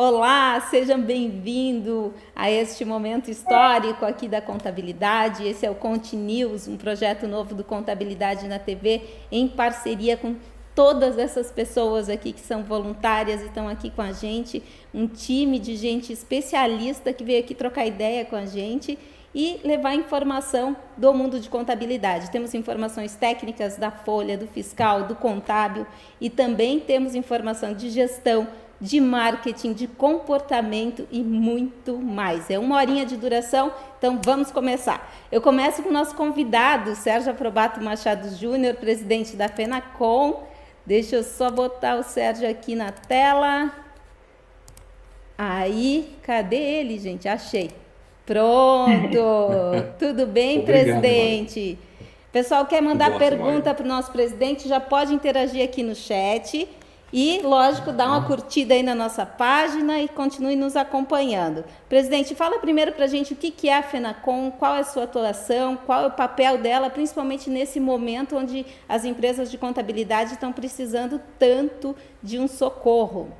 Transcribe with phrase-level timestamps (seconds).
[0.00, 5.44] Olá, sejam bem-vindos a este momento histórico aqui da contabilidade.
[5.44, 10.36] Esse é o Conte News, um projeto novo do Contabilidade na TV, em parceria com
[10.72, 14.62] todas essas pessoas aqui que são voluntárias e estão aqui com a gente,
[14.94, 18.96] um time de gente especialista que veio aqui trocar ideia com a gente
[19.34, 22.30] e levar informação do mundo de contabilidade.
[22.30, 25.84] Temos informações técnicas da folha, do fiscal, do contábil
[26.20, 28.46] e também temos informação de gestão
[28.80, 32.48] de marketing, de comportamento e muito mais.
[32.48, 35.12] É uma horinha de duração, então vamos começar.
[35.32, 40.42] Eu começo com o nosso convidado, Sérgio Aprobato Machado Júnior, presidente da FENACOM.
[40.86, 43.72] Deixa eu só botar o Sérgio aqui na tela.
[45.36, 47.28] Aí, cadê ele, gente?
[47.28, 47.70] Achei.
[48.24, 49.18] Pronto.
[49.98, 51.78] Tudo bem, Obrigado, presidente?
[52.30, 54.68] Pessoal, quer mandar pergunta para o nosso presidente?
[54.68, 56.68] Já pode interagir aqui no chat.
[57.12, 61.64] E, lógico, dá uma curtida aí na nossa página e continue nos acompanhando.
[61.88, 65.04] Presidente, fala primeiro para a gente o que é a FENACOM, qual é a sua
[65.04, 70.52] atuação, qual é o papel dela, principalmente nesse momento onde as empresas de contabilidade estão
[70.52, 73.32] precisando tanto de um socorro.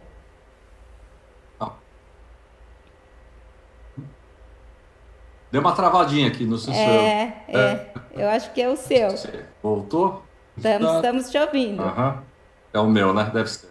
[5.50, 6.72] Deu uma travadinha aqui no seu.
[6.74, 9.08] É, é, é, eu acho que é o seu.
[9.62, 10.22] Voltou?
[10.56, 11.82] Estamos, estamos te ouvindo.
[11.82, 12.27] Uhum.
[12.72, 13.30] É o meu, né?
[13.32, 13.68] Deve ser.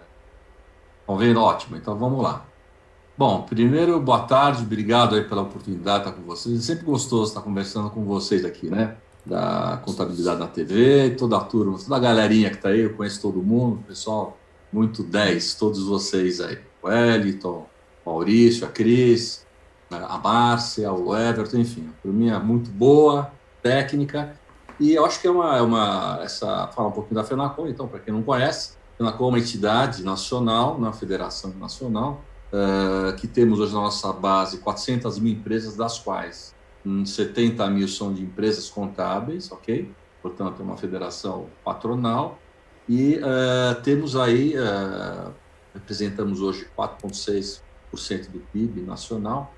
[1.02, 1.40] Estão vendo?
[1.40, 1.78] Ótimo.
[1.78, 2.45] Então vamos lá.
[3.17, 6.59] Bom, primeiro, boa tarde, obrigado aí pela oportunidade de estar com vocês.
[6.59, 8.95] É sempre gostoso estar conversando com vocês aqui, né?
[9.26, 13.20] Da contabilidade na TV, toda a turma, toda a galerinha que está aí, eu conheço
[13.20, 14.38] todo mundo, pessoal,
[14.72, 16.59] muito 10, todos vocês aí.
[16.82, 17.67] O Wellington,
[18.06, 19.45] o Maurício, a Cris,
[19.89, 23.32] a Márcia, o Everton, enfim, a turminha é muito boa,
[23.64, 24.38] técnica,
[24.80, 27.88] e eu acho que é uma, é uma essa, falar um pouquinho da FENACOM, então,
[27.88, 33.73] para quem não conhece, É uma entidade nacional, na Federação Nacional, uh, que temos hoje
[33.73, 36.56] na nossa base 400 mil empresas, das quais
[37.06, 39.92] 70 hum, mil são de empresas contábeis, ok?
[40.20, 42.39] Portanto, é uma federação patronal,
[42.89, 45.32] e uh, temos aí, uh,
[45.76, 49.54] representamos hoje 4,6% do PIB nacional,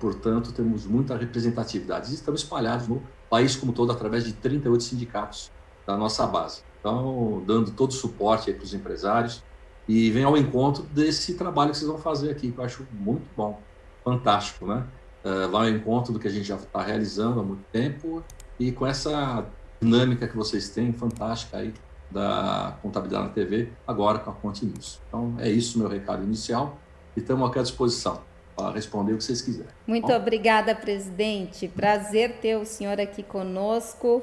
[0.00, 2.10] portanto, temos muita representatividade.
[2.10, 5.50] E estamos espalhados no país como todo através de 38 sindicatos
[5.86, 6.62] da nossa base.
[6.82, 9.40] Então, dando todo o suporte para os empresários
[9.86, 13.22] e vem ao encontro desse trabalho que vocês vão fazer aqui, que eu acho muito
[13.36, 13.60] bom,
[14.04, 14.84] fantástico, né?
[15.24, 18.24] Uh, vai ao encontro do que a gente já está realizando há muito tempo
[18.58, 19.46] e com essa
[19.80, 21.72] dinâmica que vocês têm, fantástica aí,
[22.10, 25.00] da contabilidade na TV, agora com a Conte News.
[25.06, 26.78] Então, é isso meu recado inicial
[27.16, 28.20] e estamos aqui à disposição
[28.56, 29.70] para responder o que vocês quiserem.
[29.86, 30.16] Muito Bom?
[30.16, 31.68] obrigada, presidente.
[31.68, 34.22] Prazer ter o senhor aqui conosco.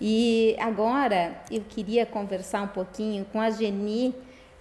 [0.00, 4.14] E agora eu queria conversar um pouquinho com a Geni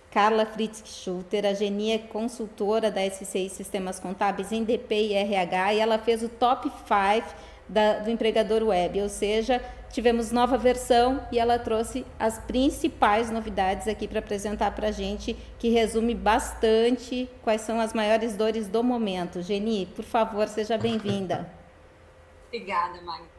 [0.09, 1.45] Carla Fritz Schutter.
[1.45, 6.23] A Geni é consultora da SCI Sistemas Contábeis em DP e RH e ela fez
[6.23, 7.57] o top 5
[8.03, 9.61] do empregador web, ou seja,
[9.91, 15.35] tivemos nova versão e ela trouxe as principais novidades aqui para apresentar para a gente,
[15.59, 19.41] que resume bastante quais são as maiores dores do momento.
[19.41, 21.51] Geni, por favor, seja bem-vinda.
[22.47, 23.36] Obrigada, Magda.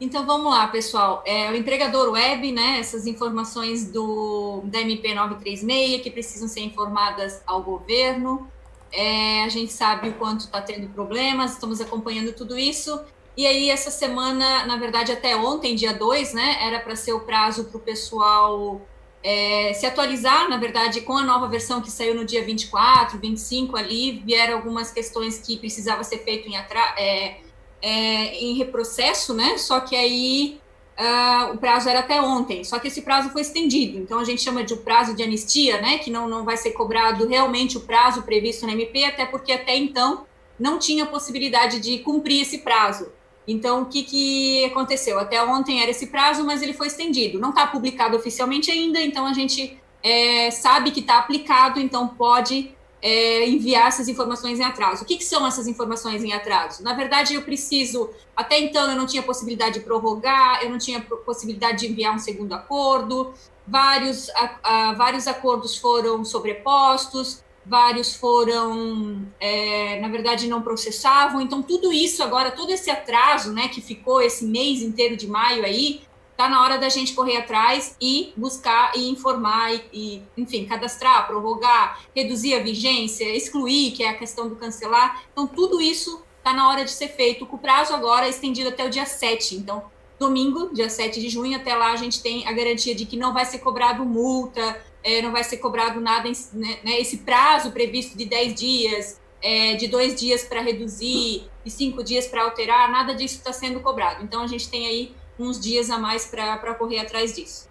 [0.00, 1.22] Então vamos lá, pessoal.
[1.26, 2.78] É, o empregador web, né?
[2.78, 8.48] Essas informações do da MP 936 que precisam ser informadas ao governo.
[8.92, 13.00] É, a gente sabe o quanto está tendo problemas, estamos acompanhando tudo isso.
[13.36, 16.56] E aí, essa semana, na verdade, até ontem, dia 2, né?
[16.60, 18.80] Era para ser o prazo para o pessoal
[19.22, 23.76] é, se atualizar, na verdade, com a nova versão que saiu no dia 24, 25
[23.76, 26.94] ali, vieram algumas questões que precisava ser feito em atraso.
[26.98, 27.40] É,
[27.82, 29.56] é, em reprocesso, né?
[29.58, 30.60] Só que aí
[30.98, 33.98] uh, o prazo era até ontem, só que esse prazo foi estendido.
[33.98, 35.98] Então a gente chama de prazo de anistia, né?
[35.98, 39.76] Que não, não vai ser cobrado realmente o prazo previsto na MP, até porque até
[39.76, 40.26] então
[40.58, 43.08] não tinha possibilidade de cumprir esse prazo.
[43.46, 45.18] Então, o que, que aconteceu?
[45.18, 47.38] Até ontem era esse prazo, mas ele foi estendido.
[47.38, 52.74] Não está publicado oficialmente ainda, então a gente é, sabe que está aplicado, então pode
[53.00, 55.02] é, enviar essas informações em atraso.
[55.02, 56.82] O que, que, são essas informações em atraso?
[56.82, 58.10] Na verdade, eu preciso.
[58.36, 62.18] Até então, eu não tinha possibilidade de prorrogar, eu não tinha possibilidade de enviar um
[62.18, 63.32] segundo acordo,
[63.66, 71.40] vários, a, a, vários acordos foram sobrepostos, vários foram, é, na verdade, não processavam.
[71.40, 75.64] Então, tudo isso agora, todo esse atraso né, que ficou esse mês inteiro de maio
[75.64, 76.00] aí,
[76.38, 81.26] está na hora da gente correr atrás e buscar e informar e, e, enfim, cadastrar,
[81.26, 85.24] prorrogar, reduzir a vigência, excluir, que é a questão do cancelar.
[85.32, 88.88] Então, tudo isso está na hora de ser feito, o prazo agora estendido até o
[88.88, 89.56] dia 7.
[89.56, 89.82] Então,
[90.16, 93.34] domingo, dia 7 de junho, até lá a gente tem a garantia de que não
[93.34, 98.16] vai ser cobrado multa, é, não vai ser cobrado nada, né, né, esse prazo previsto
[98.16, 103.12] de 10 dias, é, de dois dias para reduzir, de cinco dias para alterar, nada
[103.12, 104.22] disso está sendo cobrado.
[104.22, 107.68] Então, a gente tem aí uns dias a mais para correr atrás disso.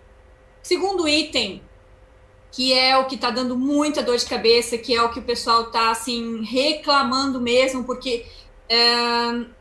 [0.62, 1.62] Segundo item,
[2.52, 5.24] que é o que está dando muita dor de cabeça, que é o que o
[5.24, 8.26] pessoal está assim reclamando mesmo, porque
[8.70, 8.78] é,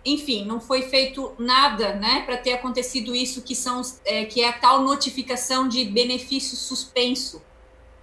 [0.05, 4.49] enfim, não foi feito nada, né, para ter acontecido isso que são é, que é
[4.49, 7.43] a tal notificação de benefício suspenso.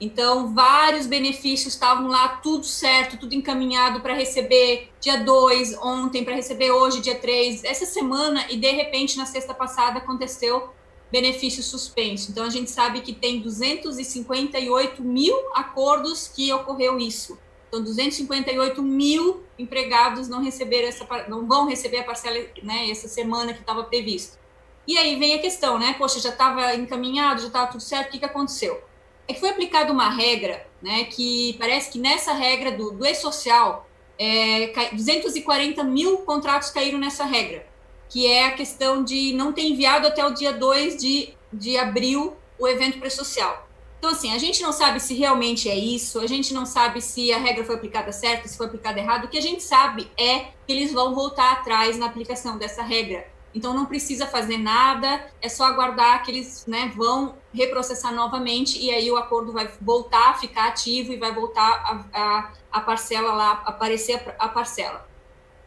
[0.03, 6.35] Então, vários benefícios estavam lá, tudo certo, tudo encaminhado para receber dia 2, ontem, para
[6.35, 10.71] receber hoje, dia 3, essa semana, e de repente, na sexta passada, aconteceu
[11.09, 12.31] benefício suspenso.
[12.31, 17.39] Então, a gente sabe que tem 258 mil acordos que ocorreu isso.
[17.69, 23.53] Então, 258 mil empregados não receberam essa, não vão receber a parcela, né, essa semana
[23.53, 24.37] que estava previsto.
[24.85, 25.95] E aí vem a questão, né?
[25.97, 28.83] Poxa, já estava encaminhado, já estava tudo certo, o que, que aconteceu?
[29.27, 31.05] É que foi aplicada uma regra, né?
[31.05, 33.87] Que parece que nessa regra do, do e-social,
[34.19, 37.73] é, 240 mil contratos caíram nessa regra
[38.13, 42.35] que é a questão de não ter enviado até o dia 2 de, de abril
[42.59, 43.67] o evento pré-social.
[43.97, 47.33] Então, assim, a gente não sabe se realmente é isso, a gente não sabe se
[47.33, 49.25] a regra foi aplicada certo, se foi aplicada errado.
[49.25, 53.25] O que a gente sabe é que eles vão voltar atrás na aplicação dessa regra.
[53.53, 58.89] Então, não precisa fazer nada, é só aguardar que eles né, vão reprocessar novamente e
[58.89, 63.31] aí o acordo vai voltar a ficar ativo e vai voltar a, a, a parcela
[63.33, 65.07] lá, aparecer a, a parcela.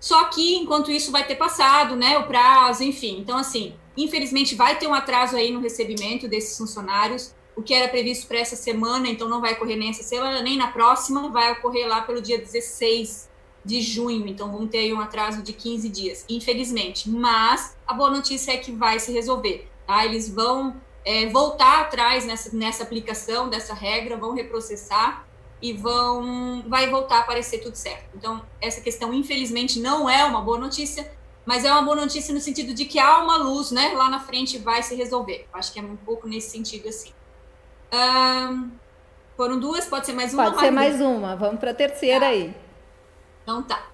[0.01, 3.19] Só que, enquanto isso, vai ter passado, né, o prazo, enfim.
[3.19, 7.35] Então, assim, infelizmente, vai ter um atraso aí no recebimento desses funcionários.
[7.55, 10.59] O que era previsto para essa semana, então não vai ocorrer nem essa semana, nem
[10.59, 13.31] na próxima, vai ocorrer lá pelo dia 16
[13.67, 14.27] de junho.
[14.27, 17.11] Então, vamos ter aí um atraso de 15 dias, infelizmente.
[17.11, 20.05] Mas a boa notícia é que vai se resolver, tá?
[20.05, 25.27] Eles vão é, voltar atrás nessa, nessa aplicação dessa regra, vão reprocessar
[25.61, 28.09] e vão vai voltar a aparecer tudo certo.
[28.15, 31.11] Então, essa questão, infelizmente, não é uma boa notícia,
[31.45, 33.93] mas é uma boa notícia no sentido de que há uma luz, né?
[33.95, 35.47] Lá na frente vai se resolver.
[35.53, 37.13] Acho que é um pouco nesse sentido assim.
[37.93, 38.71] Um,
[39.37, 40.45] foram duas, pode ser mais uma?
[40.45, 41.37] Pode ser mais uma.
[41.37, 42.27] Vamos para a terceira tá.
[42.27, 42.55] aí.
[43.47, 43.93] Então tá.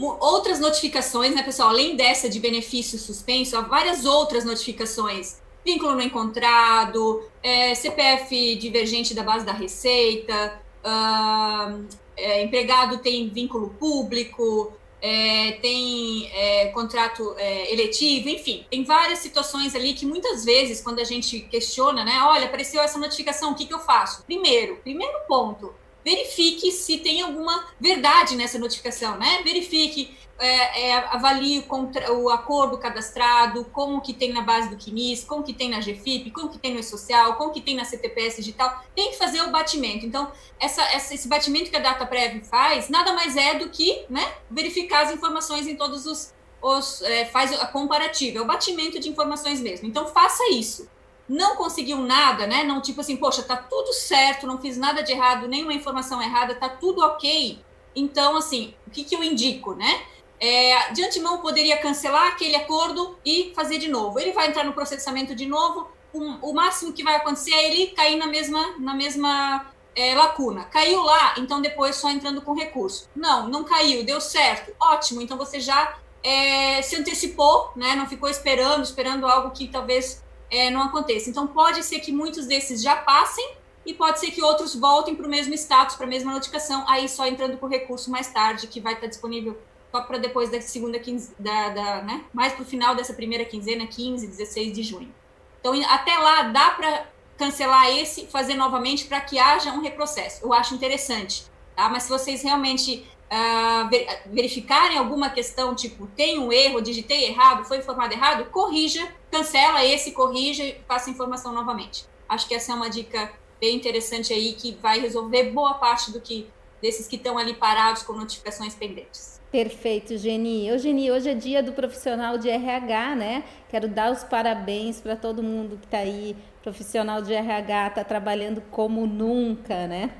[0.00, 1.68] Uh, outras notificações, né, pessoal?
[1.68, 9.12] Além dessa de benefício suspenso, há várias outras notificações vínculo não encontrado, é, CPF divergente
[9.12, 11.86] da base da receita, uh,
[12.16, 14.72] é, empregado tem vínculo público,
[15.02, 21.00] é, tem é, contrato é, eletivo, enfim, tem várias situações ali que muitas vezes, quando
[21.00, 24.22] a gente questiona, né, olha, apareceu essa notificação, o que, que eu faço?
[24.24, 25.74] Primeiro, primeiro ponto,
[26.08, 29.42] verifique se tem alguma verdade nessa notificação, né?
[29.44, 34.76] Verifique é, é, avalie o, contra, o, acordo cadastrado, como que tem na base do
[34.76, 37.84] QNIS, como que tem na GFIP, como que tem no E-Social, como que tem na
[37.84, 40.06] CTPS digital, tem que fazer o batimento.
[40.06, 44.06] Então, essa, essa, esse batimento que a Data Prev faz, nada mais é do que
[44.08, 46.32] né, verificar as informações em todos os...
[46.62, 49.86] os é, faz a comparativa, é o batimento de informações mesmo.
[49.88, 50.88] Então, faça isso.
[51.28, 52.64] Não conseguiu nada, né?
[52.64, 56.54] Não tipo assim, poxa, tá tudo certo, não fiz nada de errado, nenhuma informação errada,
[56.54, 57.58] tá tudo ok.
[57.94, 60.02] Então, assim, o que, que eu indico, né?
[60.40, 64.18] é, de antemão poderia cancelar aquele acordo e fazer de novo.
[64.18, 67.88] Ele vai entrar no processamento de novo, um, o máximo que vai acontecer é ele
[67.88, 70.64] cair na mesma, na mesma é, lacuna.
[70.64, 73.08] Caiu lá, então depois só entrando com recurso.
[73.14, 78.28] Não, não caiu, deu certo, ótimo, então você já é, se antecipou, né, não ficou
[78.28, 81.30] esperando, esperando algo que talvez é, não aconteça.
[81.30, 85.26] Então pode ser que muitos desses já passem e pode ser que outros voltem para
[85.26, 88.80] o mesmo status, para a mesma notificação, aí só entrando com recurso mais tarde, que
[88.80, 89.58] vai estar disponível
[89.90, 92.24] só para depois da segunda quinzena, da, da, né?
[92.32, 95.14] mais para o final dessa primeira quinzena, 15, 16 de junho.
[95.60, 97.06] Então, até lá, dá para
[97.38, 100.44] cancelar esse, fazer novamente para que haja um reprocesso.
[100.44, 101.88] Eu acho interessante, tá?
[101.88, 103.88] Mas se vocês realmente uh,
[104.26, 110.12] verificarem alguma questão, tipo, tem um erro, digitei errado, foi informado errado, corrija, cancela esse,
[110.12, 112.06] corrija e faça a informação novamente.
[112.28, 116.20] Acho que essa é uma dica bem interessante aí que vai resolver boa parte do
[116.20, 116.48] que
[116.80, 119.38] desses que estão ali parados com notificações pendentes.
[119.50, 120.70] Perfeito, Geni.
[120.70, 123.44] Ô, Geni, hoje é dia do profissional de RH, né?
[123.70, 128.60] Quero dar os parabéns para todo mundo que está aí, profissional de RH, está trabalhando
[128.70, 130.10] como nunca, né?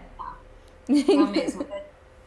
[1.07, 1.67] Tá mesmo.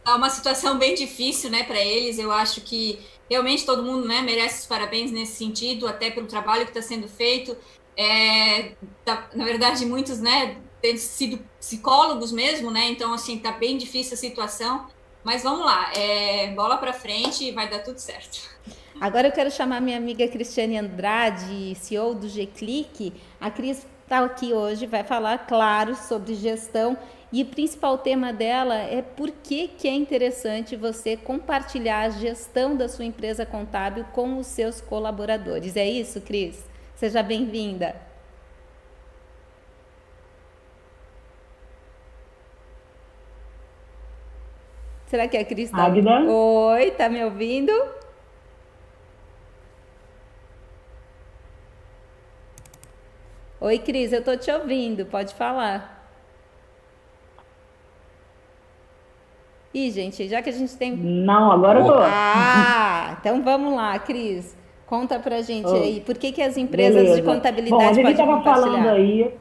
[0.05, 2.17] É uma situação bem difícil, né, para eles.
[2.17, 6.63] Eu acho que realmente todo mundo, né, merece os parabéns nesse sentido, até pelo trabalho
[6.65, 7.55] que está sendo feito.
[7.95, 8.73] É,
[9.05, 12.89] tá, na verdade, muitos, né, têm sido psicólogos mesmo, né?
[12.89, 14.87] Então, assim, tá bem difícil a situação.
[15.23, 18.49] Mas vamos lá, é, bola para frente e vai dar tudo certo.
[18.99, 23.13] Agora eu quero chamar minha amiga Cristiane Andrade, CEO do G-Click.
[23.39, 26.97] A Cris está aqui hoje, vai falar, claro, sobre gestão
[27.31, 32.75] e o principal tema dela é por que, que é interessante você compartilhar a gestão
[32.75, 35.77] da sua empresa contábil com os seus colaboradores.
[35.77, 36.61] É isso, Cris?
[36.93, 37.95] Seja bem-vinda.
[45.07, 45.71] Será que é a Cris?
[45.71, 45.87] Tá...
[45.87, 47.71] Oi, tá me ouvindo?
[53.61, 56.00] Oi, Cris, eu tô te ouvindo, pode falar.
[59.73, 60.95] Ih, gente, já que a gente tem.
[60.95, 61.93] Não, agora eu tô.
[61.95, 64.57] Ah, então vamos lá, Cris.
[64.85, 65.75] Conta pra gente oh.
[65.75, 67.21] aí, por que, que as empresas Beleza.
[67.21, 69.33] de contabilidade Bom, a gente estava falando aí.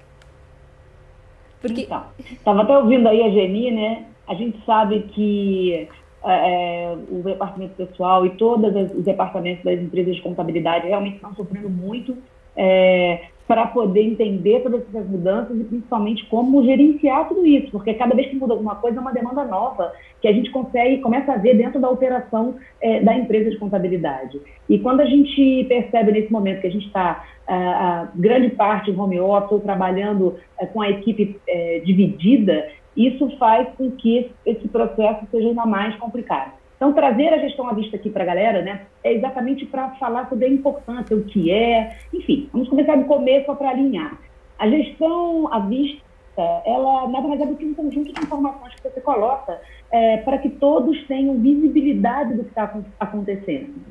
[1.61, 1.83] Porque...
[1.83, 2.05] Então,
[2.45, 4.05] tava até ouvindo aí a Geni, né?
[4.29, 5.89] A gente sabe que
[6.25, 11.35] é, é o departamento pessoal e todos os departamentos das empresas de contabilidade realmente estão
[11.35, 12.17] sofrendo muito
[12.57, 18.15] é, para poder entender todas essas mudanças e principalmente como gerenciar tudo isso, porque cada
[18.15, 21.37] vez que muda alguma coisa é uma demanda nova que a gente consegue, começa a
[21.37, 24.41] ver dentro da operação é, da empresa de contabilidade.
[24.69, 28.99] E quando a gente percebe nesse momento que a gente está a, grande parte em
[28.99, 34.69] home office ou trabalhando é, com a equipe é, dividida, isso faz com que esse
[34.69, 36.53] processo seja ainda mais complicado.
[36.77, 40.29] Então, trazer a gestão à vista aqui para a galera, né, é exatamente para falar
[40.29, 44.19] sobre a importância, o que é, enfim, vamos começar do começo para alinhar.
[44.59, 46.03] A gestão à vista,
[46.65, 49.61] ela nada mais é do que um conjunto de informações que você coloca
[49.91, 53.91] é, para que todos tenham visibilidade do que está acontecendo.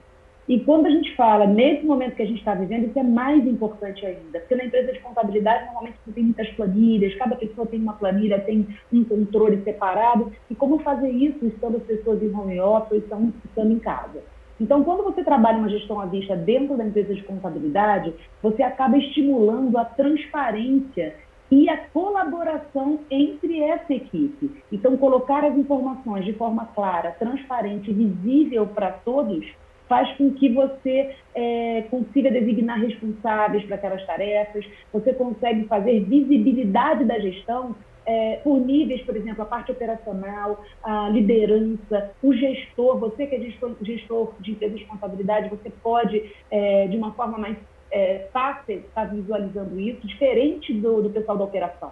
[0.50, 3.46] E quando a gente fala, nesse momento que a gente está vivendo, isso é mais
[3.46, 7.80] importante ainda, porque na empresa de contabilidade, normalmente você tem muitas planilhas, cada pessoa tem
[7.80, 12.60] uma planilha, tem um controle separado, e como fazer isso estando as pessoas em home
[12.60, 14.24] office ou estando, estando em casa?
[14.60, 18.98] Então, quando você trabalha uma gestão à vista dentro da empresa de contabilidade, você acaba
[18.98, 21.14] estimulando a transparência
[21.52, 24.62] e a colaboração entre essa equipe.
[24.72, 29.46] Então, colocar as informações de forma clara, transparente visível para todos
[29.88, 34.64] faz com que você é, consiga designar responsáveis para aquelas tarefas,
[34.94, 37.76] você consegue fazer visibilidade da gestão
[38.06, 43.40] é, por níveis, por exemplo, a parte operacional, a liderança, o gestor, você que é
[43.82, 47.58] gestor, de empresa de contabilidade, você pode, é, de uma forma mais
[47.92, 51.92] é, fácil, estar tá visualizando isso, diferente do, do pessoal da operação,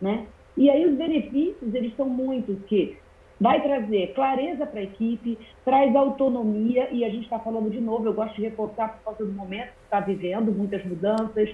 [0.00, 0.26] né?
[0.56, 2.96] E aí os benefícios, eles são muitos, que
[3.40, 8.06] vai trazer clareza para a equipe, traz autonomia, e a gente está falando de novo,
[8.06, 11.50] eu gosto de reforçar por causa do momento que está vivendo, muitas mudanças,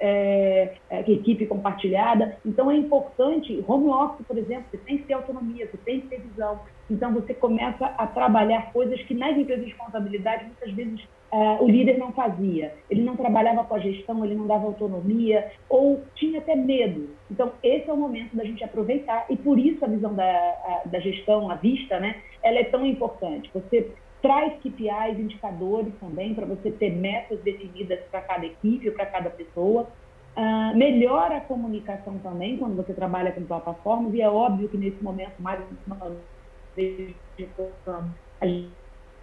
[0.00, 2.36] é, é, equipe compartilhada.
[2.44, 6.08] Então é importante, home office, por exemplo, você tem que ter autonomia, você tem que
[6.08, 6.60] ter visão.
[6.90, 11.68] Então você começa a trabalhar coisas que nas empresas de contabilidade muitas vezes uh, o
[11.68, 12.74] líder não fazia.
[12.88, 17.10] Ele não trabalhava com a gestão, ele não dava autonomia, ou tinha até medo.
[17.28, 20.82] Então, esse é o momento da gente aproveitar, e por isso a visão da, a,
[20.86, 23.50] da gestão à vista, né, ela é tão importante.
[23.52, 23.90] Você
[24.22, 29.88] traz KPIs, indicadores também, para você ter metas definidas para cada equipe, para cada pessoa.
[30.36, 35.02] Uh, melhora a comunicação também quando você trabalha com plataformas, e é óbvio que nesse
[35.02, 36.16] momento, mais uma
[36.76, 37.14] vez,
[38.40, 38.68] a gente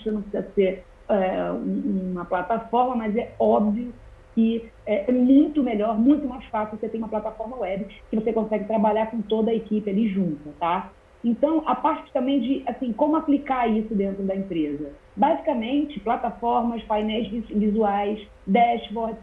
[0.06, 3.94] não precisa ser é, uma plataforma, mas é óbvio
[4.34, 8.32] que é, é muito melhor, muito mais fácil você ter uma plataforma web que você
[8.32, 10.92] consegue trabalhar com toda a equipe ali junto, tá?
[11.24, 14.92] Então, a parte também de, assim, como aplicar isso dentro da empresa.
[15.16, 19.20] Basicamente, plataformas, painéis visuais, dashboards,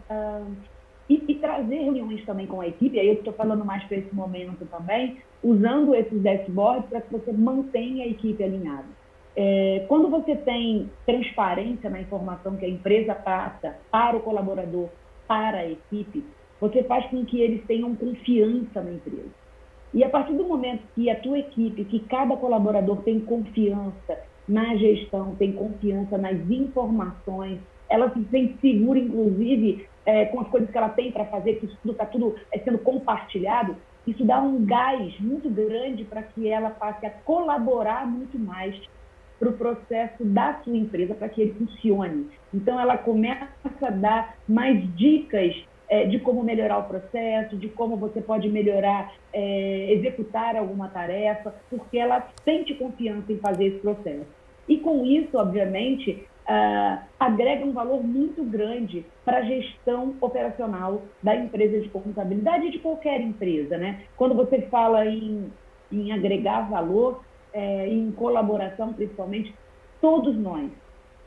[1.09, 4.13] e, e, trazer reuniões também com a equipe, aí eu estou falando mais para esse
[4.13, 8.98] momento também, usando esses dashboards para que você mantenha a equipe alinhada.
[9.35, 14.89] É, quando você tem transparência na informação que a empresa passa para o colaborador,
[15.27, 16.25] para a equipe,
[16.59, 19.29] você faz com que eles tenham confiança na empresa.
[19.93, 24.75] E a partir do momento que a tua equipe, que cada colaborador tem confiança na
[24.75, 27.59] gestão, tem confiança nas informações,
[27.89, 31.65] ela se sente segura, inclusive, é, com as coisas que ela tem para fazer, que
[31.65, 36.47] isso tudo está tudo é, sendo compartilhado, isso dá um gás muito grande para que
[36.47, 38.75] ela passe a colaborar muito mais
[39.39, 42.27] para o processo da sua empresa, para que ele funcione.
[42.53, 43.47] Então, ela começa
[43.81, 45.55] a dar mais dicas
[45.87, 51.55] é, de como melhorar o processo, de como você pode melhorar, é, executar alguma tarefa,
[51.69, 54.27] porque ela sente confiança em fazer esse processo.
[54.67, 56.27] E com isso, obviamente,
[57.19, 62.79] agrega um valor muito grande para a gestão operacional da empresa de contabilidade e de
[62.79, 63.77] qualquer empresa.
[63.77, 64.01] Né?
[64.17, 65.51] Quando você fala em,
[65.91, 69.53] em agregar valor, é, em colaboração, principalmente,
[70.01, 70.69] todos nós,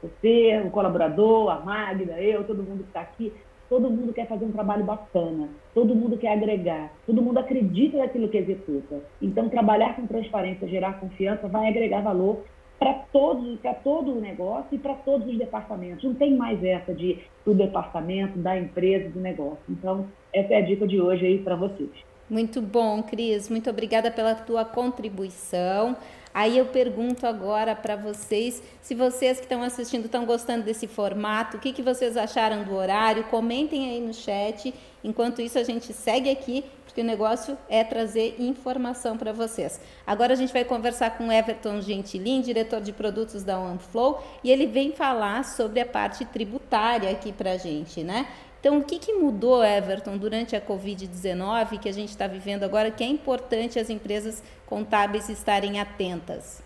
[0.03, 3.33] você, o colaborador, a Magda, eu, todo mundo que está aqui,
[3.69, 8.29] todo mundo quer fazer um trabalho bacana, todo mundo quer agregar, todo mundo acredita naquilo
[8.29, 9.01] que executa.
[9.21, 12.45] Então, trabalhar com transparência, gerar confiança, vai agregar valor
[12.79, 16.03] para todos, para todo o negócio e para todos os departamentos.
[16.03, 19.63] Não tem mais essa de do departamento, da empresa, do negócio.
[19.69, 21.91] Então, essa é a dica de hoje aí para vocês.
[22.33, 23.51] Muito bom, Cris.
[23.51, 25.95] Muito obrigada pela tua contribuição.
[26.33, 31.59] Aí eu pergunto agora para vocês, se vocês que estão assistindo estão gostando desse formato,
[31.59, 33.25] o que, que vocês acharam do horário?
[33.25, 34.73] Comentem aí no chat.
[35.05, 39.79] Enquanto isso, a gente segue aqui, porque o negócio é trazer informação para vocês.
[40.07, 44.67] Agora a gente vai conversar com Everton Gentilin, diretor de produtos da OneFlow, e ele
[44.67, 48.27] vem falar sobre a parte tributária aqui para a gente, né?
[48.63, 52.93] Então, o que, que mudou, Everton, durante a Covid-19 que a gente está vivendo agora,
[52.93, 56.63] que é importante as empresas contábeis estarem atentas?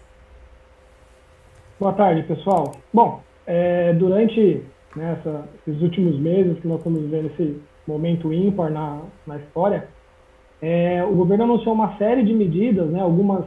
[1.80, 2.72] Boa tarde, pessoal.
[2.92, 4.62] Bom, é, durante
[4.94, 5.18] né,
[5.66, 9.88] esses últimos meses que nós estamos vivendo esse momento ímpar na, na história,
[10.60, 13.46] é, o governo anunciou uma série de medidas, né, algumas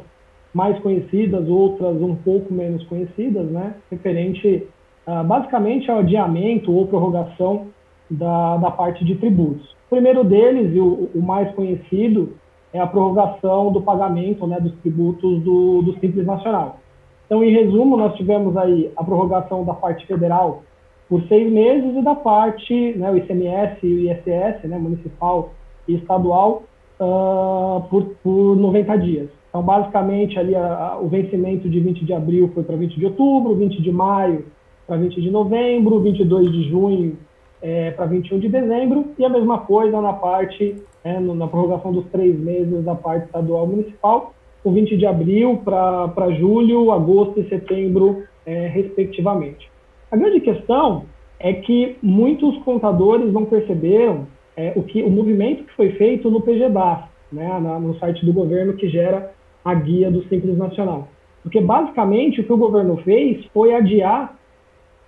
[0.55, 4.67] mais conhecidas, outras um pouco menos conhecidas, né, referente
[5.05, 7.67] uh, basicamente ao adiamento ou prorrogação
[8.09, 9.71] da, da parte de tributos.
[9.87, 12.33] O primeiro deles, e o, o mais conhecido,
[12.73, 16.79] é a prorrogação do pagamento né, dos tributos do, do Simples Nacional.
[17.25, 20.63] Então, em resumo, nós tivemos aí a prorrogação da parte federal
[21.07, 25.51] por seis meses e da parte, né, o ICMS e o ISS, né, municipal
[25.87, 26.63] e estadual,
[26.99, 29.29] uh, por, por 90 dias.
[29.49, 33.05] Então, basicamente, ali a, a, o vencimento de 20 de abril foi para 20 de
[33.05, 34.45] outubro, 20 de maio
[34.85, 37.17] para 20 de novembro, 22 de junho
[37.61, 42.05] é, para 21 de dezembro, e a mesma coisa na parte, é, na prorrogação dos
[42.07, 48.23] três meses da parte estadual municipal, o 20 de abril para julho, agosto e setembro,
[48.45, 49.69] é, respectivamente.
[50.11, 51.05] A grande questão
[51.39, 56.41] é que muitos contadores não perceberam é, o, que, o movimento que foi feito no
[56.41, 59.31] PGDAS, né, na, no site do governo que gera
[59.63, 61.07] a guia do Simples Nacional.
[61.43, 64.37] Porque, basicamente, o que o governo fez foi adiar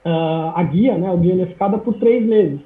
[0.06, 2.60] uh, a guia, né, o guia unificada, por três meses.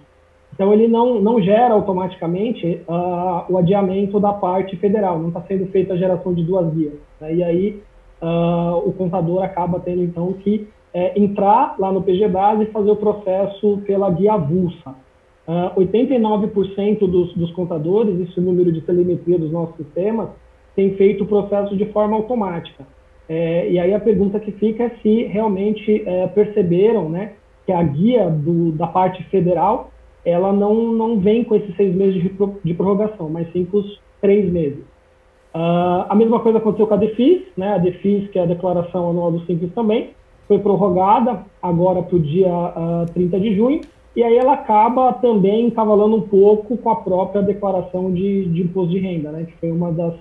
[0.54, 5.66] Então, ele não, não gera automaticamente uh, o adiamento da parte federal, não está sendo
[5.68, 6.94] feita a geração de duas guias.
[7.20, 7.84] Né, e aí,
[8.22, 12.90] uh, o contador acaba tendo, então, que é, entrar lá no PG Base e fazer
[12.90, 14.96] o processo pela guia avulsa.
[15.46, 20.30] Uh, 89% dos, dos contadores, esse número de telemetria dos nossos sistemas,
[20.74, 22.86] tem feito o processo de forma automática.
[23.28, 27.34] É, e aí a pergunta que fica é se realmente é, perceberam né,
[27.66, 29.92] que a guia do, da parte federal
[30.24, 32.32] ela não, não vem com esses seis meses de,
[32.64, 34.84] de prorrogação, mas sim com os três meses.
[35.54, 39.10] Uh, a mesma coisa aconteceu com a DEFIS, né, a DEFIS, que é a Declaração
[39.10, 40.10] Anual do Simples também,
[40.48, 43.82] foi prorrogada agora para o dia uh, ah, 30 de junho,
[44.16, 48.92] e aí ela acaba também encavalando um pouco com a própria declaração de, de imposto
[48.92, 50.14] de renda, né, que foi uma das,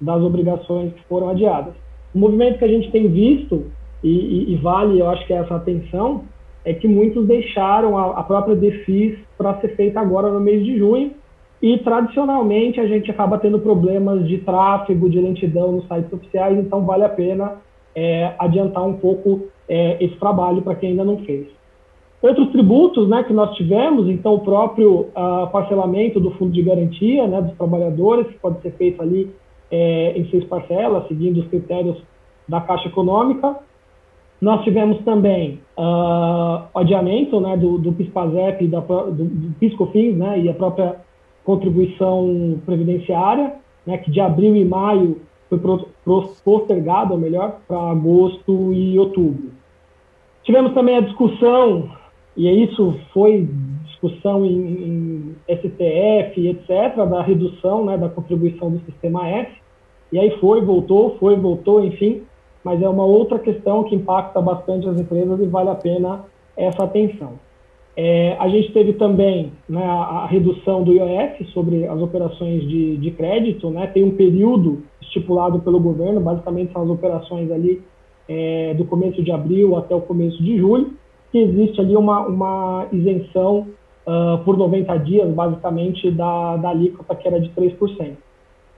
[0.00, 1.74] das obrigações que foram adiadas.
[2.14, 3.66] O movimento que a gente tem visto,
[4.02, 6.24] e, e, e vale, eu acho que é essa atenção,
[6.64, 10.78] é que muitos deixaram a, a própria DEFIS para ser feita agora no mês de
[10.78, 11.12] junho,
[11.60, 16.84] e tradicionalmente a gente acaba tendo problemas de tráfego, de lentidão nos sites oficiais, então
[16.84, 17.54] vale a pena
[17.94, 21.46] é, adiantar um pouco é, esse trabalho para quem ainda não fez.
[22.20, 27.26] Outros tributos né, que nós tivemos, então o próprio uh, parcelamento do fundo de garantia
[27.26, 29.30] né, dos trabalhadores, que pode ser feito ali
[29.74, 32.00] é, em seis parcelas, seguindo os critérios
[32.48, 33.56] da Caixa Econômica.
[34.40, 40.54] Nós tivemos também uh, adiamento né, do, do PIS-PASEP, do, do PIS-COFINS né, e a
[40.54, 40.96] própria
[41.44, 45.58] contribuição previdenciária, né, que de abril e maio foi
[46.44, 49.50] postergado, ou melhor, para agosto e outubro.
[50.44, 51.90] Tivemos também a discussão,
[52.36, 53.48] e isso foi
[53.86, 59.63] discussão em, em STF, etc., da redução né, da contribuição do sistema F,
[60.14, 62.22] e aí foi, voltou, foi, voltou, enfim,
[62.62, 66.24] mas é uma outra questão que impacta bastante as empresas e vale a pena
[66.56, 67.32] essa atenção.
[67.96, 72.96] É, a gente teve também né, a, a, redução do IOF sobre as operações de,
[72.96, 77.82] de crédito, né, tem um período estipulado pelo governo, basicamente são as operações ali
[78.28, 80.92] é, do começo de abril até o começo de julho,
[81.32, 83.66] que existe ali uma, uma isenção
[84.06, 88.12] uh, por 90 dias, basicamente, da, da alíquota que era de 3%.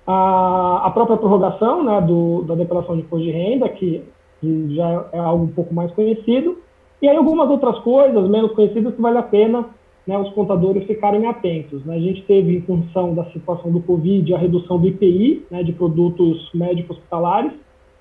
[0.07, 4.03] A, a própria prorrogação né, do, da declaração de imposto de renda, que,
[4.41, 6.59] que já é algo um pouco mais conhecido,
[7.03, 9.67] e aí algumas outras coisas menos conhecidas que vale a pena
[10.07, 11.85] né, os contadores ficarem atentos.
[11.85, 11.97] Né?
[11.97, 15.73] A gente teve, em função da situação do Covid, a redução do IPI, né, de
[15.73, 17.53] produtos médicos hospitalares.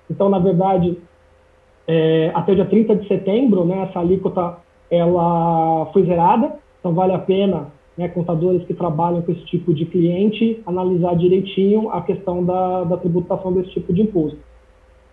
[0.09, 0.97] Então, na verdade,
[1.87, 4.57] é, até dia 30 de setembro, né, essa alíquota
[4.89, 9.85] ela foi zerada, então vale a pena né, contadores que trabalham com esse tipo de
[9.85, 14.37] cliente, analisar direitinho a questão da, da tributação desse tipo de imposto.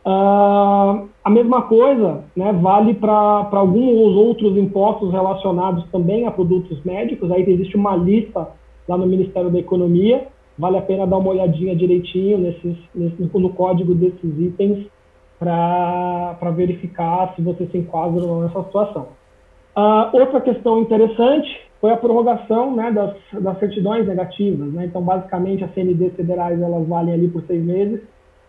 [0.05, 7.31] Uh, a mesma coisa né, vale para alguns outros impostos relacionados também a produtos médicos.
[7.31, 8.49] Aí existe uma lista
[8.89, 10.27] lá no Ministério da Economia.
[10.59, 14.87] Vale a pena dar uma olhadinha direitinho nesses, nesse, no código desses itens
[15.39, 19.07] para verificar se você se enquadra nessa situação.
[19.77, 21.49] Uh, outra questão interessante
[21.83, 24.73] foi a prorrogação né, das, das certidões negativas.
[24.73, 24.85] Né?
[24.85, 28.01] Então, basicamente, as CNDs federais elas valem ali por seis meses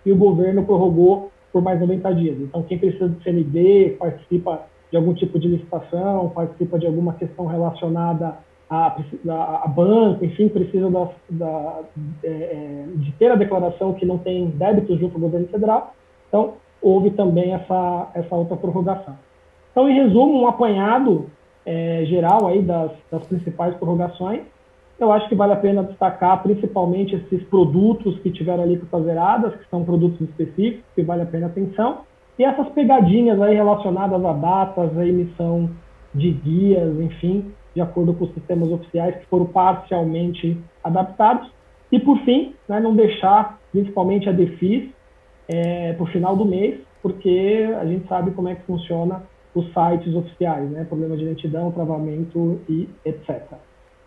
[0.06, 2.38] e o governo prorrogou por mais 90 dias.
[2.40, 7.48] Então, quem precisa de CND, participa de algum tipo de licitação, participa de alguma questão
[7.48, 8.38] relacionada
[8.70, 8.96] a,
[9.28, 11.80] a, a banco, enfim, precisa da, da,
[12.24, 15.96] é, é, de ter a declaração que não tem débitos junto ao governo federal.
[16.28, 19.16] Então, houve também essa, essa outra prorrogação.
[19.72, 21.32] Então, em resumo, um apanhado
[21.66, 24.42] é, geral aí das, das principais prorrogações.
[25.00, 29.70] Eu acho que vale a pena destacar principalmente esses produtos que tiveram alíquotas zeradas, que
[29.70, 32.02] são produtos específicos, que vale a pena atenção.
[32.38, 35.70] E essas pegadinhas aí relacionadas a datas, a emissão
[36.14, 41.52] de guias, enfim, de acordo com os sistemas oficiais que foram parcialmente adaptados.
[41.92, 44.90] E, por fim, né, não deixar principalmente a DEFIS
[45.48, 49.24] é, para o final do mês, porque a gente sabe como é que funciona
[49.56, 50.84] os sites oficiais, né?
[50.84, 53.42] Problema de lentidão, travamento e etc.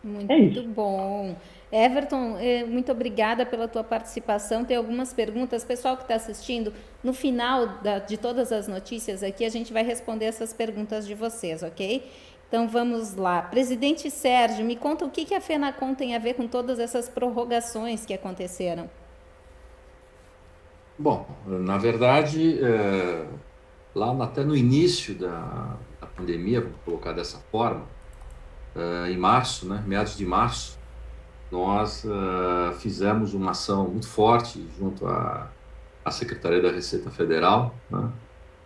[0.02, 0.62] Muito é isso.
[0.68, 1.34] bom.
[1.70, 4.64] Everton, é, muito obrigada pela tua participação.
[4.64, 5.64] Tem algumas perguntas.
[5.64, 9.82] Pessoal que está assistindo, no final da, de todas as notícias aqui, a gente vai
[9.82, 12.08] responder essas perguntas de vocês, ok?
[12.48, 13.42] Então vamos lá.
[13.42, 17.08] Presidente Sérgio, me conta o que, que a FENACOM tem a ver com todas essas
[17.08, 18.88] prorrogações que aconteceram.
[20.98, 23.26] Bom, na verdade, é,
[23.96, 27.82] lá até no início da, da pandemia, vou colocar dessa forma,
[28.74, 30.78] uh, em março, né, meados de março,
[31.50, 35.50] nós uh, fizemos uma ação muito forte junto à,
[36.04, 37.74] à Secretaria da Receita Federal.
[37.90, 38.10] Né?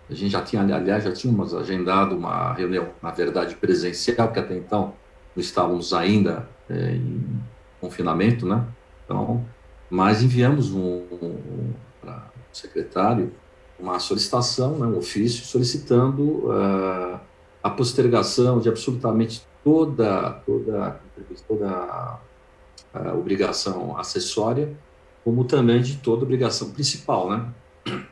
[0.09, 4.57] A gente já tinha, aliás, já tínhamos agendado uma reunião, na verdade, presencial, que até
[4.57, 4.95] então
[5.37, 7.41] não estávamos ainda é, em
[7.81, 8.67] confinamento, né?
[9.05, 9.47] Então,
[9.89, 12.17] mas enviamos um, um para
[12.53, 13.33] o secretário
[13.81, 17.21] uma solicitação, né, um ofício solicitando uh,
[17.63, 21.01] a postergação de absolutamente toda toda
[21.47, 22.21] toda
[22.95, 24.77] uh, obrigação acessória,
[25.25, 27.53] como também de toda obrigação principal, né,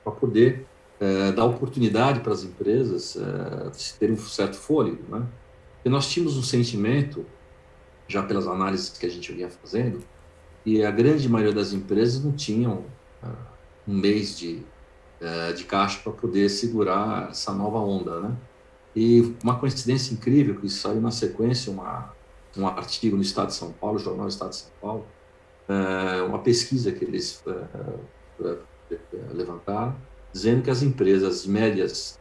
[0.03, 0.67] para poder
[1.01, 5.27] uh, dar oportunidade para as empresas uh, terem um certo fôlego, né.
[5.85, 7.25] E nós tínhamos um sentimento,
[8.07, 10.01] já pelas análises que a gente vinha fazendo,
[10.65, 12.85] que a grande maioria das empresas não tinham
[13.87, 14.63] um mês de
[15.21, 18.37] é, de caixa para poder segurar essa nova onda, né?
[18.95, 22.13] E uma coincidência incrível que saiu na sequência uma,
[22.57, 25.07] um artigo no Estado de São Paulo, Jornal Estado de São Paulo,
[25.69, 28.57] é, uma pesquisa que eles é,
[29.33, 29.95] levantaram,
[30.33, 32.19] dizendo que as empresas médias,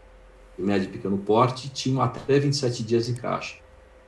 [0.57, 3.57] de médio e pequeno porte, tinham até 27 dias em caixa.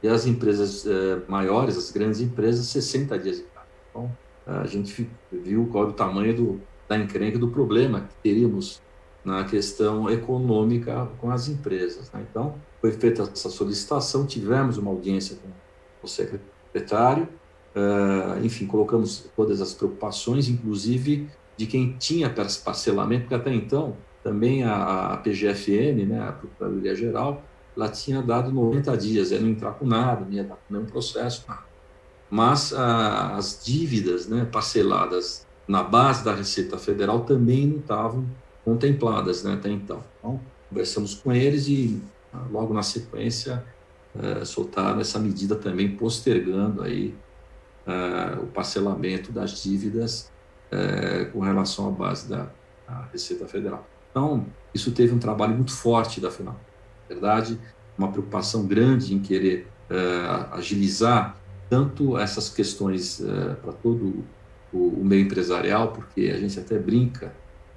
[0.02, 0.86] E as empresas
[1.28, 3.68] maiores, as grandes empresas, 60 dias em caixa.
[3.90, 8.82] Então, a gente viu qual é o tamanho do, da encrenca do problema que teríamos
[9.24, 12.12] na questão econômica com as empresas.
[12.12, 12.26] Né?
[12.30, 15.50] Então, foi feita essa solicitação, tivemos uma audiência com
[16.02, 17.28] o secretário,
[17.76, 24.64] uh, enfim, colocamos todas as preocupações, inclusive de quem tinha parcelamento, porque até então também
[24.64, 27.44] a, a PGFN, né, a Procuradoria Geral,
[27.76, 31.46] ela tinha dado 90 dias, ia não entrar com nada, não ia dar nenhum processo.
[32.30, 38.26] Mas a, as dívidas né, parceladas na base da Receita Federal também não estavam
[38.66, 40.04] contempladas né, até então.
[40.18, 42.02] Então, conversamos com eles e
[42.34, 43.64] ah, logo na sequência
[44.16, 47.14] uh, soltaram essa medida também postergando aí
[47.86, 50.32] uh, o parcelamento das dívidas
[50.72, 52.48] uh, com relação à base da
[53.14, 53.88] Receita Federal.
[54.10, 56.60] Então, isso teve um trabalho muito forte da FINAL.
[57.08, 57.60] Na verdade,
[57.96, 59.68] uma preocupação grande em querer
[60.52, 61.38] agilizar
[61.70, 63.22] tanto essas questões
[63.62, 64.26] para todo o,
[64.74, 67.34] o, meio empresarial, porque a gente até brinca,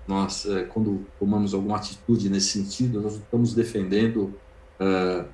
[0.07, 4.35] nós, é, quando tomamos alguma atitude nesse sentido, nós estamos defendendo
[4.79, 5.25] é,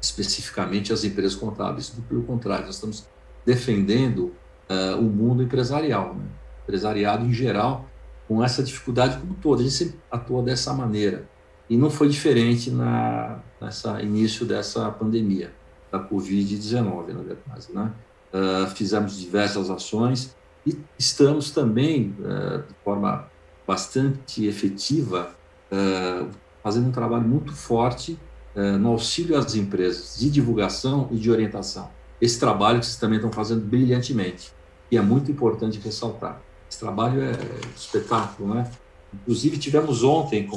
[0.00, 3.06] especificamente as empresas contábeis, pelo contrário, nós estamos
[3.46, 4.34] defendendo
[4.68, 6.24] é, o mundo empresarial, né?
[6.64, 7.88] empresariado em geral,
[8.26, 11.28] com essa dificuldade como toda, a gente sempre atua dessa maneira.
[11.68, 15.52] E não foi diferente na, nessa início dessa pandemia
[15.90, 17.66] da Covid-19, na verdade.
[17.72, 17.92] Né?
[18.32, 20.34] Uh, fizemos diversas ações,
[20.66, 23.28] e estamos também, uh, de forma
[23.66, 25.30] bastante efetiva,
[25.70, 26.28] uh,
[26.62, 28.18] fazendo um trabalho muito forte
[28.54, 31.90] uh, no auxílio às empresas de divulgação e de orientação.
[32.20, 34.52] esse trabalho que vocês também estão fazendo brilhantemente.
[34.90, 36.40] E é muito importante ressaltar.
[36.70, 37.32] Esse trabalho é
[37.74, 38.70] espetáculo, né?
[39.12, 40.48] Inclusive, tivemos ontem,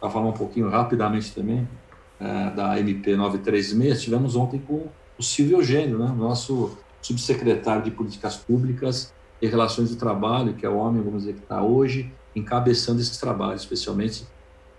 [0.00, 1.68] para falar um pouquinho rapidamente também,
[2.56, 6.12] da MP 936, tivemos ontem com o Silvio Eugênio, né?
[6.16, 11.34] nosso subsecretário de Políticas Públicas e Relações do Trabalho, que é o homem, vamos dizer,
[11.34, 14.26] que está hoje encabeçando esse trabalho, especialmente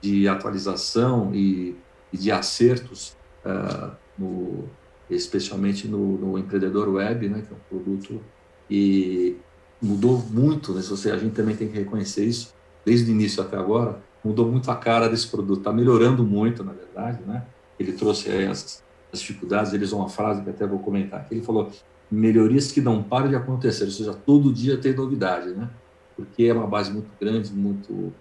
[0.02, 1.76] de atualização e,
[2.14, 3.16] e de acertos,
[3.46, 4.66] uh, no,
[5.10, 8.22] especialmente no, no, empreendedor web, né, que é um produto
[8.70, 9.38] e
[9.82, 12.54] mudou muito, né, se a gente também tem que reconhecer isso,
[12.86, 16.74] desde o início até agora, mudou muito a cara desse produto, está melhorando muito, na
[16.74, 17.46] verdade, né?
[17.80, 21.44] Ele trouxe as, as dificuldades, ele usou uma frase que até vou comentar aqui, ele
[21.44, 21.72] falou
[22.10, 25.70] melhorias que não param de acontecer, ou seja, todo dia tem novidade, né?
[26.16, 28.14] Porque é uma base muito grande, muito,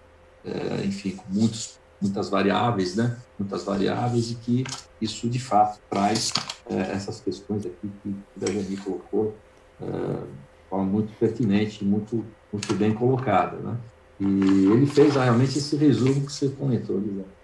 [0.45, 3.17] é, enfim, com muitos, muitas variáveis, né?
[3.39, 4.63] Muitas variáveis e que
[5.01, 6.31] isso, de fato, traz
[6.69, 9.35] é, essas questões aqui que a Jani colocou
[9.81, 10.23] é,
[10.69, 13.77] forma muito pertinente, muito, muito bem colocada, né?
[14.19, 17.36] E ele fez realmente esse resumo que você comentou, Lisandro.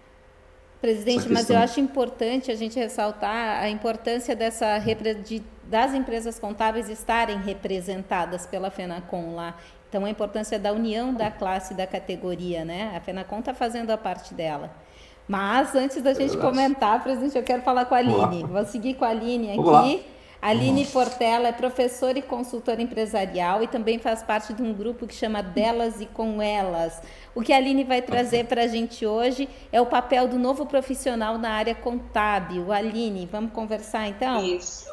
[0.84, 4.80] Presidente, mas eu acho importante a gente ressaltar a importância dessa
[5.24, 9.56] de, das empresas contábeis estarem representadas pela FENACOM lá.
[9.88, 12.92] Então, a importância da união da classe da categoria, né?
[12.98, 14.76] A FENACOM está fazendo a parte dela.
[15.26, 18.44] Mas, antes da gente comentar, presidente, eu quero falar com a Aline.
[18.44, 20.06] Vou seguir com a Aline aqui.
[20.44, 25.16] Aline Portela é professora e consultora empresarial e também faz parte de um grupo que
[25.16, 27.02] chama Delas e Com Elas.
[27.34, 30.66] O que a Aline vai trazer para a gente hoje é o papel do novo
[30.66, 32.74] profissional na área contábil.
[32.74, 34.46] Aline, vamos conversar então?
[34.46, 34.86] Isso.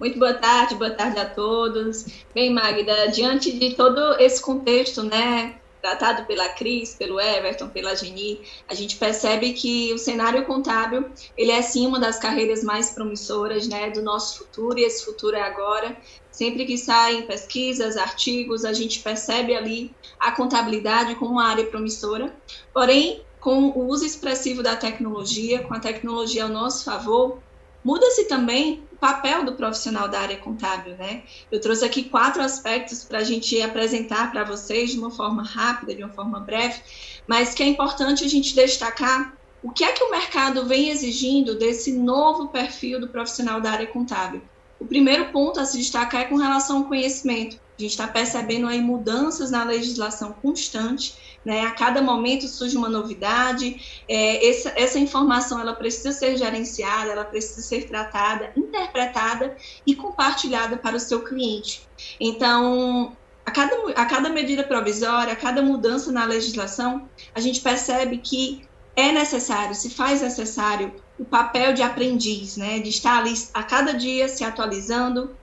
[0.00, 2.04] Muito boa tarde, boa tarde a todos.
[2.34, 8.40] Bem, Magda, diante de todo esse contexto, né, tratado pela Cris, pelo Everton, pela Geni,
[8.68, 13.68] a gente percebe que o cenário contábil, ele é sim uma das carreiras mais promissoras,
[13.68, 15.96] né, do nosso futuro, e esse futuro é agora.
[16.30, 22.34] Sempre que saem pesquisas, artigos, a gente percebe ali a contabilidade como uma área promissora.
[22.74, 27.38] Porém, com o uso expressivo da tecnologia, com a tecnologia ao nosso favor,
[27.86, 31.22] muda-se também papel do profissional da área contábil, né?
[31.52, 35.94] Eu trouxe aqui quatro aspectos para a gente apresentar para vocês de uma forma rápida,
[35.94, 36.80] de uma forma breve,
[37.28, 41.54] mas que é importante a gente destacar o que é que o mercado vem exigindo
[41.54, 44.42] desse novo perfil do profissional da área contábil.
[44.80, 47.56] O primeiro ponto a se destacar é com relação ao conhecimento.
[47.78, 51.60] A gente está percebendo aí mudanças na legislação constante, né?
[51.62, 54.02] A cada momento surge uma novidade.
[54.08, 60.76] É, essa, essa informação ela precisa ser gerenciada, ela precisa ser tratada, interpretada e compartilhada
[60.78, 61.86] para o seu cliente.
[62.18, 68.18] Então, a cada, a cada medida provisória, a cada mudança na legislação, a gente percebe
[68.18, 73.62] que é necessário, se faz necessário o papel de aprendiz, né, de estar ali a
[73.62, 75.36] cada dia se atualizando,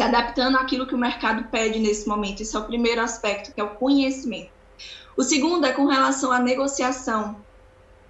[0.00, 2.40] se adaptando àquilo que o mercado pede nesse momento.
[2.40, 4.48] Esse é o primeiro aspecto, que é o conhecimento.
[5.14, 7.36] O segundo é com relação à negociação.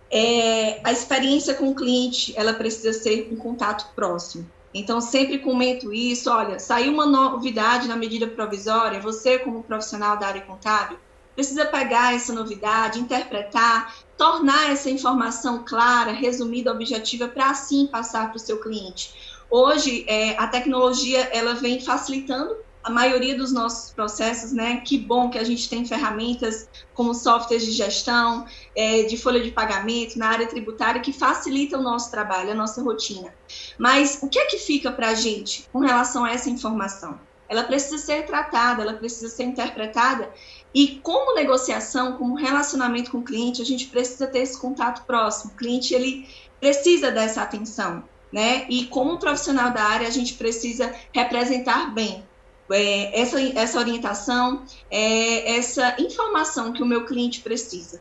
[0.09, 4.48] É, a experiência com o cliente, ela precisa ser um contato próximo.
[4.72, 10.29] Então, sempre comento isso, olha, saiu uma novidade na medida provisória, você como profissional da
[10.29, 10.96] área contábil,
[11.35, 18.37] precisa pegar essa novidade, interpretar, tornar essa informação clara, resumida, objetiva, para assim passar para
[18.37, 19.12] o seu cliente.
[19.51, 24.81] Hoje, é, a tecnologia ela vem facilitando a maioria dos nossos processos, né?
[24.81, 29.51] Que bom que a gente tem ferramentas como softwares de gestão, é, de folha de
[29.51, 33.35] pagamento, na área tributária, que facilitam o nosso trabalho, a nossa rotina.
[33.77, 37.21] Mas o que é que fica para a gente com relação a essa informação?
[37.49, 40.31] Ela precisa ser tratada, ela precisa ser interpretada.
[40.73, 45.53] E como negociação, como relacionamento com o cliente, a gente precisa ter esse contato próximo.
[45.53, 46.29] O cliente ele
[46.61, 48.66] precisa dessa atenção né?
[48.69, 52.25] E como profissional da área, a gente precisa representar bem
[52.71, 58.01] é, essa, essa orientação, é, essa informação que o meu cliente precisa.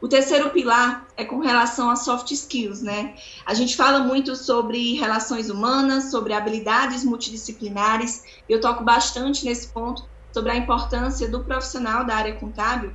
[0.00, 3.14] O terceiro pilar é com relação a soft skills, né?
[3.44, 8.24] A gente fala muito sobre relações humanas, sobre habilidades multidisciplinares.
[8.48, 12.94] Eu toco bastante nesse ponto sobre a importância do profissional da área contábil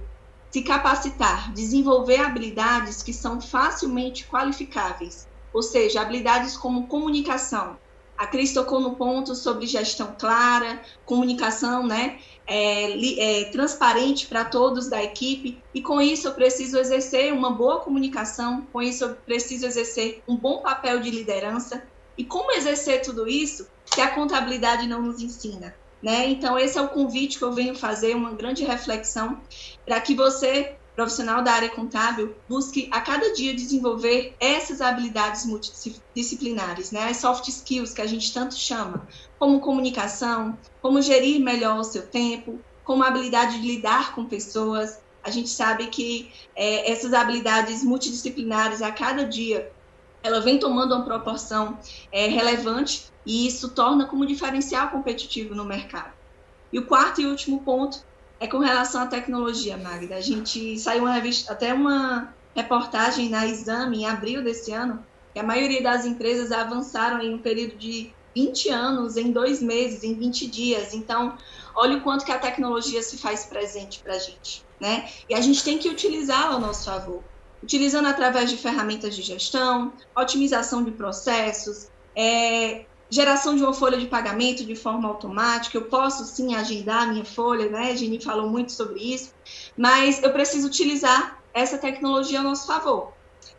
[0.50, 7.78] se capacitar, desenvolver habilidades que são facilmente qualificáveis ou seja, habilidades como comunicação.
[8.18, 14.90] A Cris tocou no ponto sobre gestão clara, comunicação né, é, é, transparente para todos
[14.90, 19.66] da equipe, e com isso eu preciso exercer uma boa comunicação, com isso eu preciso
[19.66, 21.82] exercer um bom papel de liderança.
[22.18, 25.74] E como exercer tudo isso se a contabilidade não nos ensina?
[26.04, 26.28] Né?
[26.28, 29.40] Então, esse é o convite que eu venho fazer, uma grande reflexão,
[29.86, 36.92] para que você profissional da área contábil busque a cada dia desenvolver essas habilidades multidisciplinares,
[36.92, 37.10] né?
[37.10, 42.08] As soft skills que a gente tanto chama, como comunicação, como gerir melhor o seu
[42.08, 45.00] tempo, como habilidade de lidar com pessoas.
[45.22, 49.72] A gente sabe que é, essas habilidades multidisciplinares a cada dia
[50.24, 51.78] ela vem tomando uma proporção
[52.12, 56.14] é, relevante e isso torna como diferencial competitivo no mercado.
[56.74, 58.04] E o quarto e último ponto
[58.40, 60.16] é com relação à tecnologia, Magda.
[60.16, 65.40] A gente saiu uma revista, até uma reportagem na Exame em abril desse ano, que
[65.40, 70.14] a maioria das empresas avançaram em um período de 20 anos, em dois meses, em
[70.14, 70.94] 20 dias.
[70.94, 71.38] Então,
[71.76, 75.10] olha o quanto que a tecnologia se faz presente para a gente, né?
[75.30, 77.24] E a gente tem que utilizá-la ao nosso favor.
[77.64, 84.08] Utilizando através de ferramentas de gestão, otimização de processos, é, Geração de uma folha de
[84.08, 87.92] pagamento de forma automática, eu posso sim agendar a minha folha, né?
[87.92, 89.32] A Gini falou muito sobre isso,
[89.78, 93.14] mas eu preciso utilizar essa tecnologia a nosso favor.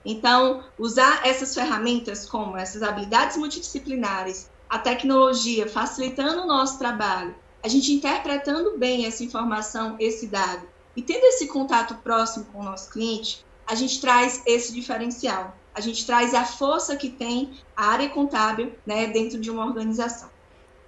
[0.05, 7.69] Então, usar essas ferramentas como essas habilidades multidisciplinares, a tecnologia facilitando o nosso trabalho, a
[7.69, 12.91] gente interpretando bem essa informação, esse dado, e tendo esse contato próximo com o nosso
[12.91, 18.09] cliente, a gente traz esse diferencial a gente traz a força que tem a área
[18.09, 20.31] contábil né, dentro de uma organização.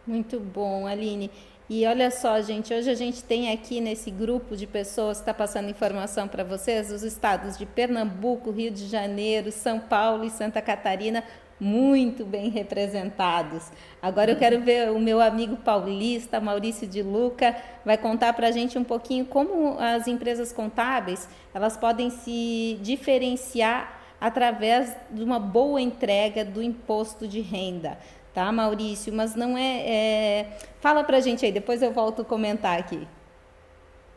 [0.07, 1.31] Muito bom, Aline.
[1.69, 5.35] E olha só, gente, hoje a gente tem aqui nesse grupo de pessoas que está
[5.35, 10.63] passando informação para vocês, os estados de Pernambuco, Rio de Janeiro, São Paulo e Santa
[10.63, 11.23] Catarina,
[11.61, 13.71] muito bem representados.
[14.01, 18.53] Agora eu quero ver o meu amigo paulista, Maurício de Luca, vai contar para a
[18.53, 25.81] gente um pouquinho como as empresas contábeis elas podem se diferenciar através de uma boa
[25.81, 27.99] entrega do imposto de renda,
[28.35, 29.13] tá, Maurício?
[29.13, 29.89] Mas não é.
[29.89, 30.59] é...
[30.81, 33.07] Fala para a gente aí, depois eu volto a comentar aqui.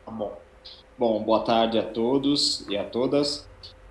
[0.05, 0.37] Tá bom.
[0.97, 3.49] Bom, boa tarde a todos e a todas.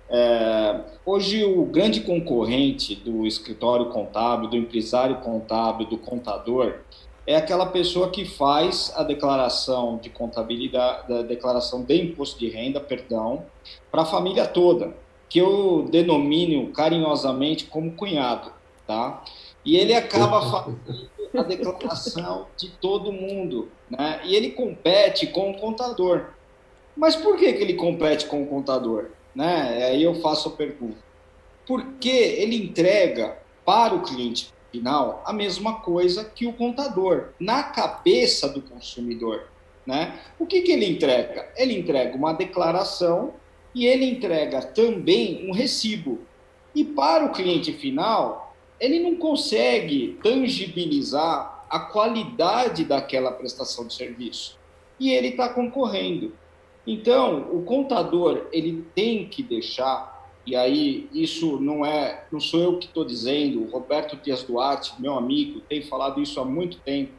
[0.09, 6.79] É, hoje, o grande concorrente do escritório contábil, do empresário contábil, do contador,
[7.25, 12.79] é aquela pessoa que faz a declaração de contabilidade, a declaração de imposto de renda,
[12.79, 13.45] perdão,
[13.89, 14.93] para a família toda
[15.31, 18.51] que eu denomino carinhosamente como cunhado,
[18.85, 19.23] tá?
[19.63, 24.19] E ele acaba fazendo a declaração de todo mundo, né?
[24.25, 26.31] E ele compete com o contador.
[26.97, 29.11] Mas por que, que ele compete com o contador?
[29.33, 29.85] Né?
[29.85, 30.97] Aí eu faço a pergunta.
[31.65, 38.49] Porque ele entrega para o cliente final a mesma coisa que o contador, na cabeça
[38.49, 39.47] do consumidor.
[39.85, 40.19] Né?
[40.37, 41.49] O que, que ele entrega?
[41.55, 43.39] Ele entrega uma declaração
[43.73, 46.19] e ele entrega também um recibo.
[46.73, 54.57] E para o cliente final, ele não consegue tangibilizar a qualidade daquela prestação de serviço.
[54.99, 56.33] E ele está concorrendo.
[56.85, 62.79] Então, o contador ele tem que deixar, e aí isso não é, não sou eu
[62.79, 67.13] que estou dizendo, o Roberto Dias Duarte, meu amigo, tem falado isso há muito tempo,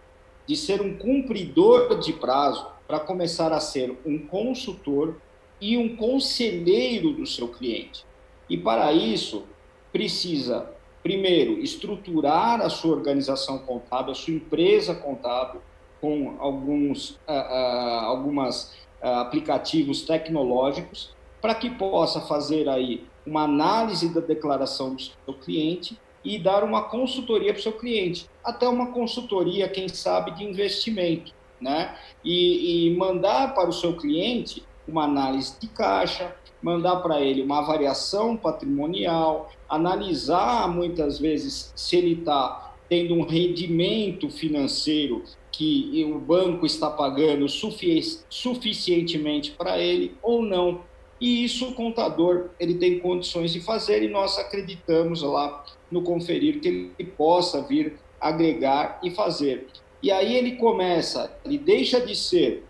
[0.47, 5.17] de ser um cumpridor de prazo para começar a ser um consultor
[5.63, 8.05] e um conselheiro do seu cliente.
[8.51, 9.45] E para isso,
[9.93, 10.69] precisa,
[11.05, 15.63] primeiro, estruturar a sua organização contábil, a sua empresa contábil,
[16.01, 24.13] com alguns uh, uh, algumas, uh, aplicativos tecnológicos, para que possa fazer aí uma análise
[24.13, 28.91] da declaração do seu cliente e dar uma consultoria para o seu cliente, até uma
[28.91, 31.97] consultoria, quem sabe, de investimento, né?
[32.25, 37.61] E, e mandar para o seu cliente uma análise de caixa, mandar para ele uma
[37.63, 46.65] variação patrimonial, analisar muitas vezes se ele está tendo um rendimento financeiro que o banco
[46.65, 50.81] está pagando sufic suficientemente para ele ou não.
[51.21, 56.61] E isso o contador ele tem condições de fazer e nós acreditamos lá no conferir
[56.61, 56.69] que
[56.99, 59.69] ele possa vir agregar e fazer.
[60.03, 62.65] E aí ele começa, ele deixa de ser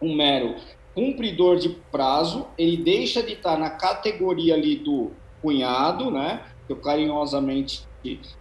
[0.00, 0.54] um mero
[0.94, 6.44] cumpridor de prazo, ele deixa de estar na categoria ali do cunhado, né?
[6.68, 7.86] Eu carinhosamente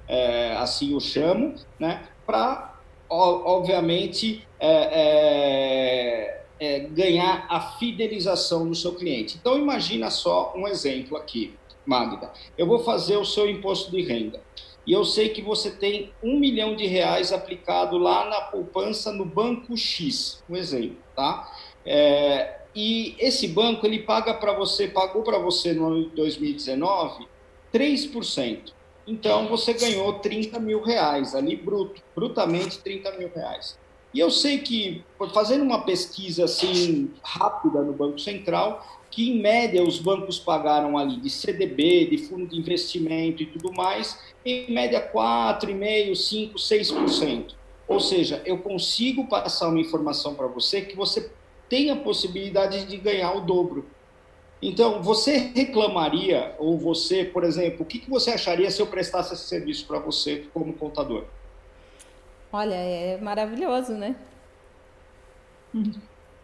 [0.08, 2.08] é, assim o chamo, né?
[2.26, 4.70] Para, obviamente, é,
[5.02, 9.38] é, é, ganhar a fidelização do seu cliente.
[9.40, 12.32] Então, imagina só um exemplo aqui, Magda.
[12.58, 14.42] Eu vou fazer o seu imposto de renda.
[14.86, 19.26] E eu sei que você tem um milhão de reais aplicado lá na poupança no
[19.26, 21.52] Banco X, um exemplo, tá?
[21.86, 27.28] É, e esse banco ele paga para você, pagou para você no ano de 2019
[27.74, 28.74] 3%.
[29.08, 33.78] Então você ganhou 30 mil reais ali bruto, brutamente 30 mil reais.
[34.14, 35.04] E eu sei que,
[35.34, 41.18] fazendo uma pesquisa assim rápida no Banco Central, que, em média, os bancos pagaram ali
[41.18, 47.54] de CDB, de fundo de investimento e tudo mais, em média 4,5%, 5%, 6%.
[47.88, 51.30] Ou seja, eu consigo passar uma informação para você que você
[51.72, 53.86] tem a possibilidade de ganhar o dobro.
[54.62, 59.34] Então, você reclamaria, ou você, por exemplo, o que, que você acharia se eu prestasse
[59.34, 61.24] esse serviço para você como contador?
[62.52, 64.18] Olha, é maravilhoso, né?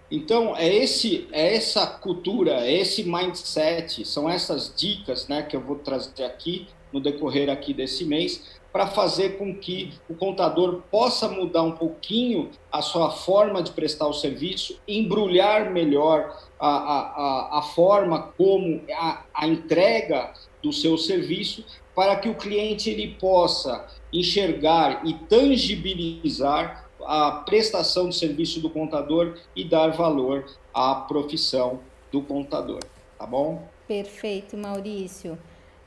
[0.09, 5.61] Então, é, esse, é essa cultura, é esse mindset, são essas dicas né, que eu
[5.61, 11.27] vou trazer aqui no decorrer aqui desse mês, para fazer com que o contador possa
[11.27, 17.61] mudar um pouquinho a sua forma de prestar o serviço, embrulhar melhor a, a, a
[17.63, 21.65] forma como a, a entrega do seu serviço,
[21.95, 29.39] para que o cliente ele possa enxergar e tangibilizar a prestação de serviço do contador
[29.55, 31.79] e dar valor à profissão
[32.11, 32.81] do contador,
[33.17, 33.67] tá bom?
[33.87, 35.35] Perfeito, Maurício.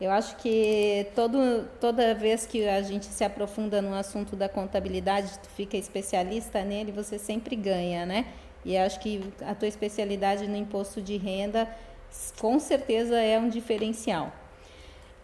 [0.00, 5.38] Eu acho que todo, toda vez que a gente se aprofunda no assunto da contabilidade,
[5.38, 8.26] tu fica especialista nele, você sempre ganha, né?
[8.64, 11.68] E acho que a tua especialidade no imposto de renda
[12.40, 14.32] com certeza é um diferencial.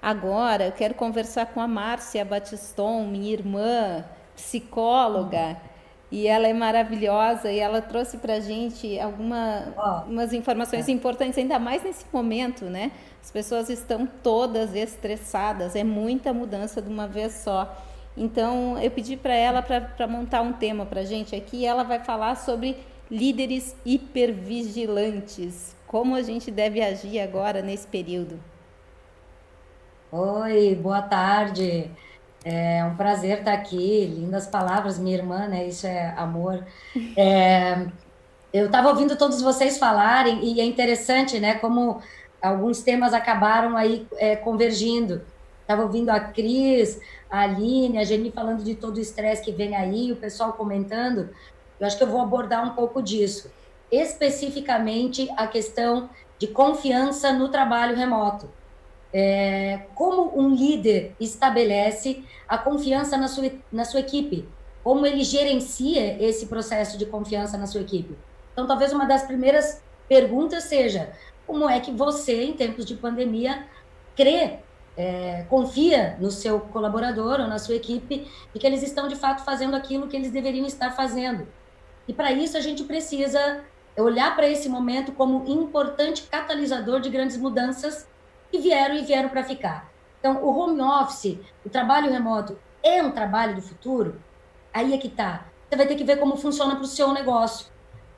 [0.00, 4.04] Agora eu quero conversar com a Márcia Batiston, minha irmã,
[4.36, 5.56] psicóloga,
[6.10, 10.36] e ela é maravilhosa e ela trouxe para a gente algumas oh.
[10.36, 10.92] informações é.
[10.92, 12.92] importantes, ainda mais nesse momento, né?
[13.22, 17.76] As pessoas estão todas estressadas, é muita mudança de uma vez só.
[18.16, 21.58] Então, eu pedi para ela para montar um tema para a gente aqui.
[21.58, 22.76] E ela vai falar sobre
[23.10, 25.76] líderes hipervigilantes.
[25.86, 28.40] Como a gente deve agir agora nesse período?
[30.10, 31.90] Oi, boa tarde.
[32.48, 34.06] É um prazer estar aqui.
[34.06, 35.66] Lindas palavras, minha irmã, né?
[35.66, 36.64] Isso é amor.
[37.18, 37.86] É,
[38.52, 41.54] eu estava ouvindo todos vocês falarem e é interessante, né?
[41.56, 42.00] Como
[42.40, 45.22] alguns temas acabaram aí é, convergindo.
[45.62, 49.74] Estava ouvindo a Cris, a Aline, a Geni falando de todo o estresse que vem
[49.74, 51.30] aí, o pessoal comentando.
[51.80, 53.50] Eu acho que eu vou abordar um pouco disso.
[53.90, 58.48] Especificamente a questão de confiança no trabalho remoto.
[59.12, 64.48] É, como um líder estabelece a confiança na sua, na sua equipe?
[64.82, 68.16] Como ele gerencia esse processo de confiança na sua equipe?
[68.52, 71.12] Então, talvez uma das primeiras perguntas seja:
[71.46, 73.66] como é que você, em tempos de pandemia,
[74.14, 74.58] crê,
[74.96, 79.44] é, confia no seu colaborador ou na sua equipe e que eles estão de fato
[79.44, 81.46] fazendo aquilo que eles deveriam estar fazendo.
[82.08, 83.62] E para isso a gente precisa
[83.96, 88.06] olhar para esse momento como importante catalisador de grandes mudanças
[88.50, 89.90] que vieram e vieram para ficar.
[90.18, 94.20] Então, o home office, o trabalho remoto, é um trabalho do futuro?
[94.72, 95.46] Aí é que tá.
[95.68, 97.66] Você vai ter que ver como funciona para o seu negócio.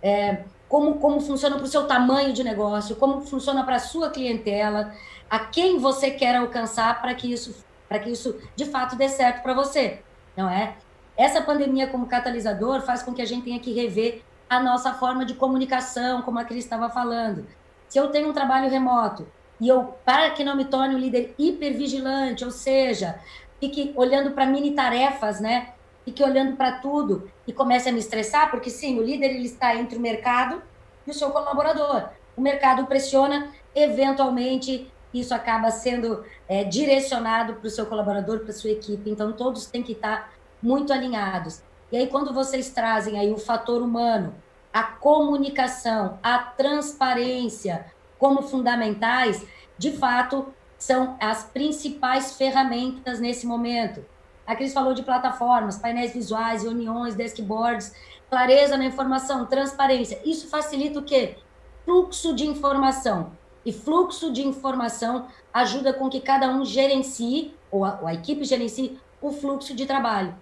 [0.03, 4.11] É, como, como funciona para o seu tamanho de negócio, como funciona para a sua
[4.11, 4.93] clientela,
[5.29, 9.43] a quem você quer alcançar para que isso para que isso de fato dê certo
[9.43, 10.03] para você,
[10.37, 10.77] não é?
[11.17, 15.25] Essa pandemia como catalisador faz com que a gente tenha que rever a nossa forma
[15.25, 17.47] de comunicação, como a Cris estava falando.
[17.89, 19.27] Se eu tenho um trabalho remoto
[19.61, 23.19] e eu para que não me torne um líder hipervigilante, ou seja,
[23.61, 25.73] fique olhando para mini tarefas, né?
[26.09, 29.77] fique olhando para tudo e comece a me estressar, porque sim, o líder ele está
[29.77, 30.63] entre o mercado
[31.07, 32.09] e o seu colaborador.
[32.35, 38.55] O mercado pressiona, eventualmente isso acaba sendo é, direcionado para o seu colaborador, para a
[38.55, 39.11] sua equipe.
[39.11, 40.33] Então todos têm que estar
[40.63, 41.63] muito alinhados.
[41.93, 44.35] E aí quando vocês trazem aí o fator humano,
[44.73, 47.85] a comunicação, a transparência
[48.19, 49.47] como fundamentais,
[49.77, 54.05] de fato são as principais ferramentas nesse momento.
[54.47, 57.93] A Cris falou de plataformas, painéis visuais, reuniões, dashboards,
[58.31, 60.21] clareza na informação, transparência.
[60.25, 61.37] Isso facilita o quê?
[61.85, 63.33] Fluxo de informação.
[63.65, 68.45] E fluxo de informação ajuda com que cada um gerencie, ou a, ou a equipe
[68.45, 70.35] gerencie, o fluxo de trabalho.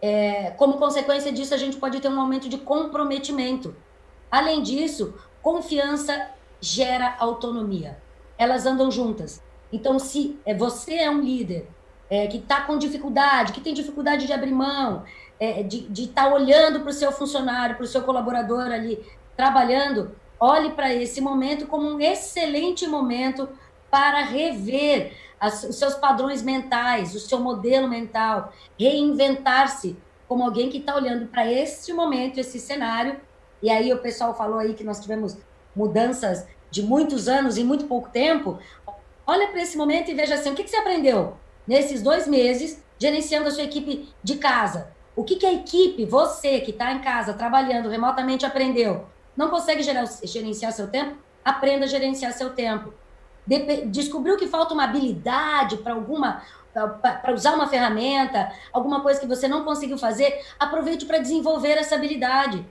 [0.00, 3.76] É, como consequência disso, a gente pode ter um aumento de comprometimento.
[4.30, 6.30] Além disso, confiança
[6.60, 7.98] gera autonomia.
[8.36, 9.42] Elas andam juntas.
[9.72, 11.68] Então, se é, você é um líder
[12.08, 15.04] é, que está com dificuldade, que tem dificuldade de abrir mão,
[15.38, 19.04] é, de estar tá olhando para o seu funcionário, para o seu colaborador ali
[19.36, 23.48] trabalhando, olhe para esse momento como um excelente momento
[23.90, 29.96] para rever as, os seus padrões mentais, o seu modelo mental, reinventar-se
[30.26, 33.18] como alguém que está olhando para este momento, esse cenário.
[33.62, 35.36] E aí o pessoal falou aí que nós tivemos
[35.78, 38.58] mudanças de muitos anos em muito pouco tempo.
[39.26, 41.36] Olha para esse momento e veja assim, o que, que você aprendeu?
[41.68, 44.90] nesses dois meses, gerenciando a sua equipe de casa.
[45.14, 49.06] O que, que a equipe, você que está em casa trabalhando remotamente, aprendeu?
[49.36, 49.82] Não consegue
[50.24, 51.16] gerenciar seu tempo?
[51.44, 52.92] aprenda a gerenciar seu tempo.
[53.46, 56.42] De descobriu que falta uma habilidade para alguma
[56.74, 61.94] para usar uma ferramenta, alguma coisa que você não conseguiu fazer, aproveite para desenvolver essa
[61.94, 62.64] habilidade.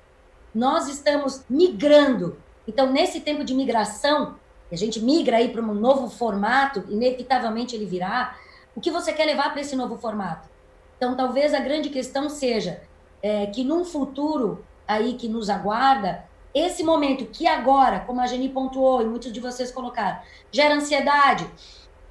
[0.53, 2.37] Nós estamos migrando.
[2.67, 4.35] Então, nesse tempo de migração,
[4.71, 8.35] a gente migra aí para um novo formato, inevitavelmente ele virá.
[8.75, 10.49] O que você quer levar para esse novo formato?
[10.97, 12.81] Então, talvez a grande questão seja
[13.21, 18.49] é, que num futuro aí que nos aguarda, esse momento que agora, como a Geni
[18.49, 20.19] pontuou e muitos de vocês colocaram,
[20.51, 21.47] gera ansiedade,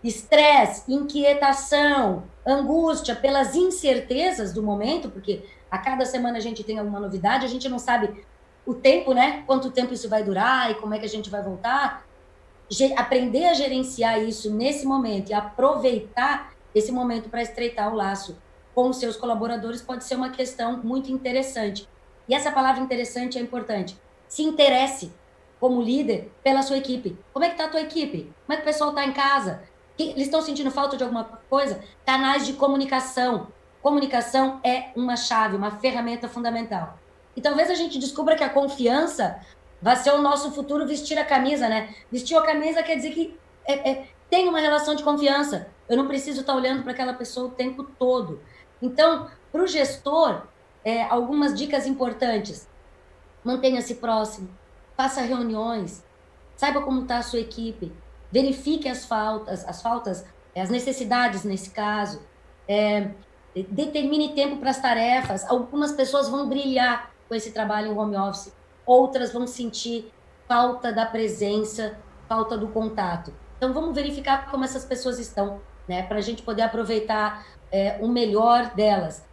[0.05, 7.01] estresse, inquietação, angústia pelas incertezas do momento, porque a cada semana a gente tem alguma
[7.01, 8.25] novidade, a gente não sabe
[8.67, 9.45] o tempo, né?
[9.47, 12.05] Quanto tempo isso vai durar e como é que a gente vai voltar
[12.97, 18.37] aprender a gerenciar isso nesse momento e aproveitar esse momento para estreitar o laço
[18.75, 21.89] com os seus colaboradores pode ser uma questão muito interessante.
[22.29, 23.97] E essa palavra interessante é importante.
[24.29, 25.13] Se interesse
[25.61, 27.17] como líder pela sua equipe.
[27.33, 28.31] Como é que está a tua equipe?
[28.45, 29.63] Como é que o pessoal está em casa?
[29.99, 31.83] Eles estão sentindo falta de alguma coisa?
[32.05, 33.49] Canais de comunicação.
[33.81, 36.99] Comunicação é uma chave, uma ferramenta fundamental.
[37.37, 39.39] E talvez a gente descubra que a confiança
[39.81, 41.95] vai ser o nosso futuro vestir a camisa, né?
[42.11, 45.69] Vestir a camisa quer dizer que é, é, tem uma relação de confiança.
[45.89, 48.41] Eu não preciso estar olhando para aquela pessoa o tempo todo.
[48.81, 50.43] Então, para o gestor,
[50.85, 52.69] é, algumas dicas importantes.
[53.45, 54.49] Mantenha-se próximo,
[54.97, 56.05] faça reuniões,
[56.57, 57.93] saiba como está a sua equipe,
[58.33, 60.25] verifique as faltas, as faltas,
[60.57, 62.21] as necessidades nesse caso,
[62.67, 63.11] é,
[63.69, 65.49] determine tempo para as tarefas.
[65.49, 68.53] Algumas pessoas vão brilhar com esse trabalho em home office,
[68.85, 70.13] outras vão sentir
[70.47, 71.99] falta da presença,
[72.29, 73.33] falta do contato.
[73.57, 78.09] Então, vamos verificar como essas pessoas estão, né, para a gente poder aproveitar é, o
[78.09, 79.25] melhor delas.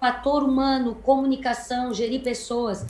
[0.00, 2.86] Fator humano, comunicação, gerir pessoas,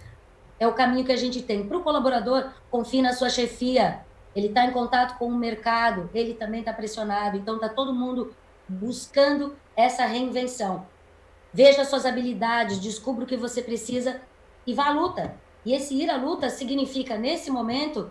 [0.58, 1.66] é o caminho que a gente tem.
[1.66, 4.00] Para o colaborador, confie na sua chefia,
[4.34, 8.34] ele está em contato com o mercado, ele também está pressionado, então está todo mundo
[8.68, 10.86] buscando essa reinvenção.
[11.52, 14.20] Veja suas habilidades, descubra o que você precisa
[14.68, 15.34] e vá à luta.
[15.64, 18.10] E esse ir à luta significa, nesse momento,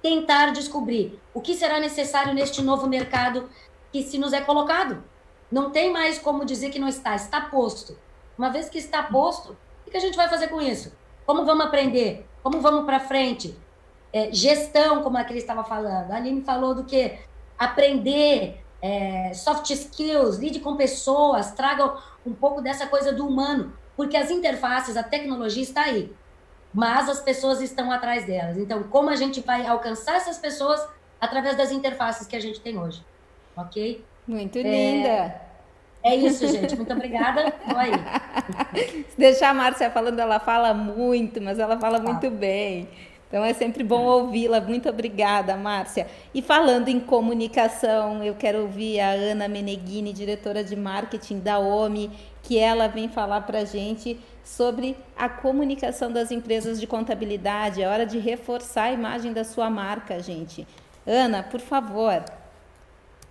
[0.00, 3.50] tentar descobrir o que será necessário neste novo mercado
[3.92, 5.02] que se nos é colocado.
[5.50, 7.98] Não tem mais como dizer que não está, está posto.
[8.38, 10.92] Uma vez que está posto, o que a gente vai fazer com isso?
[11.26, 12.24] Como vamos aprender?
[12.40, 13.58] Como vamos para frente?
[14.12, 16.12] É, gestão, como a Cris estava falando.
[16.12, 17.18] A Aline falou do que?
[17.58, 24.16] Aprender, é, soft skills, lide com pessoas, traga um pouco dessa coisa do humano, porque
[24.16, 26.10] as interfaces, a tecnologia está aí
[26.76, 28.58] mas as pessoas estão atrás delas.
[28.58, 30.86] Então, como a gente vai alcançar essas pessoas
[31.18, 33.02] através das interfaces que a gente tem hoje,
[33.56, 34.04] ok?
[34.28, 35.08] Muito linda.
[35.08, 35.40] É,
[36.02, 36.76] é isso, gente.
[36.76, 37.54] Muito obrigada.
[37.64, 39.04] Oi.
[39.08, 42.86] Se deixar a Márcia falando, ela fala muito, mas ela fala muito bem.
[43.28, 44.60] Então é sempre bom ouvi-la.
[44.60, 46.06] Muito obrigada, Márcia.
[46.34, 52.10] E falando em comunicação, eu quero ouvir a Ana Meneghini, diretora de marketing da OMI,
[52.46, 57.82] que ela vem falar para a gente sobre a comunicação das empresas de contabilidade.
[57.82, 60.64] É hora de reforçar a imagem da sua marca, gente.
[61.04, 62.22] Ana, por favor.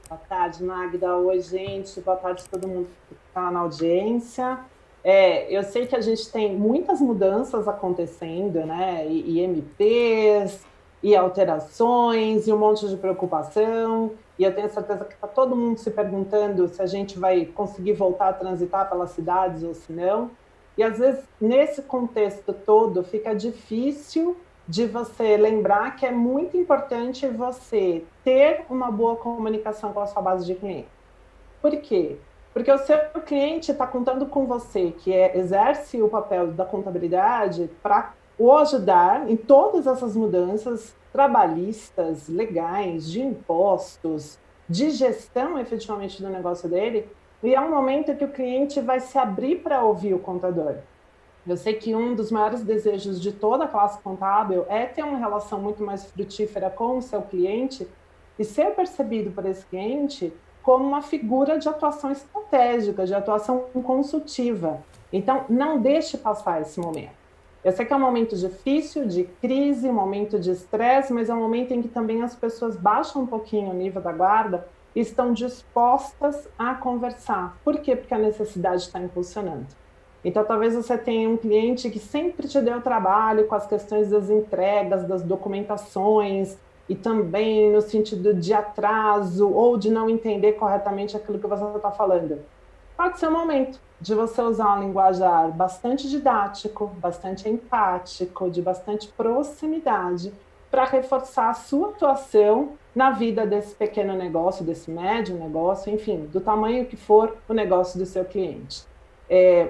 [0.09, 1.15] Boa tarde, Magda.
[1.15, 2.01] Oi, gente.
[2.01, 4.59] Boa tarde a todo mundo que está na audiência.
[5.01, 9.07] É, eu sei que a gente tem muitas mudanças acontecendo, né?
[9.07, 10.65] E, e MPs,
[11.01, 14.11] e alterações, e um monte de preocupação.
[14.37, 17.93] E eu tenho certeza que está todo mundo se perguntando se a gente vai conseguir
[17.93, 20.31] voltar a transitar pelas cidades ou se não.
[20.77, 24.35] E às vezes, nesse contexto todo, fica difícil
[24.67, 30.21] de você lembrar que é muito importante você ter uma boa comunicação com a sua
[30.21, 30.89] base de clientes.
[31.61, 32.17] Por quê?
[32.53, 37.69] Porque o seu cliente está contando com você, que é, exerce o papel da contabilidade,
[37.83, 46.29] para o ajudar em todas essas mudanças trabalhistas, legais, de impostos, de gestão efetivamente do
[46.29, 47.07] negócio dele,
[47.41, 50.75] e é um momento que o cliente vai se abrir para ouvir o contador.
[51.47, 55.17] Eu sei que um dos maiores desejos de toda a classe contábil é ter uma
[55.17, 57.87] relação muito mais frutífera com o seu cliente
[58.39, 60.33] e ser percebido por esse cliente
[60.63, 64.83] como uma figura de atuação estratégica, de atuação consultiva.
[65.13, 67.24] Então, não deixe passar esse momento.
[67.65, 71.39] Eu sei que é um momento difícil, de crise, momento de estresse, mas é um
[71.39, 76.47] momento em que também as pessoas baixam um pouquinho o nível da guarda estão dispostas
[76.59, 77.57] a conversar.
[77.65, 77.95] Por quê?
[77.95, 79.65] Porque a necessidade está impulsionando.
[80.23, 84.29] Então, talvez você tenha um cliente que sempre te deu trabalho com as questões das
[84.29, 86.55] entregas, das documentações,
[86.87, 91.89] e também no sentido de atraso ou de não entender corretamente aquilo que você está
[91.89, 92.39] falando.
[92.95, 99.07] Pode ser o momento de você usar um linguajar bastante didático, bastante empático, de bastante
[99.09, 100.33] proximidade,
[100.71, 106.39] para reforçar a sua atuação na vida desse pequeno negócio, desse médio negócio, enfim, do
[106.39, 108.83] tamanho que for o negócio do seu cliente.
[109.29, 109.69] É,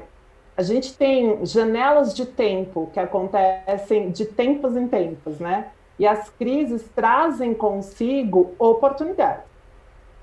[0.55, 5.71] a gente tem janelas de tempo que acontecem de tempos em tempos, né?
[5.97, 9.45] E as crises trazem consigo oportunidades.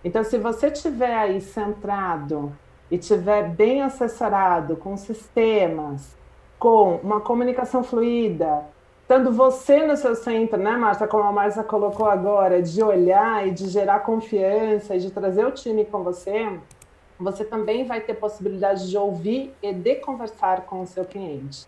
[0.05, 2.53] Então, se você estiver aí centrado
[2.93, 6.14] e estiver bem assessorado com sistemas,
[6.59, 8.66] com uma comunicação fluida,
[9.01, 13.51] estando você no seu centro, né, Márcia, como a Márcia colocou agora, de olhar e
[13.51, 16.47] de gerar confiança e de trazer o time com você,
[17.18, 21.66] você também vai ter possibilidade de ouvir e de conversar com o seu cliente.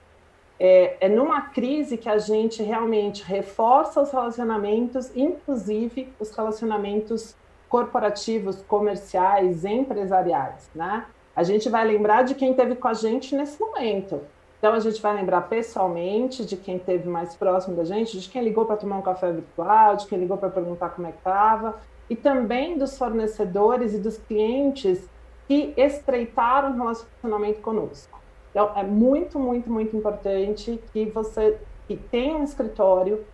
[0.61, 7.35] É, é numa crise que a gente realmente reforça os relacionamentos, inclusive os relacionamentos
[7.67, 11.07] corporativos, comerciais, empresariais, né?
[11.35, 14.21] A gente vai lembrar de quem esteve com a gente nesse momento.
[14.59, 18.43] Então, a gente vai lembrar pessoalmente de quem esteve mais próximo da gente, de quem
[18.43, 21.77] ligou para tomar um café virtual, de quem ligou para perguntar como é que estava,
[22.09, 25.07] e também dos fornecedores e dos clientes
[25.47, 28.19] que estreitaram o relacionamento conosco.
[28.51, 33.27] Então, é muito, muito, muito importante que você que tenha um escritório,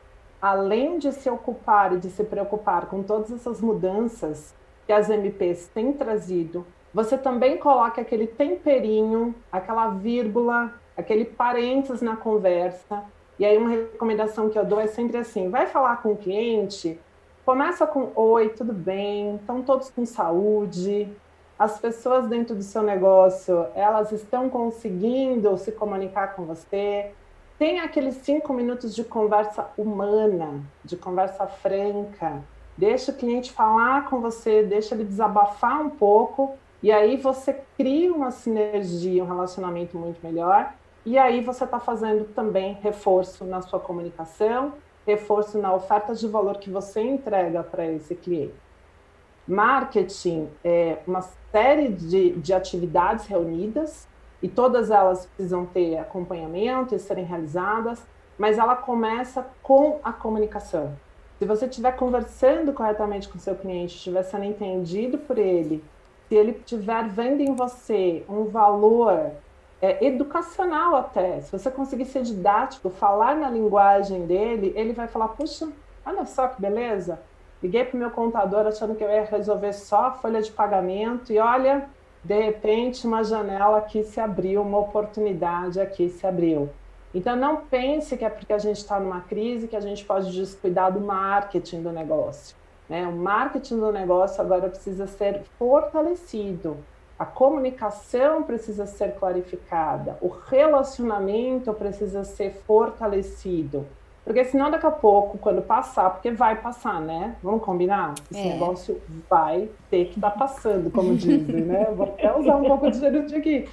[0.43, 4.53] além de se ocupar e de se preocupar com todas essas mudanças
[4.87, 12.17] que as MPs têm trazido, você também coloque aquele temperinho, aquela vírgula, aquele parênteses na
[12.17, 13.05] conversa.
[13.39, 16.99] E aí uma recomendação que eu dou é sempre assim: vai falar com o cliente,
[17.45, 21.09] começa com oi, tudo bem, estão todos com saúde.
[21.57, 27.13] As pessoas dentro do seu negócio, elas estão conseguindo se comunicar com você.
[27.59, 32.43] Tem aqueles cinco minutos de conversa humana, de conversa franca.
[32.79, 38.13] Deixa o cliente falar com você, deixa ele desabafar um pouco e aí você cria
[38.13, 40.73] uma sinergia, um relacionamento muito melhor.
[41.05, 44.75] E aí você está fazendo também reforço na sua comunicação,
[45.07, 48.55] reforço na oferta de valor que você entrega para esse cliente.
[49.47, 54.09] Marketing é uma série de, de atividades reunidas
[54.43, 58.07] e todas elas precisam ter acompanhamento e serem realizadas,
[58.39, 60.97] mas ela começa com a comunicação.
[61.39, 65.83] Se você estiver conversando corretamente com seu cliente, estiver sendo entendido por ele
[66.31, 69.33] se ele estiver vendo em você um valor
[69.83, 75.27] é, educacional até, se você conseguir ser didático, falar na linguagem dele, ele vai falar,
[75.29, 75.69] puxa,
[76.07, 77.21] olha só que beleza,
[77.61, 81.33] liguei para o meu contador achando que eu ia resolver só a folha de pagamento
[81.33, 81.89] e olha,
[82.23, 86.71] de repente uma janela aqui se abriu, uma oportunidade aqui se abriu.
[87.13, 90.31] Então não pense que é porque a gente está numa crise que a gente pode
[90.31, 92.55] descuidar do marketing do negócio.
[92.91, 93.07] Né?
[93.07, 96.77] O marketing do negócio agora precisa ser fortalecido,
[97.17, 103.87] a comunicação precisa ser clarificada, o relacionamento precisa ser fortalecido.
[104.25, 107.37] Porque senão daqui a pouco, quando passar, porque vai passar, né?
[107.43, 108.15] Vamos combinar?
[108.29, 108.53] Esse é.
[108.55, 111.85] negócio vai ter que estar tá passando, como dizem, né?
[111.95, 113.69] Vou até usar um pouco de gerúndio aqui.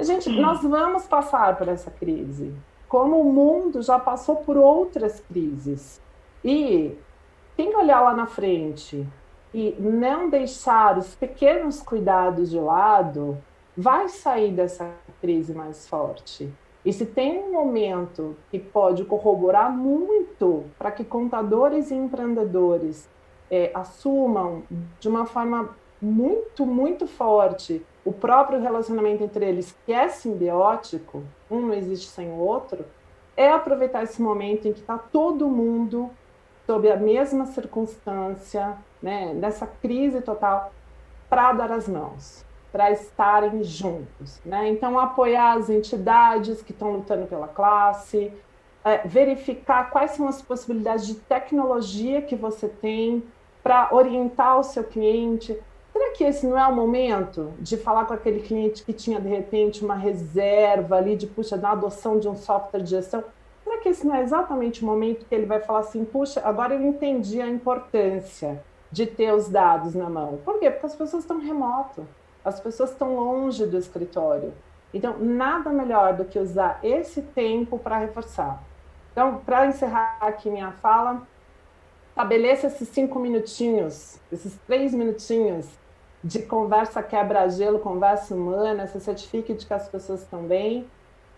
[0.00, 2.52] Gente, nós vamos passar por essa crise.
[2.88, 6.00] Como o mundo já passou por outras crises.
[6.44, 6.96] E
[7.56, 9.06] quem olhar lá na frente
[9.54, 13.38] e não deixar os pequenos cuidados de lado,
[13.76, 14.90] vai sair dessa
[15.20, 16.52] crise mais forte.
[16.84, 23.08] E se tem um momento que pode corroborar muito para que contadores e empreendedores
[23.50, 24.62] é, assumam
[25.00, 31.60] de uma forma muito, muito forte o próprio relacionamento entre eles, que é simbiótico, um
[31.60, 32.84] não existe sem o outro,
[33.36, 36.10] é aproveitar esse momento em que está todo mundo
[36.66, 40.72] sob a mesma circunstância, né, nessa crise total,
[41.30, 44.40] para dar as mãos, para estarem juntos.
[44.44, 44.68] Né?
[44.68, 48.32] Então, apoiar as entidades que estão lutando pela classe,
[48.84, 53.22] é, verificar quais são as possibilidades de tecnologia que você tem
[53.62, 55.58] para orientar o seu cliente.
[55.92, 59.28] Será que esse não é o momento de falar com aquele cliente que tinha, de
[59.28, 63.24] repente, uma reserva ali de, puxa, na adoção de um software de gestão?
[63.66, 66.74] Será que esse não é exatamente o momento que ele vai falar assim, puxa, agora
[66.74, 68.62] eu entendi a importância
[68.92, 70.38] de ter os dados na mão?
[70.44, 70.70] Por quê?
[70.70, 72.06] Porque as pessoas estão remoto,
[72.44, 74.54] as pessoas estão longe do escritório.
[74.94, 78.62] Então, nada melhor do que usar esse tempo para reforçar.
[79.10, 81.26] Então, para encerrar aqui minha fala,
[82.10, 85.66] estabeleça esses cinco minutinhos, esses três minutinhos
[86.22, 90.86] de conversa quebra-gelo, conversa humana, se certifique de que as pessoas estão bem,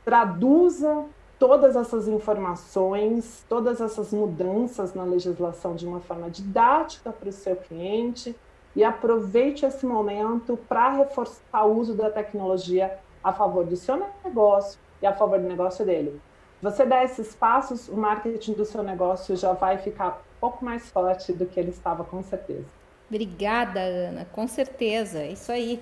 [0.05, 1.07] traduza
[1.39, 7.57] todas essas informações, todas essas mudanças na legislação de uma forma didática para o seu
[7.57, 8.35] cliente
[8.75, 14.79] e aproveite esse momento para reforçar o uso da tecnologia a favor do seu negócio
[15.01, 16.21] e a favor do negócio dele.
[16.61, 20.91] Você der esses passos, o marketing do seu negócio já vai ficar um pouco mais
[20.91, 22.65] forte do que ele estava, com certeza.
[23.09, 25.81] Obrigada, Ana, com certeza, isso aí.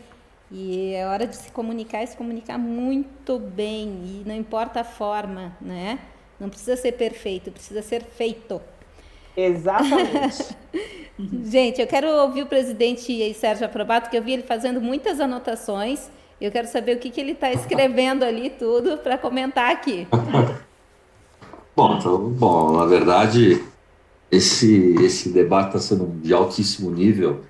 [0.50, 4.84] E é hora de se comunicar e se comunicar muito bem, e não importa a
[4.84, 5.98] forma, né?
[6.38, 8.60] Não precisa ser perfeito, precisa ser feito.
[9.36, 10.56] Exatamente.
[11.44, 16.10] Gente, eu quero ouvir o presidente Sérgio Aprobato, que eu vi ele fazendo muitas anotações.
[16.40, 20.06] Eu quero saber o que, que ele está escrevendo ali, tudo, para comentar aqui.
[21.74, 23.62] Bom, então, bom, na verdade,
[24.30, 27.44] esse, esse debate está sendo de altíssimo nível.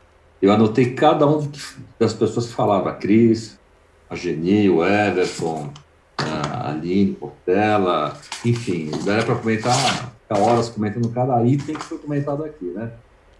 [0.46, 1.50] Eu anotei cada um
[1.98, 3.58] das pessoas que falaram, a Cris,
[4.08, 5.72] a Geni, o Everton,
[6.16, 9.74] a Aline, Portela, enfim, daria para comentar
[10.22, 12.92] ficar horas comentando cada item que foi comentado aqui, né?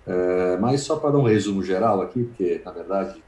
[0.05, 3.23] É, mas só para dar um resumo geral aqui, porque, na verdade,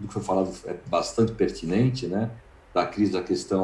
[0.00, 2.32] o que foi falado é bastante pertinente, né?
[2.74, 3.62] Da crise da questão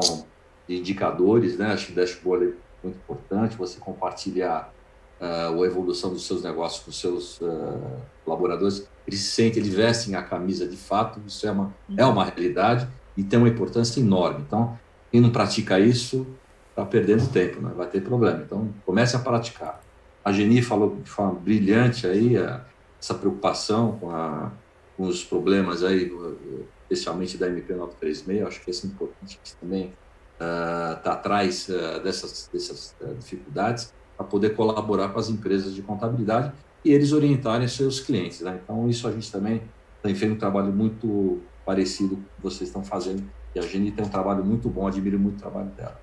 [0.65, 1.73] de indicadores, né?
[1.73, 4.73] Acho que o dashboard é muito importante, você compartilhar
[5.19, 10.15] uh, a evolução dos seus negócios com seus uh, colaboradores, eles se sentem, eles vestem
[10.15, 12.87] a camisa de fato, isso é uma, é uma realidade
[13.17, 14.45] e tem uma importância enorme.
[14.47, 14.79] Então,
[15.11, 16.25] quem não pratica isso
[16.69, 17.73] está perdendo tempo, né?
[17.75, 18.41] vai ter problema.
[18.45, 19.81] Então, comece a praticar.
[20.23, 22.63] A Geni falou de forma brilhante aí a,
[23.01, 24.49] essa preocupação com, a,
[24.95, 26.09] com, os problemas aí,
[26.89, 28.47] especialmente da MP 936.
[28.47, 29.93] Acho que é importante também
[30.39, 35.81] está uh, atrás uh, dessas, dessas uh, dificuldades para poder colaborar com as empresas de
[35.81, 36.53] contabilidade
[36.83, 38.41] e eles orientarem seus clientes.
[38.41, 38.59] Né?
[38.63, 39.61] Então, isso a gente também
[40.01, 43.23] tem feito um trabalho muito parecido com que vocês estão fazendo.
[43.53, 45.99] E a Geni tem um trabalho muito bom, admiro muito o trabalho dela.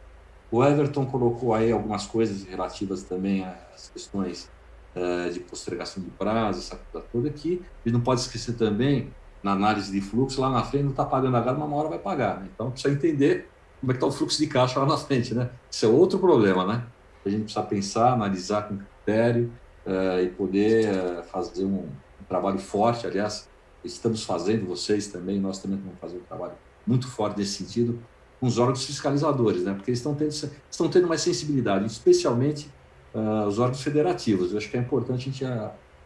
[0.51, 4.51] O Everton colocou aí algumas coisas relativas também às questões
[4.95, 7.63] uh, de postergação de prazo, essa coisa toda aqui.
[7.85, 9.11] E não pode esquecer também,
[9.43, 11.99] na análise de fluxo, lá na frente não está pagando agora, mas uma hora vai
[11.99, 12.41] pagar.
[12.41, 12.49] Né?
[12.55, 13.49] Então, precisa entender
[13.81, 15.35] como é que está o fluxo de caixa lá na frente.
[15.35, 15.51] Né?
[15.71, 16.87] Isso é outro problema, né?
[17.25, 19.53] A gente precisa pensar, analisar com critério
[19.89, 23.07] uh, e poder uh, fazer um, um trabalho forte.
[23.07, 23.49] Aliás,
[23.83, 26.53] estamos fazendo, vocês também, nós também vamos fazer um trabalho
[26.87, 27.99] muito forte nesse sentido,
[28.39, 29.73] com os órgãos fiscalizadores, né?
[29.73, 32.71] porque eles estão tendo, estão tendo mais sensibilidade, especialmente
[33.15, 34.53] uh, os órgãos federativos.
[34.53, 35.45] Eu acho que é importante a gente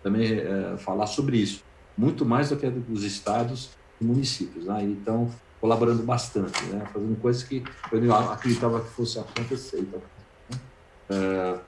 [0.02, 0.40] também
[0.78, 1.62] falar sobre isso,
[1.96, 3.70] muito mais do que os estados
[4.00, 4.64] e municípios.
[4.64, 4.82] Né?
[4.82, 5.30] Então,
[5.60, 6.84] colaborando bastante, né?
[6.92, 7.62] fazendo coisas que
[7.92, 9.80] eu não acreditava que fosse acontecer.
[9.80, 10.00] Então,
[11.10, 11.60] né?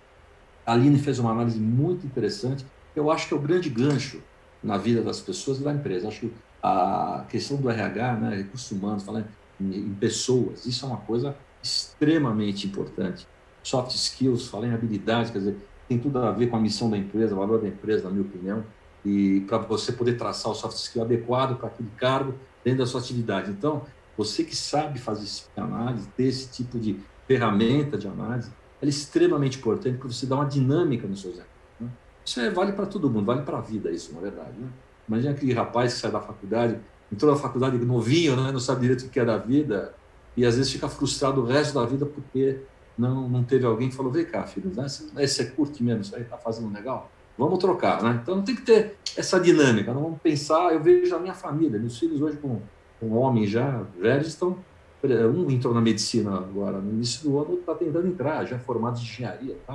[0.66, 4.20] A Aline fez uma análise muito interessante, eu acho que é o grande gancho
[4.62, 6.08] na vida das pessoas e da empresa.
[6.08, 9.26] Acho que a questão do RH, né, recursos humanos, falando
[9.60, 10.64] em pessoas.
[10.64, 13.26] Isso é uma coisa extremamente importante.
[13.62, 15.56] Soft skills, falei em habilidades, quer dizer,
[15.88, 18.22] tem tudo a ver com a missão da empresa, o valor da empresa, na minha
[18.22, 18.64] opinião,
[19.04, 22.34] e para você poder traçar o soft skill adequado para aquele cargo
[22.64, 23.50] dentro da sua atividade.
[23.50, 23.82] Então,
[24.16, 28.50] você que sabe fazer esse tipo análise, ter esse tipo de ferramenta de análise,
[28.88, 31.36] é extremamente importante porque você dá uma dinâmica nos seus
[31.80, 31.88] Né?
[32.24, 34.52] Isso é, vale para todo mundo, vale para a vida isso, na verdade.
[34.58, 34.68] Né?
[35.08, 36.78] Imagina aquele rapaz que sai da faculdade,
[37.12, 39.94] entrou na faculdade novinho, né, não sabe direito o que é da vida,
[40.36, 42.60] e às vezes fica frustrado o resto da vida porque
[42.96, 46.16] não, não teve alguém que falou: vem cá, filho, né, você é curte mesmo, isso
[46.16, 47.10] aí está fazendo legal?
[47.36, 48.20] Vamos trocar, né?
[48.22, 50.72] Então tem que ter essa dinâmica, não vamos pensar.
[50.72, 52.60] Eu vejo a minha família, meus filhos hoje com,
[53.00, 54.56] com homens já velhos estão.
[55.04, 59.02] Um entrou na medicina agora no início do ano, está tentando entrar, já formado de
[59.02, 59.56] engenharia.
[59.66, 59.74] Tá?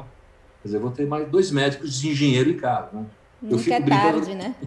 [0.62, 2.90] Quer dizer, vou ter mais dois médicos de engenheiro em casa.
[2.94, 3.06] Né?
[3.42, 4.56] Nunca é tarde, né?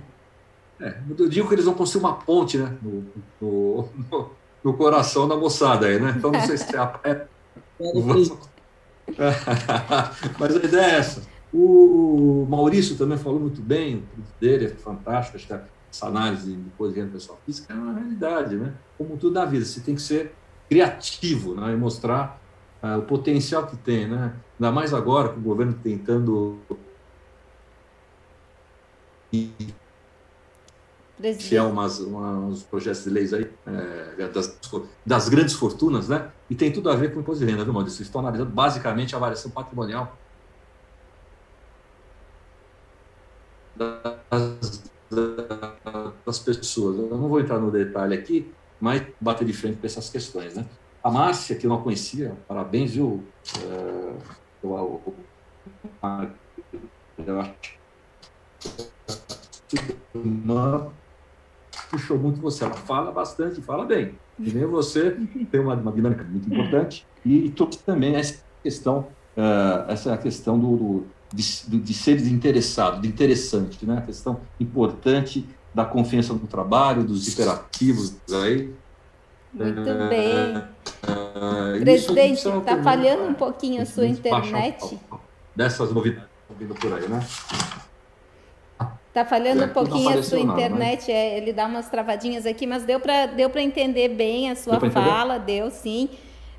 [0.80, 3.04] É, eu digo que eles vão construir uma ponte né, no,
[3.40, 4.30] no, no,
[4.64, 6.12] no coração da moçada aí, né?
[6.16, 7.24] Então não sei se é a é,
[10.40, 11.22] Mas a ideia é essa.
[11.52, 16.70] O Maurício também falou muito bem, o dele é fantástico, acho que essa análise de
[16.70, 18.72] coisa de pessoal física é uma realidade, né?
[18.96, 20.34] Como tudo na vida, você tem que ser
[20.72, 21.70] criativo né?
[21.70, 22.40] e mostrar
[22.82, 24.34] uh, o potencial que tem, né?
[24.58, 26.58] Ainda mais agora com o governo tentando
[31.38, 34.58] que é umas, uns projetos de leis aí é, das,
[35.04, 36.30] das, grandes fortunas, né?
[36.48, 38.02] E tem tudo a ver com o imposto de renda, viu, Maurício?
[38.02, 40.16] Estão analisando basicamente a variação patrimonial
[43.76, 44.82] das,
[46.24, 46.98] das, pessoas.
[46.98, 48.50] Eu não vou entrar no detalhe aqui,
[48.82, 50.66] mas bater de frente com essas questões, né?
[51.04, 53.22] A Márcia, que eu não conhecia, parabéns, viu?
[53.60, 54.12] É,
[54.64, 55.14] eu,
[57.24, 57.78] eu, acho
[61.92, 62.64] puxou muito você.
[62.64, 64.16] Ela fala bastante, fala bem.
[64.36, 65.16] E nem você
[65.48, 67.06] tem uma, uma dinâmica muito importante.
[67.24, 67.54] E, e
[67.86, 69.06] também essa questão,
[69.36, 73.98] uh, essa questão do, do de, de, ser desinteressado, de interessante, né?
[73.98, 78.72] A questão importante da confiança no trabalho, dos imperativos aí.
[79.52, 80.64] Muito é, bem.
[81.76, 84.98] É, Presidente, está falhando um pouquinho a sua internet.
[85.54, 87.20] Dessas novidades vindo por aí, né?
[89.12, 91.14] Tá falhando um pouquinho a sua internet, né?
[91.14, 95.38] é, ele dá umas travadinhas aqui, mas deu para deu entender bem a sua fala,
[95.38, 96.08] deu sim.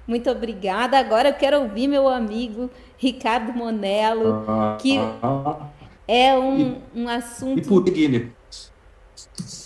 [0.06, 1.00] Muito obrigada.
[1.00, 5.68] Agora eu quero ouvir meu amigo Ricardo Monello, ah, que ah,
[6.08, 7.58] é um, um assunto.
[7.58, 7.84] E por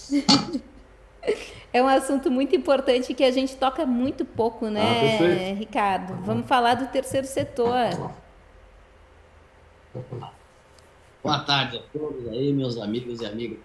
[1.73, 6.15] É um assunto muito importante que a gente toca muito pouco, né, ah, Ricardo?
[6.23, 8.11] Vamos falar do terceiro setor.
[11.21, 13.57] Boa tarde a todos aí, meus amigos e amigas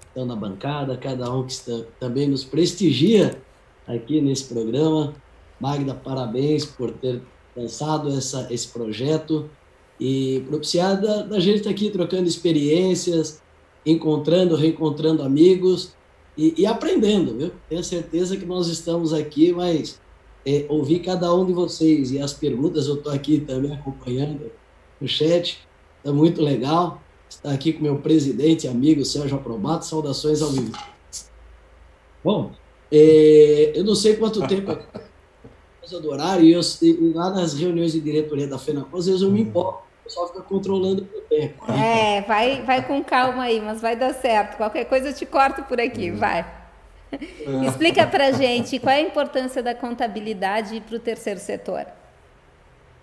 [0.00, 3.40] que estão na bancada, cada um que está, também nos prestigia
[3.86, 5.14] aqui nesse programa.
[5.60, 7.20] Magda, parabéns por ter
[7.54, 9.50] lançado essa, esse projeto
[10.00, 13.42] e propiciada da gente estar aqui trocando experiências,
[13.84, 15.94] encontrando, reencontrando amigos
[16.36, 17.52] e, e aprendendo, viu?
[17.68, 20.00] Tenho certeza que nós estamos aqui, mas
[20.44, 24.50] é, ouvir cada um de vocês e as perguntas, eu estou aqui também acompanhando
[25.00, 25.58] no chat,
[25.98, 27.00] está muito legal.
[27.28, 30.72] Estar aqui com meu presidente amigo Sérgio Aprobato, saudações ao vivo.
[32.24, 32.50] Bom,
[32.90, 34.72] é, eu não sei quanto tempo
[35.92, 36.60] é do horário, e, eu,
[37.14, 38.56] lá nas reuniões de diretoria da
[39.06, 41.64] vezes eu me importo pessoal fica controlando o tempo.
[41.70, 44.56] É, vai, vai com calma aí, mas vai dar certo.
[44.56, 46.18] Qualquer coisa eu te corto por aqui, uhum.
[46.18, 46.60] vai.
[47.12, 47.66] É.
[47.66, 51.86] Explica pra gente qual é a importância da contabilidade para o terceiro setor.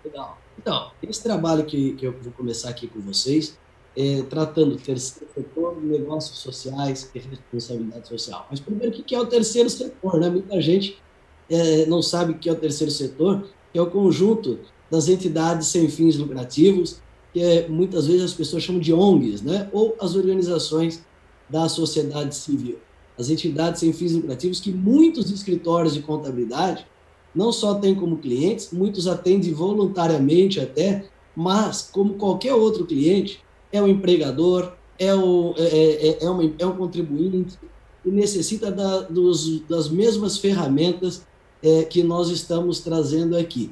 [0.03, 0.38] Legal.
[0.58, 3.58] Então, esse trabalho que, que eu vou começar aqui com vocês,
[3.95, 8.47] é, tratando o terceiro setor, negócios sociais e responsabilidade social.
[8.49, 10.20] Mas primeiro, o que é o terceiro setor?
[10.20, 10.30] Né?
[10.30, 11.01] Muita gente
[11.49, 15.67] é, não sabe o que é o terceiro setor, que é o conjunto das entidades
[15.67, 16.99] sem fins lucrativos,
[17.33, 19.69] que é, muitas vezes as pessoas chamam de ONGs, né?
[19.71, 21.03] ou as organizações
[21.49, 22.79] da sociedade civil.
[23.17, 26.85] As entidades sem fins lucrativos que muitos escritórios de contabilidade
[27.33, 33.81] não só têm como clientes, muitos atendem voluntariamente até, mas, como qualquer outro cliente, é
[33.81, 37.57] um empregador, é, o, é, é, é, é uma, é um contribuinte
[38.03, 41.27] e necessita da, dos, das mesmas ferramentas
[41.61, 43.71] é, que nós estamos trazendo aqui.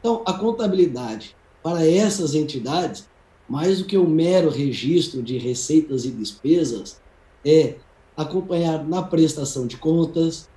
[0.00, 3.08] Então, a contabilidade para essas entidades,
[3.48, 7.00] mais do que o um mero registro de receitas e despesas,
[7.44, 7.76] é
[8.16, 10.48] acompanhar na prestação de contas,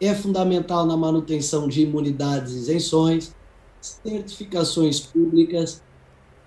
[0.00, 3.34] é fundamental na manutenção de imunidades e isenções,
[3.80, 5.82] certificações públicas,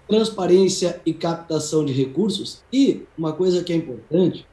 [0.08, 4.45] transparência e captação de recursos e uma coisa que é importante,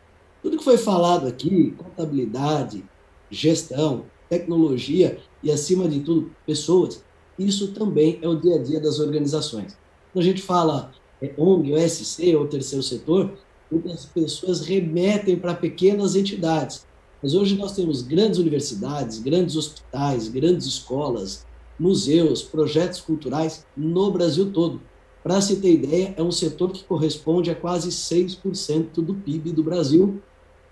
[0.42, 2.84] tudo que foi falado aqui, contabilidade,
[3.30, 7.04] gestão, tecnologia e acima de tudo pessoas,
[7.38, 9.76] isso também é o dia a dia das organizações.
[10.12, 13.32] Quando a gente fala é, ONG, OSC ou terceiro setor,
[13.70, 16.86] muitas pessoas remetem para pequenas entidades.
[17.22, 21.46] Mas hoje nós temos grandes universidades, grandes hospitais, grandes escolas,
[21.78, 24.80] museus, projetos culturais no Brasil todo.
[25.22, 29.62] Para se ter ideia, é um setor que corresponde a quase 6% do PIB do
[29.62, 30.20] Brasil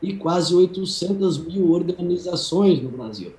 [0.03, 3.33] e quase 800 mil organizações no Brasil.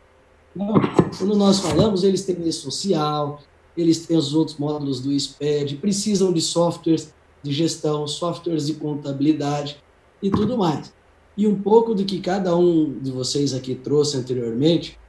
[0.56, 3.40] Quando nós falamos, eles têm lei social,
[3.76, 9.82] eles têm os outros módulos do SPED, precisam de softwares de gestão, softwares de contabilidade
[10.22, 10.94] e tudo mais.
[11.38, 15.00] E um pouco do que cada um de vocês aqui trouxe anteriormente,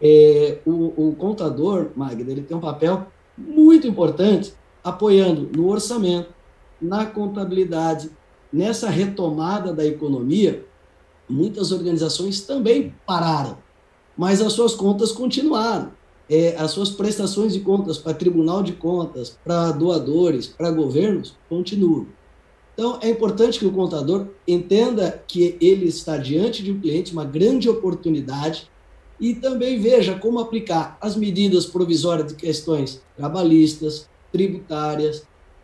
[0.00, 4.52] é, o, o contador, Magda, ele tem um papel muito importante
[4.84, 6.28] apoiando no orçamento,
[6.80, 8.10] na contabilidade,
[8.52, 10.64] nessa retomada da economia,
[11.28, 13.58] muitas organizações também pararam
[14.20, 15.92] mas as suas contas continuaram.
[16.28, 22.06] É, as suas prestações de contas para Tribunal de Contas, para doadores, para governos, continuam.
[22.74, 27.24] Então, é importante que o contador entenda que ele está diante de um cliente, uma
[27.24, 28.70] grande oportunidade,
[29.18, 35.22] e também veja como aplicar as medidas provisórias de questões trabalhistas, tributárias,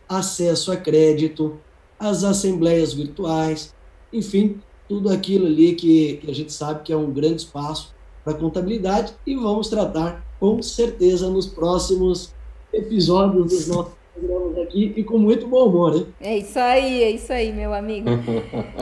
[0.09, 1.59] acesso a crédito,
[1.99, 3.71] as assembleias virtuais,
[4.11, 7.95] enfim, tudo aquilo ali que, que a gente sabe que é um grande espaço
[8.27, 12.33] para contabilidade e vamos tratar com certeza nos próximos
[12.73, 16.05] episódios dos nossos programas aqui e com muito bom humor, né?
[16.19, 18.09] É isso aí, é isso aí, meu amigo.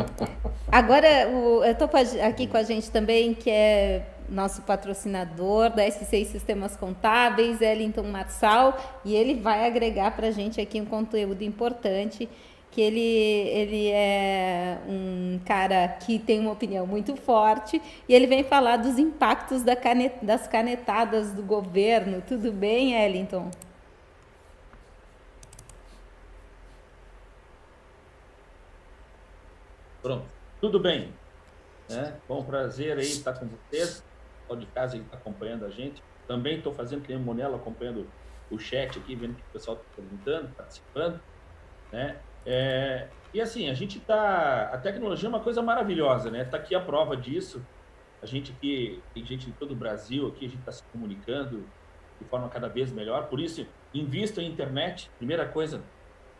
[0.71, 1.87] Agora, o, eu estou
[2.23, 8.75] aqui com a gente também, que é nosso patrocinador da S6 Sistemas Contábeis, Ellington Marçal,
[9.05, 12.27] e ele vai agregar para a gente aqui um conteúdo importante
[12.75, 18.43] que ele, ele é um cara que tem uma opinião muito forte e ele vem
[18.43, 22.21] falar dos impactos da canet, das canetadas do governo.
[22.21, 23.49] Tudo bem, Ellington?
[30.01, 30.25] Pronto,
[30.59, 31.13] tudo bem.
[31.89, 34.03] É, bom prazer aí estar com vocês.
[34.41, 36.03] pessoal de casa está acompanhando a gente.
[36.27, 38.05] Também estou fazendo o Monelo acompanhando
[38.51, 41.21] o chat aqui, vendo que o pessoal está perguntando, participando,
[41.89, 42.19] né?
[42.45, 44.69] É, e assim, a gente está.
[44.73, 46.43] A tecnologia é uma coisa maravilhosa, né?
[46.43, 47.65] Está aqui a prova disso.
[48.21, 51.65] A gente aqui, tem gente de todo o Brasil aqui, a gente está se comunicando
[52.19, 53.27] de forma cada vez melhor.
[53.27, 55.09] Por isso, invisto em internet.
[55.17, 55.81] Primeira coisa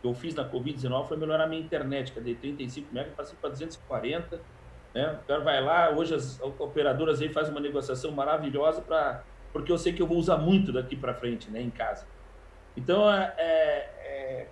[0.00, 3.36] que eu fiz na Covid-19 foi melhorar minha internet, que é de 35 MB, passei
[3.40, 4.40] para 240.
[4.94, 5.18] Né?
[5.22, 9.22] O cara vai lá, hoje as operadoras aí fazem uma negociação maravilhosa para
[9.56, 12.06] porque eu sei que eu vou usar muito daqui para frente, né, em casa.
[12.76, 14.48] Então, é, é,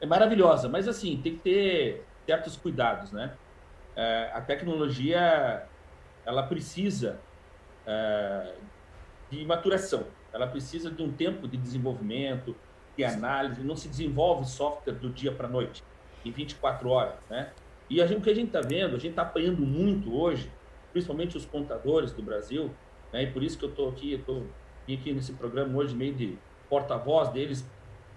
[0.00, 3.34] é, maravilhosa, mas assim, tem que ter certos cuidados, né?
[3.96, 5.66] É, a tecnologia,
[6.24, 7.20] ela precisa
[7.86, 8.54] é,
[9.30, 12.56] de maturação, ela precisa de um tempo de desenvolvimento,
[12.96, 15.82] de análise, não se desenvolve software do dia para a noite,
[16.24, 17.50] em 24 horas, né?
[17.88, 20.50] E a gente, o que a gente está vendo, a gente está apanhando muito hoje,
[20.92, 22.70] principalmente os contadores do Brasil,
[23.12, 23.24] né?
[23.24, 24.46] E por isso que eu estou aqui, eu estou
[24.82, 26.38] aqui nesse programa hoje meio de
[26.68, 27.68] porta-voz deles,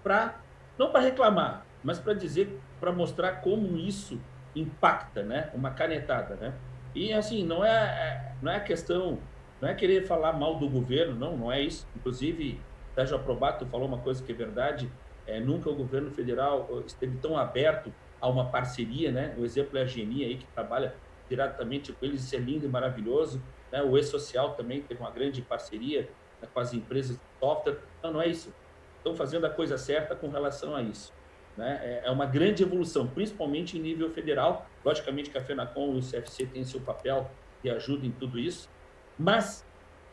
[0.02, 0.40] para
[0.78, 4.20] não para reclamar, mas para dizer, para mostrar como isso
[4.54, 5.50] impacta, né?
[5.54, 6.54] Uma canetada, né?
[6.94, 9.18] E assim, não é, é não é questão,
[9.60, 11.86] não é querer falar mal do governo, não, não é isso.
[11.96, 12.60] Inclusive,
[12.94, 14.90] Sérgio Aprobato falou uma coisa que é verdade,
[15.26, 19.34] é, nunca o governo federal esteve tão aberto a uma parceria, né?
[19.38, 20.94] O exemplo é a Genia aí, que trabalha
[21.28, 23.42] diretamente com eles, isso é lindo e maravilhoso.
[23.70, 23.82] Né?
[23.82, 26.08] O E-Social também teve uma grande parceria
[26.40, 27.78] né, com as empresas de software.
[28.02, 28.52] Não, não é isso.
[28.96, 31.12] Estão fazendo a coisa certa com relação a isso.
[31.58, 31.80] Né?
[31.82, 34.70] É, é uma grande evolução, principalmente em nível federal.
[34.84, 37.28] Logicamente que a FENACOM e o CFC têm seu papel
[37.60, 38.70] de ajuda em tudo isso,
[39.18, 39.66] mas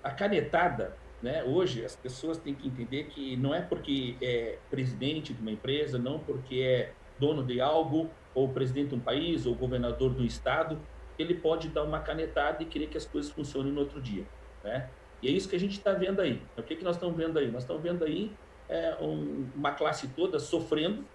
[0.03, 1.43] a canetada, né?
[1.43, 5.99] hoje as pessoas têm que entender que não é porque é presidente de uma empresa,
[5.99, 10.81] não porque é dono de algo, ou presidente de um país, ou governador do estado,
[11.19, 14.25] ele pode dar uma canetada e querer que as coisas funcionem no outro dia,
[14.63, 14.89] né?
[15.21, 16.41] E é isso que a gente está vendo aí.
[16.57, 17.49] O que, que nós estamos vendo aí?
[17.49, 18.31] Nós estamos vendo aí
[18.67, 21.05] é, um, uma classe toda sofrendo,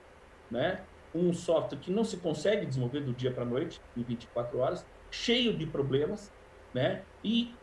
[0.51, 0.83] né?
[1.15, 4.87] Um software que não se consegue desenvolver do dia para a noite, em 24 horas,
[5.11, 6.33] cheio de problemas,
[6.73, 7.03] né?
[7.25, 7.55] E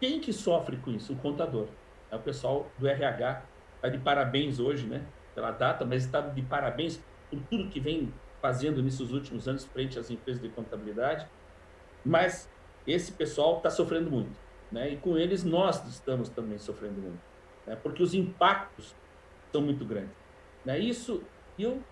[0.00, 1.12] quem que sofre com isso?
[1.12, 1.68] O contador.
[2.10, 3.42] É o pessoal do RH.
[3.76, 5.06] Está de parabéns hoje, né?
[5.34, 7.00] Pela data, mas está de parabéns
[7.30, 11.26] por tudo que vem fazendo nesses últimos anos frente às empresas de contabilidade
[12.06, 12.48] mas
[12.86, 14.38] esse pessoal está sofrendo muito,
[14.70, 14.90] né?
[14.90, 17.20] E com eles nós estamos também sofrendo muito,
[17.66, 17.74] né?
[17.74, 18.94] Porque os impactos
[19.50, 20.14] são muito grandes,
[20.64, 20.78] né?
[20.78, 21.20] Isso,
[21.58, 21.82] eu,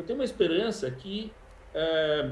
[0.00, 1.32] eu tenho uma esperança que
[1.74, 2.30] é,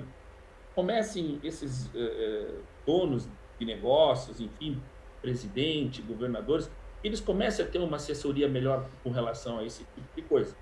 [0.74, 2.54] comecem esses é,
[2.86, 4.80] donos de negócios, enfim,
[5.20, 6.70] presidente, governadores,
[7.04, 10.56] eles comecem a ter uma assessoria melhor com relação a esse tipo de coisa,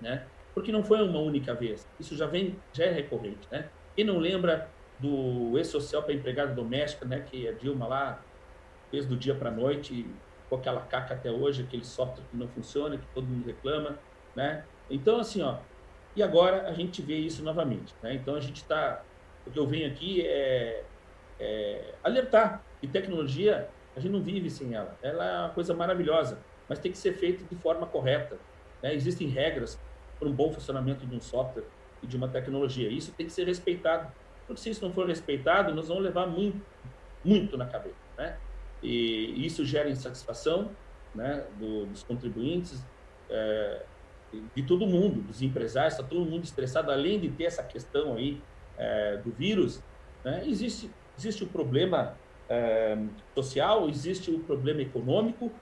[0.00, 0.26] né?
[0.54, 3.68] Porque não foi uma única vez, isso já vem, já é recorrente, né?
[3.94, 4.68] Quem não lembra
[4.98, 8.22] do e-social para empregada doméstica, né, que a Dilma lá
[8.90, 10.06] fez do dia para a noite,
[10.48, 13.98] com aquela caca até hoje, aquele software que não funciona, que todo mundo reclama,
[14.36, 14.64] né?
[14.90, 15.58] Então, assim, ó,
[16.14, 18.14] e agora a gente vê isso novamente, né?
[18.14, 19.02] Então, a gente está,
[19.46, 20.84] o que eu venho aqui é,
[21.40, 24.98] é alertar que tecnologia, a gente não vive sem ela.
[25.02, 26.38] Ela é uma coisa maravilhosa,
[26.68, 28.38] mas tem que ser feita de forma correta,
[28.82, 28.94] né?
[28.94, 29.78] Existem regras
[30.18, 31.64] para um bom funcionamento de um software
[32.02, 32.88] e de uma tecnologia.
[32.88, 34.12] Isso tem que ser respeitado
[34.46, 36.60] porque se isso não for respeitado, nós vamos levar muito,
[37.24, 38.36] muito na cabeça, né?
[38.82, 40.70] E isso gera insatisfação,
[41.14, 42.84] né, do, dos contribuintes,
[43.30, 43.82] é,
[44.54, 48.42] de todo mundo, dos empresários, está todo mundo estressado, além de ter essa questão aí
[48.78, 49.84] é, do vírus,
[50.24, 52.18] né, existe, existe o problema
[52.50, 52.96] é,
[53.36, 55.52] social, existe o problema econômico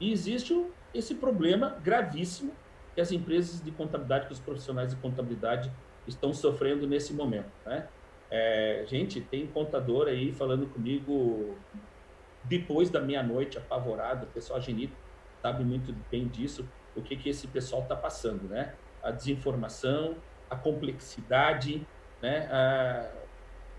[0.00, 0.54] e existe
[0.94, 2.52] esse problema gravíssimo
[2.94, 5.72] que as empresas de contabilidade, que os profissionais de contabilidade
[6.06, 7.88] estão sofrendo nesse momento, né?
[8.32, 11.58] É, gente, tem contador aí falando comigo
[12.44, 14.26] depois da meia-noite, apavorado.
[14.26, 14.96] O pessoal genito
[15.44, 18.74] sabe muito bem disso, o que, que esse pessoal está passando, né?
[19.02, 20.16] A desinformação,
[20.48, 21.86] a complexidade,
[22.20, 22.48] né?
[22.50, 23.10] A,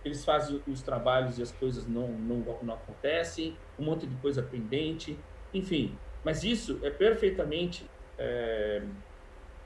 [0.03, 4.41] eles fazem os trabalhos e as coisas não, não, não acontecem, um monte de coisa
[4.41, 5.17] pendente,
[5.53, 5.95] enfim.
[6.23, 7.87] Mas isso é perfeitamente
[8.17, 8.81] é,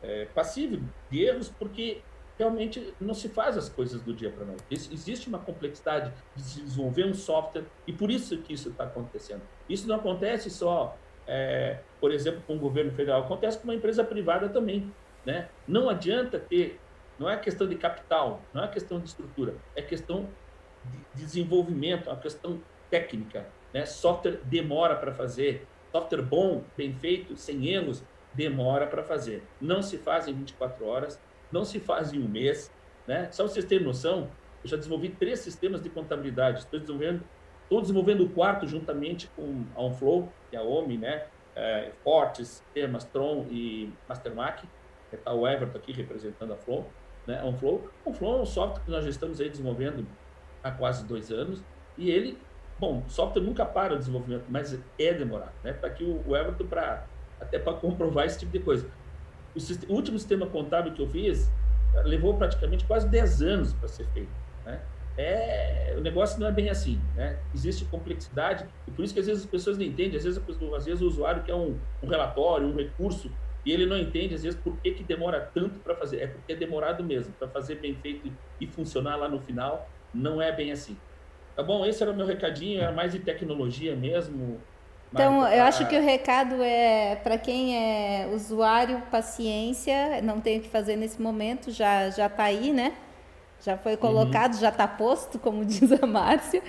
[0.02, 2.02] é, passível de erros, porque
[2.38, 4.64] realmente não se faz as coisas do dia para noite.
[4.72, 9.41] Existe uma complexidade de se desenvolver um software e por isso que isso está acontecendo.
[9.70, 14.03] Isso não acontece só, é, por exemplo, com o governo federal, acontece com uma empresa
[14.03, 14.91] privada também.
[15.26, 15.49] Né?
[15.67, 16.80] Não adianta ter,
[17.17, 20.30] não é questão de capital, não é questão de estrutura, é questão
[20.86, 23.47] de desenvolvimento, é uma questão técnica.
[23.73, 23.86] Né?
[23.86, 28.03] Software demora para fazer, software bom, bem feito, sem erros,
[28.34, 29.43] demora para fazer.
[29.59, 31.19] Não se faz em 24 horas,
[31.51, 32.71] não se faz em um mês.
[33.07, 33.30] Né?
[33.32, 34.30] Só vocês terem noção,
[34.63, 36.59] eu já desenvolvi três sistemas de contabilidade.
[36.59, 37.23] Estou desenvolvendo
[37.66, 41.26] Estou desenvolvendo o quarto juntamente com a OnFlow, que é a OMI, né?
[41.55, 44.68] É, Fortes, Sistemas, Tron e Mastermac.
[45.11, 46.88] Está o Everton aqui representando a Flow,
[47.26, 47.39] né?
[47.39, 47.89] A OnFlow.
[48.05, 50.05] OnFlow é um software que nós já estamos aí desenvolvendo
[50.61, 51.63] há quase dois anos
[51.97, 52.38] e ele,
[52.80, 55.72] bom, software nunca para o desenvolvimento, mas é demorado, né?
[55.72, 57.07] Está aqui o Everton para
[57.41, 58.88] até para comprovar esse tipo de coisa.
[59.55, 61.49] O, sistema, o, último sistema contábil que eu fiz
[62.03, 64.32] levou praticamente quase 10 anos para ser feito,
[64.66, 64.82] né?
[65.18, 67.38] É, o negócio não é bem assim, né?
[67.53, 70.41] Existe complexidade e por isso que às vezes as pessoas não entendem, às vezes,
[70.76, 73.32] às vezes o usuário quer um, um relatório, um recurso
[73.66, 76.22] e ele não entende às vezes por que, que demora tanto para fazer.
[76.22, 79.89] É porque é demorado mesmo para fazer bem feito e funcionar lá no final.
[80.13, 80.97] Não é bem assim.
[81.55, 81.86] Tá bom?
[81.86, 84.59] Esse era o meu recadinho, era mais de tecnologia mesmo.
[85.13, 90.61] Então, eu acho que o recado é para quem é usuário, paciência, não tem o
[90.61, 92.93] que fazer nesse momento, já já está aí, né?
[93.62, 94.60] Já foi colocado, uhum.
[94.60, 96.62] já está posto, como diz a Márcia.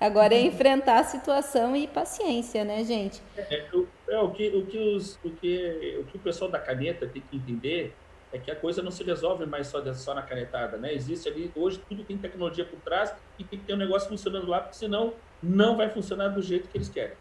[0.00, 3.20] Agora é enfrentar a situação e paciência, né, gente?
[3.36, 3.66] É,
[4.08, 7.20] é, o, que, o, que os, o, que, o que o pessoal da caneta tem
[7.20, 7.94] que entender
[8.32, 10.94] é que a coisa não se resolve mais só, só na canetada, né?
[10.94, 14.46] Existe ali, hoje tudo tem tecnologia por trás e tem que ter um negócio funcionando
[14.46, 15.12] lá, porque senão
[15.42, 17.16] não vai funcionar do jeito que eles querem.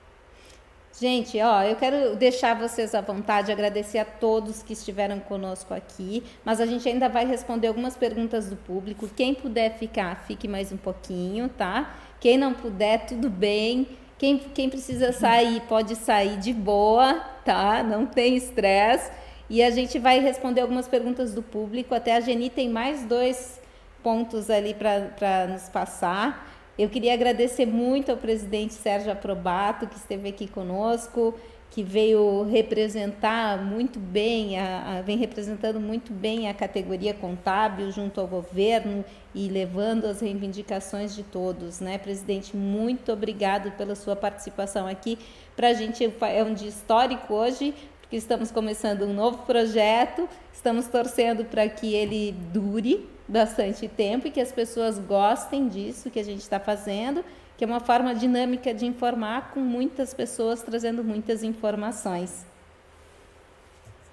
[0.99, 6.21] Gente, ó, eu quero deixar vocês à vontade, agradecer a todos que estiveram conosco aqui,
[6.43, 9.07] mas a gente ainda vai responder algumas perguntas do público.
[9.15, 11.95] Quem puder ficar, fique mais um pouquinho, tá?
[12.19, 13.87] Quem não puder, tudo bem.
[14.17, 17.13] Quem, quem precisa sair, pode sair de boa,
[17.45, 17.81] tá?
[17.81, 19.09] Não tem estresse.
[19.49, 21.95] E a gente vai responder algumas perguntas do público.
[21.95, 23.61] Até a Geni tem mais dois
[24.03, 26.58] pontos ali para nos passar.
[26.79, 31.37] Eu queria agradecer muito ao presidente Sérgio Aprobato, que esteve aqui conosco,
[31.69, 38.21] que veio representar muito bem, a, a, vem representando muito bem a categoria contábil junto
[38.21, 39.03] ao governo
[39.35, 42.55] e levando as reivindicações de todos, né, presidente?
[42.55, 45.19] Muito obrigado pela sua participação aqui.
[45.57, 50.87] Para a gente é um dia histórico hoje, porque estamos começando um novo projeto, estamos
[50.87, 56.23] torcendo para que ele dure, bastante tempo e que as pessoas gostem disso que a
[56.23, 57.23] gente está fazendo,
[57.55, 62.45] que é uma forma dinâmica de informar com muitas pessoas trazendo muitas informações.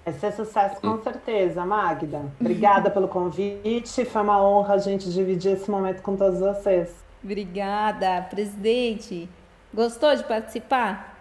[0.05, 2.31] Vai ser sucesso com certeza, Magda.
[2.39, 4.05] Obrigada pelo convite.
[4.05, 6.95] Foi uma honra a gente dividir esse momento com todos vocês.
[7.21, 9.27] Obrigada, presidente.
[9.73, 11.17] Gostou de participar?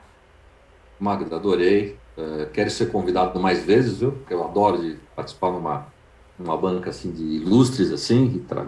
[1.01, 1.99] Magda, adorei.
[2.17, 4.13] Uh, quero ser convidado mais vezes, viu?
[4.13, 5.87] Porque eu adoro de participar numa
[6.39, 8.67] uma banca assim de ilustres assim que tra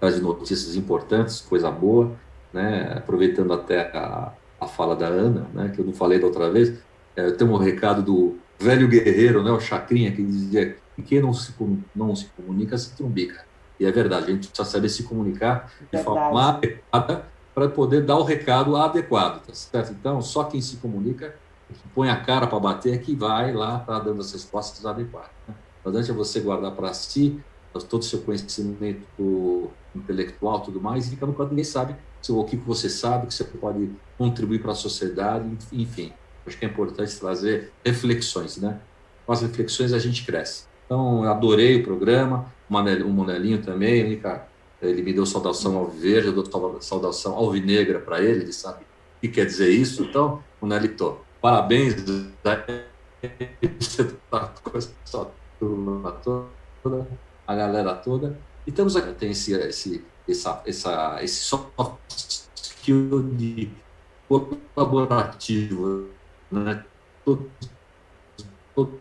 [0.00, 2.12] traz notícias importantes, coisa boa,
[2.52, 2.92] né?
[2.96, 5.72] Aproveitando até a, a fala da Ana, né?
[5.74, 6.74] Que eu não falei da outra vez,
[7.16, 9.50] é, tem um recado do velho guerreiro, né?
[9.50, 11.54] O Chacrinha que dizia que quem não se
[11.94, 13.44] não se comunica se trumbica.
[13.78, 18.16] E é verdade, a gente precisa saber se comunicar de forma adequada para poder dar
[18.16, 19.92] o recado adequado, tá certo?
[19.92, 21.34] Então, só quem se comunica,
[21.68, 25.30] que põe a cara para bater, é que vai lá para dando as respostas adequadas.
[25.48, 25.54] Né?
[25.84, 27.38] Importante é você guardar para si
[27.90, 31.94] todo o seu conhecimento intelectual tudo mais, e fica no canto, ninguém sabe
[32.28, 36.10] o que você sabe, que você pode contribuir para a sociedade, enfim.
[36.46, 38.80] Acho que é importante trazer reflexões, né?
[39.26, 40.64] Com as reflexões a gente cresce.
[40.86, 44.48] Então, eu adorei o programa, o Manelinho também, né, cara?
[44.80, 49.20] Ele me deu saudação ao verde, eu dou saudação alvinegra para ele, ele sabe o
[49.20, 50.04] que quer dizer isso.
[50.04, 51.94] Então, Manelito, parabéns.
[53.80, 55.28] Você tá com essa
[55.64, 57.08] turma toda,
[57.46, 58.38] a galera toda.
[58.66, 61.70] E temos aqui, tem esse, esse, essa, essa, esse soft
[62.56, 63.70] skill de
[64.28, 66.08] colaborativo,
[66.50, 66.84] né?
[67.24, 67.50] Todo,
[68.74, 69.00] todo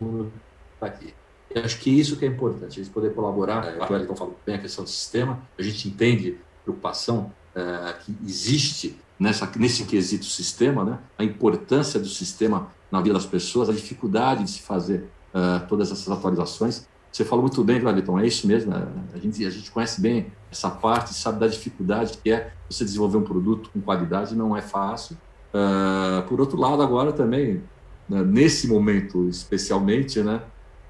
[0.00, 0.32] mundo
[0.74, 1.14] está aqui.
[1.50, 3.76] Eu acho que isso que é importante, a gente poder colaborar.
[3.78, 8.14] O Wellington falou bem a questão do sistema, a gente entende a preocupação é, que
[8.24, 10.98] existe nessa, nesse quesito sistema, né?
[11.16, 15.92] a importância do sistema na vida das pessoas, a dificuldade de se fazer uh, todas
[15.92, 16.86] essas atualizações.
[17.12, 18.70] Você falou muito bem, Clariton, é isso mesmo.
[18.70, 18.86] Né?
[19.14, 23.18] A, gente, a gente conhece bem essa parte, sabe da dificuldade que é você desenvolver
[23.18, 25.16] um produto com qualidade, não é fácil.
[25.54, 27.62] Uh, por outro lado, agora também,
[28.08, 30.42] né, nesse momento especialmente, né,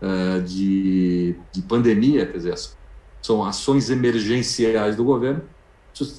[0.03, 2.55] uh, de, de pandemia, quer dizer,
[3.23, 5.43] são ações emergenciais do governo,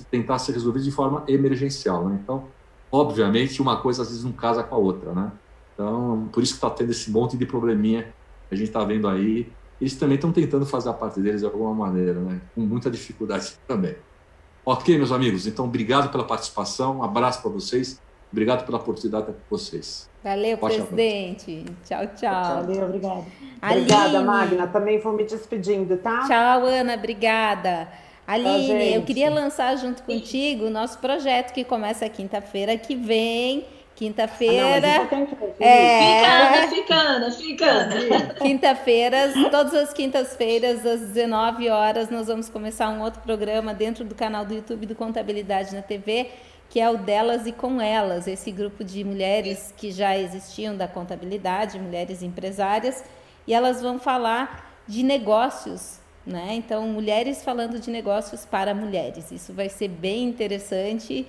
[0.10, 2.08] tentar ser resolvidas de forma emergencial.
[2.08, 2.20] Né?
[2.24, 2.46] Então,
[2.92, 5.32] obviamente, uma coisa às vezes não casa com a outra, né?
[5.74, 8.12] Então, por isso que está tendo esse monte de probleminha
[8.52, 9.48] a gente está vendo aí.
[9.80, 12.42] Eles também estão tentando fazer a parte deles de alguma maneira, né?
[12.56, 13.96] com muita dificuldade também.
[14.66, 19.34] Ok, meus amigos, então obrigado pela participação, um abraço para vocês, obrigado pela oportunidade com
[19.50, 20.10] vocês.
[20.22, 21.64] Valeu, Pode presidente.
[21.86, 22.56] Tchau, tchau.
[22.64, 23.24] Valeu, obrigada.
[23.64, 24.68] Obrigada, Magna.
[24.68, 26.28] Também vou me despedindo, tá?
[26.28, 27.88] Tchau, Ana, obrigada.
[28.28, 33.66] Aline, eu queria lançar junto contigo o nosso projeto que começa quinta-feira que vem.
[33.98, 34.64] Quinta-feira.
[34.64, 36.68] Ah, é...
[36.68, 38.36] Ficando, ficando, ficando.
[38.36, 44.14] Quinta-feiras, todas as quintas-feiras, às 19 horas, nós vamos começar um outro programa dentro do
[44.14, 46.30] canal do YouTube do Contabilidade na TV,
[46.70, 50.88] que é o Delas e com Elas, esse grupo de mulheres que já existiam da
[50.88, 53.04] contabilidade, mulheres empresárias,
[53.48, 56.56] e elas vão falar de negócios né?
[56.56, 59.32] Então, mulheres falando de negócios para mulheres.
[59.32, 61.26] Isso vai ser bem interessante.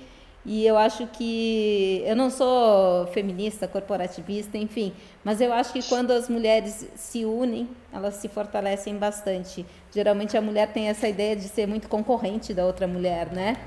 [0.51, 6.11] E eu acho que eu não sou feminista, corporativista, enfim, mas eu acho que quando
[6.11, 9.67] as mulheres se unem, elas se fortalecem bastante.
[9.93, 13.59] Geralmente a mulher tem essa ideia de ser muito concorrente da outra mulher, né?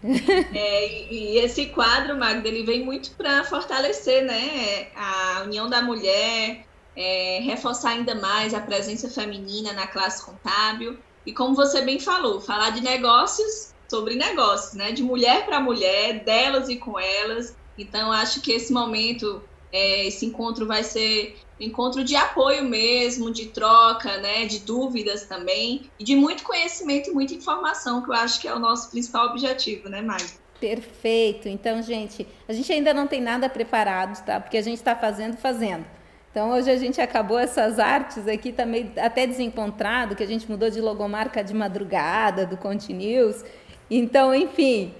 [0.54, 6.64] É, e, esse quadro, Magda, ele vem muito para fortalecer né, a união da mulher,
[6.96, 10.96] é, reforçar ainda mais a presença feminina na classe contábil.
[11.26, 14.90] E como você bem falou, falar de negócios sobre negócios, né?
[14.90, 17.54] De mulher para mulher, delas e com elas.
[17.76, 23.48] Então, acho que esse momento, é, esse encontro vai ser encontro de apoio mesmo, de
[23.48, 24.46] troca, né?
[24.46, 28.54] De dúvidas também, e de muito conhecimento e muita informação, que eu acho que é
[28.54, 30.24] o nosso principal objetivo, né, Mari?
[30.58, 31.46] Perfeito.
[31.48, 34.40] Então, gente, a gente ainda não tem nada preparado, tá?
[34.40, 35.84] Porque a gente está fazendo, fazendo.
[36.32, 40.70] Então hoje a gente acabou essas artes aqui também até desencontrado, que a gente mudou
[40.70, 43.44] de logomarca de madrugada, do Continuous.
[43.90, 44.94] Então, enfim,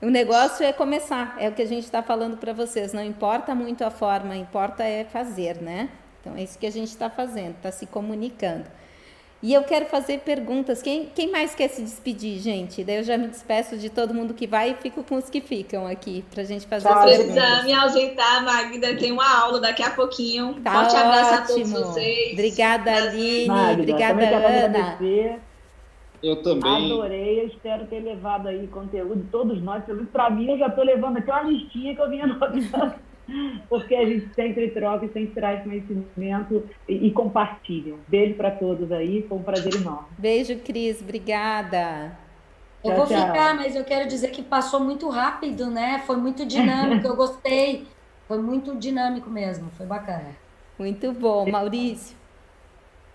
[0.00, 2.92] o negócio é começar, é o que a gente está falando para vocês.
[2.92, 5.88] Não importa muito a forma, importa é fazer, né?
[6.20, 8.64] Então é isso que a gente está fazendo, está se comunicando.
[9.42, 10.80] E eu quero fazer perguntas.
[10.80, 12.84] Quem, quem mais quer se despedir, gente?
[12.84, 15.40] Daí eu já me despeço de todo mundo que vai e fico com os que
[15.40, 17.64] ficam aqui para a gente fazer tá, as perguntas.
[17.64, 20.54] me ausentar, Magda, tem uma aula daqui a pouquinho.
[20.62, 21.12] Tá Forte ótimo.
[21.12, 22.32] abraço a todos vocês.
[22.34, 23.46] Obrigada, Aline.
[23.46, 25.51] Magda, Obrigada, Ana.
[26.22, 26.86] Eu também.
[26.86, 29.82] Adorei, eu espero ter levado aí conteúdo, todos nós.
[30.12, 32.94] Para mim, eu já estou levando aqui uma listinha que eu vinha anotando
[33.68, 37.94] porque a gente sempre troca e sempre traz conhecimento e, e compartilha.
[38.08, 40.08] Beijo para todos aí, foi um prazer enorme.
[40.18, 42.16] Beijo, Cris, obrigada.
[42.84, 43.26] Eu tchau, vou tchau.
[43.26, 46.02] ficar, mas eu quero dizer que passou muito rápido, né?
[46.06, 47.86] Foi muito dinâmico, eu gostei.
[48.26, 50.36] Foi muito dinâmico mesmo, foi bacana.
[50.78, 52.16] Muito bom, Maurício.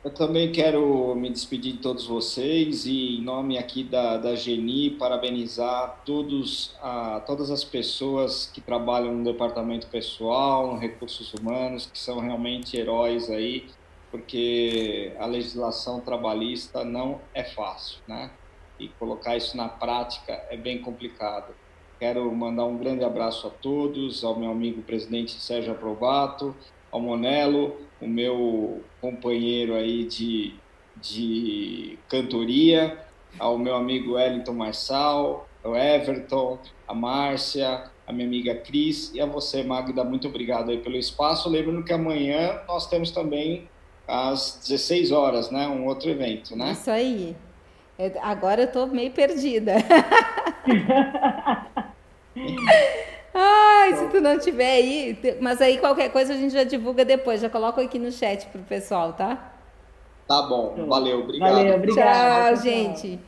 [0.08, 4.92] Eu também quero me despedir de todos vocês e, em nome aqui da, da Geni,
[4.92, 12.00] parabenizar todos, a, todas as pessoas que trabalham no departamento pessoal, no recursos humanos, que
[12.00, 13.68] são realmente heróis aí,
[14.10, 18.32] porque a legislação trabalhista não é fácil, né?
[18.80, 21.54] E colocar isso na prática é bem complicado.
[22.00, 26.56] Quero mandar um grande abraço a todos, ao meu amigo presidente Sérgio Aprovato,
[26.90, 30.56] ao Monelo, o meu companheiro aí de,
[30.96, 32.98] de cantoria,
[33.40, 39.26] ao meu amigo Wellington Marçal, ao Everton, a Márcia, a minha amiga Cris e a
[39.26, 41.50] você, Magda, muito obrigado aí pelo espaço.
[41.50, 43.70] Lembrando que amanhã nós temos também
[44.08, 46.72] às 16 horas, né, um outro evento, né?
[46.72, 47.36] Isso aí.
[48.22, 49.76] Agora eu tô meio perdida.
[53.34, 55.38] Ai, se tu não tiver aí.
[55.40, 57.42] Mas aí qualquer coisa a gente já divulga depois.
[57.42, 59.54] Já coloco aqui no chat pro pessoal, tá?
[60.28, 60.74] Tá bom.
[60.88, 61.54] Valeu, obrigado.
[61.54, 62.56] Valeu, obrigado.
[62.56, 63.20] Tchau, gente.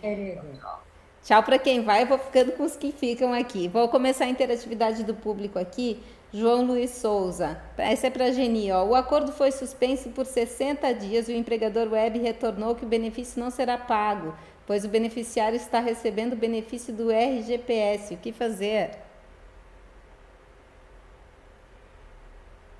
[1.24, 3.68] Tchau para quem vai, eu vou ficando com os que ficam aqui.
[3.68, 6.00] Vou começar a interatividade do público aqui.
[6.32, 7.60] João Luiz Souza.
[7.78, 8.72] Essa é para a Geni.
[8.72, 8.86] Ó.
[8.86, 13.40] O acordo foi suspenso por 60 dias e o empregador web retornou que o benefício
[13.40, 14.36] não será pago,
[14.68, 18.14] pois o beneficiário está recebendo o benefício do RGPS.
[18.14, 18.92] O que fazer?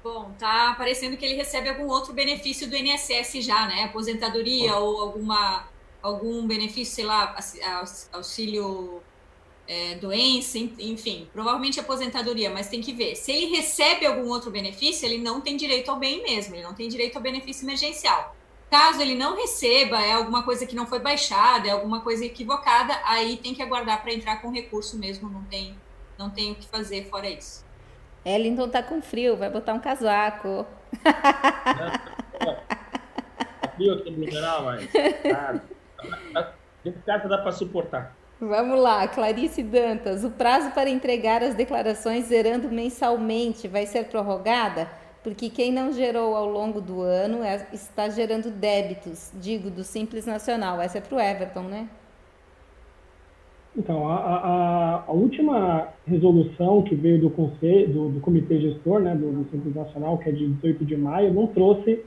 [0.04, 3.84] Bom, tá parecendo que ele recebe algum outro benefício do INSS já, né?
[3.84, 4.82] Aposentadoria Bom.
[4.82, 5.68] ou alguma
[6.02, 7.36] algum benefício, sei lá,
[8.14, 9.02] auxílio
[9.68, 13.16] é, doença, enfim, provavelmente aposentadoria, mas tem que ver.
[13.16, 16.74] Se ele recebe algum outro benefício, ele não tem direito ao bem mesmo, ele não
[16.74, 18.36] tem direito ao benefício emergencial.
[18.72, 23.00] Caso ele não receba, é alguma coisa que não foi baixada, é alguma coisa equivocada,
[23.04, 25.76] aí tem que aguardar para entrar com recurso mesmo, não tem,
[26.18, 27.64] não tem o que fazer fora isso.
[28.26, 30.66] Ellington tá com frio, vai botar um casaco.
[33.60, 34.90] Tá frio aqui no Blumenau, mas.
[34.92, 35.62] Tá,
[36.84, 38.16] dentro de casa dá para suportar.
[38.40, 40.24] Vamos lá, Clarice Dantas.
[40.24, 44.90] O prazo para entregar as declarações zerando mensalmente vai ser prorrogada?
[45.22, 50.26] Porque quem não gerou ao longo do ano é, está gerando débitos, digo, do Simples
[50.26, 50.80] Nacional.
[50.80, 51.90] Essa é para o Everton, né?
[53.78, 59.16] Então, a, a, a, última resolução que veio do, conselho, do, do Comitê Gestor, né,
[59.16, 62.04] do, do Simples Nacional, que é de 18 de maio, não trouxe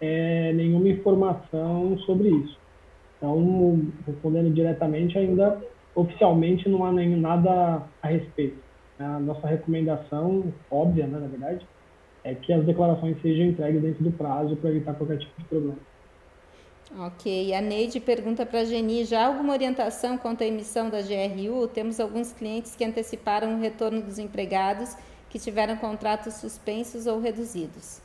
[0.00, 2.58] é, nenhuma informação sobre isso.
[3.18, 5.60] Então, respondendo diretamente, ainda
[5.94, 8.56] oficialmente não há nem nada a respeito.
[8.98, 11.66] A nossa recomendação, óbvia, né, na verdade,
[12.24, 15.78] é que as declarações sejam entregues dentro do prazo para evitar qualquer tipo de problema.
[16.98, 17.54] Ok.
[17.54, 21.66] A Neide pergunta para a Geni: já alguma orientação quanto à emissão da GRU?
[21.68, 24.94] Temos alguns clientes que anteciparam o retorno dos empregados
[25.30, 28.00] que tiveram contratos suspensos ou reduzidos.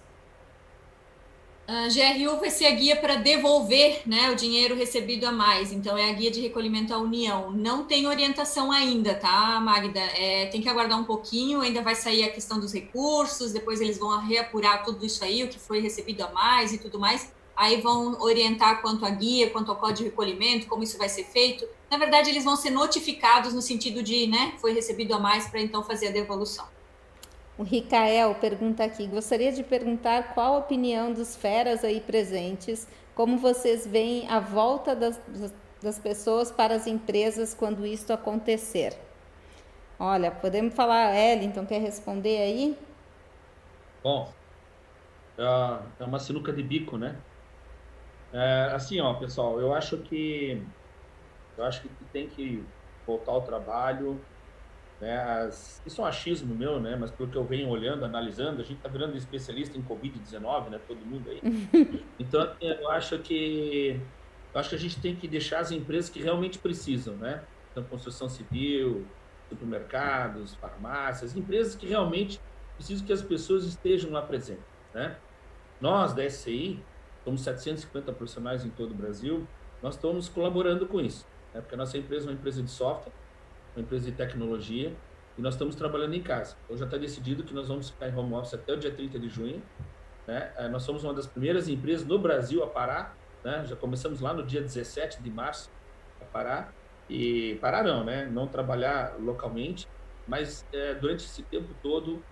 [1.67, 5.97] A GRU vai ser a guia para devolver né, o dinheiro recebido a mais, então
[5.97, 7.51] é a guia de recolhimento à União.
[7.51, 9.99] Não tem orientação ainda, tá, Magda?
[9.99, 13.97] É, tem que aguardar um pouquinho, ainda vai sair a questão dos recursos, depois eles
[13.97, 17.33] vão reapurar tudo isso aí, o que foi recebido a mais e tudo mais.
[17.57, 21.23] Aí vão orientar quanto à guia, quanto ao código de recolhimento, como isso vai ser
[21.23, 21.67] feito.
[21.89, 25.59] Na verdade, eles vão ser notificados no sentido de, né, foi recebido a mais para
[25.59, 26.67] então fazer a devolução.
[27.57, 33.39] O Ricael pergunta aqui: gostaria de perguntar qual a opinião dos feras aí presentes, como
[33.39, 35.19] vocês veem a volta das,
[35.81, 38.95] das pessoas para as empresas quando isto acontecer?
[39.99, 42.77] Olha, podemos falar, Ellington, quer responder aí?
[44.03, 44.31] Bom,
[45.39, 47.15] é, é uma sinuca de bico, né?
[48.37, 50.63] É, assim, ó, pessoal, eu acho que
[51.57, 52.63] eu acho que tem que
[53.05, 54.23] voltar ao trabalho,
[55.01, 55.17] né?
[55.17, 56.95] As, isso é um achismo meu, né?
[56.95, 60.77] Mas pelo que eu venho olhando, analisando, a gente está virando especialista em Covid-19, né?
[60.87, 61.41] Todo mundo aí.
[62.19, 63.99] então, eu acho que
[64.53, 67.47] eu acho que a gente tem que deixar as empresas que realmente precisam, né?
[67.71, 69.15] Então, construção civil,
[69.51, 72.39] supermercados, farmácias, empresas que realmente
[72.75, 75.19] precisam que as pessoas estejam lá presentes, né?
[75.81, 76.87] Nós da SCI,
[77.27, 79.45] somos 750 profissionais em todo o Brasil,
[79.83, 81.59] nós estamos colaborando com isso, né?
[81.59, 83.11] Porque a nossa empresa é uma empresa de software,
[83.75, 84.95] uma empresa de tecnologia,
[85.37, 86.55] e nós estamos trabalhando em casa.
[86.63, 89.19] Então já está decidido que nós vamos ficar em home office até o dia 30
[89.19, 89.61] de junho.
[90.25, 90.53] Né?
[90.57, 93.65] Eh, nós somos uma das primeiras empresas no Brasil a parar, né?
[93.65, 95.69] já começamos lá no dia 17 de março
[96.21, 96.73] a parar,
[97.09, 98.25] e parar não, né?
[98.25, 99.85] não trabalhar localmente,
[100.25, 102.23] mas é, durante esse tempo todo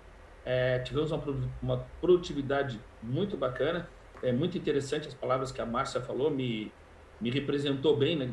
[0.45, 1.21] é, tivemos uma,
[1.61, 3.89] uma produtividade muito bacana,
[4.25, 6.71] é muito interessante as palavras que a Márcia falou, me,
[7.21, 8.27] me representou bem né,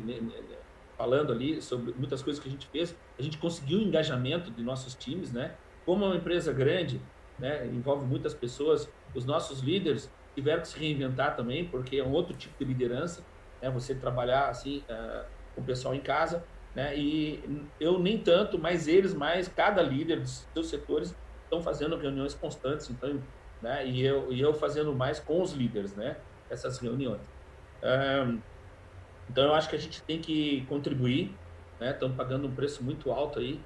[0.97, 4.63] falando ali sobre muitas coisas que a gente fez, a gente conseguiu o engajamento de
[4.63, 5.55] nossos times, né?
[5.85, 7.01] Como é uma empresa grande,
[7.37, 12.11] né, envolve muitas pessoas, os nossos líderes tiveram que se reinventar também, porque é um
[12.11, 13.23] outro tipo de liderança,
[13.61, 13.69] né?
[13.69, 16.43] Você trabalhar assim uh, com o pessoal em casa,
[16.75, 16.97] né?
[16.97, 22.33] E eu nem tanto, mas eles mais, cada líder dos seus setores estão fazendo reuniões
[22.33, 23.21] constantes, então,
[23.63, 23.87] né?
[23.87, 26.17] E eu e eu fazendo mais com os líderes, né?
[26.49, 27.21] Essas reuniões.
[27.81, 28.39] Um,
[29.29, 31.33] então, eu acho que a gente tem que contribuir,
[31.79, 31.91] né?
[31.91, 33.59] Estamos pagando um preço muito alto aí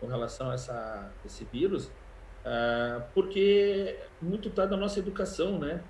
[0.00, 5.82] com relação a essa, esse vírus, uh, porque muito está da nossa educação, né?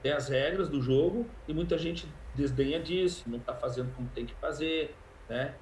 [0.00, 4.24] Tem as regras do jogo e muita gente desdenha disso, não está fazendo como tem
[4.24, 4.96] que fazer,
[5.28, 5.54] né?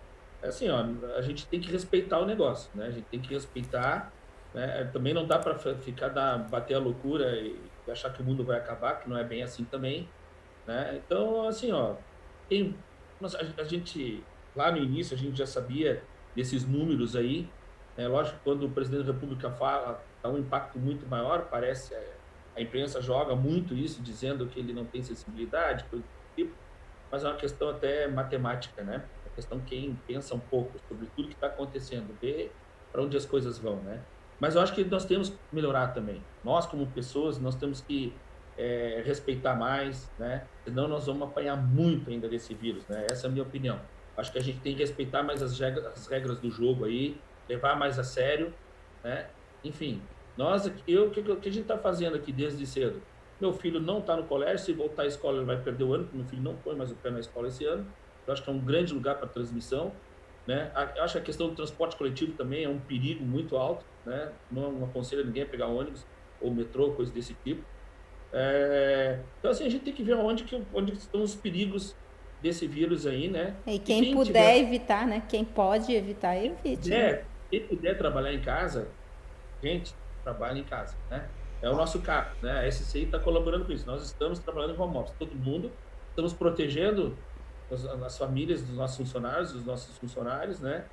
[0.42, 0.84] É assim, ó,
[1.16, 2.86] a gente tem que respeitar o negócio, né?
[2.86, 4.12] A gente tem que respeitar,
[4.54, 4.84] né?
[4.92, 7.56] Também não dá para ficar da bater a loucura e
[7.88, 10.08] achar que o mundo vai acabar, que não é bem assim também,
[10.66, 11.00] né?
[11.04, 11.94] Então, assim, ó,
[12.48, 12.74] tem
[13.58, 14.24] a, gente,
[14.54, 16.02] lá no início, a gente já sabia
[16.34, 17.48] desses números aí.
[17.96, 21.94] É lógico que quando o presidente da República fala, dá um impacto muito maior, parece.
[21.94, 22.16] É,
[22.56, 25.84] a imprensa joga muito isso, dizendo que ele não tem sensibilidade,
[26.36, 26.52] tipo,
[27.10, 29.04] mas é uma questão até matemática, né?
[29.24, 32.52] É questão quem pensa um pouco sobre tudo que está acontecendo, ver
[32.92, 34.02] para onde as coisas vão, né?
[34.40, 36.22] Mas eu acho que nós temos que melhorar também.
[36.42, 38.12] Nós, como pessoas, nós temos que
[38.56, 40.46] é, respeitar mais, né?
[40.64, 43.06] Senão nós vamos apanhar muito ainda desse vírus, né?
[43.10, 43.78] Essa é a minha opinião.
[44.16, 47.20] Acho que a gente tem que respeitar mais as regras, as regras do jogo aí,
[47.48, 48.52] levar mais a sério,
[49.04, 49.28] né?
[49.62, 50.02] Enfim,
[50.36, 53.02] nós, eu, o que, que a gente está fazendo aqui desde cedo?
[53.40, 56.04] Meu filho não está no colégio, se voltar à escola ele vai perder o ano,
[56.04, 57.86] porque meu filho não põe mais o pé na escola esse ano.
[58.26, 59.92] Eu acho que é um grande lugar para transmissão,
[60.50, 60.72] né?
[60.96, 64.32] Eu acho que a questão do transporte coletivo também é um perigo muito alto, né?
[64.50, 66.04] Não, não aconselho ninguém a pegar ônibus
[66.40, 67.62] ou metrô, coisa desse tipo.
[68.32, 71.94] É, então, assim, a gente tem que ver onde, que, onde estão os perigos
[72.42, 73.54] desse vírus aí, né?
[73.64, 74.58] E quem, e quem puder tiver...
[74.58, 75.22] evitar, né?
[75.28, 76.92] Quem pode evitar, evite.
[76.92, 77.24] É, né?
[77.48, 78.88] quem puder trabalhar em casa,
[79.62, 79.94] gente,
[80.24, 81.28] trabalha em casa, né?
[81.62, 82.58] É o nosso caso, né?
[82.58, 83.86] A SCI está colaborando com isso.
[83.86, 85.70] Nós estamos trabalhando em home office, todo mundo.
[86.08, 87.16] Estamos protegendo
[87.74, 90.84] as, as famílias dos nossos funcionários, dos nossos funcionários, né?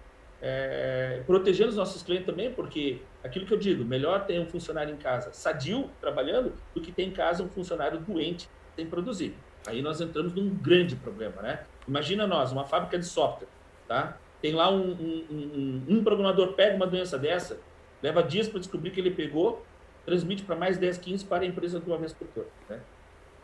[0.41, 4.94] é, protegendo os nossos clientes também, porque aquilo que eu digo, melhor ter um funcionário
[4.94, 9.36] em casa sadio, trabalhando, do que ter em casa um funcionário doente sem produzir.
[9.66, 11.66] Aí nós entramos num grande problema, né?
[11.88, 13.48] Imagina nós, uma fábrica de software,
[13.88, 14.18] tá?
[14.41, 17.60] Tem lá um, um, um, um programador pega uma doença dessa,
[18.02, 19.66] leva dias para descobrir que ele pegou,
[20.06, 22.80] transmite para mais 10, 15 para a empresa de uma vez por toda, né?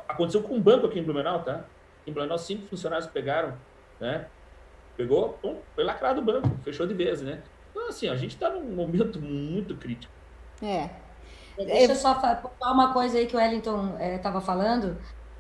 [0.08, 1.66] Aconteceu com um banco aqui em Blumenau, tá?
[2.06, 3.58] Em Blumenau, cinco funcionários pegaram
[4.00, 4.28] né?
[4.98, 7.42] Pegou, pum, foi lacrado o banco, fechou de vez, né?
[7.72, 10.14] Então, assim, a gente está num momento muito crítico.
[10.62, 10.90] É.
[11.58, 14.98] Deixa eu só falar uma coisa aí que o Wellington estava é, falando.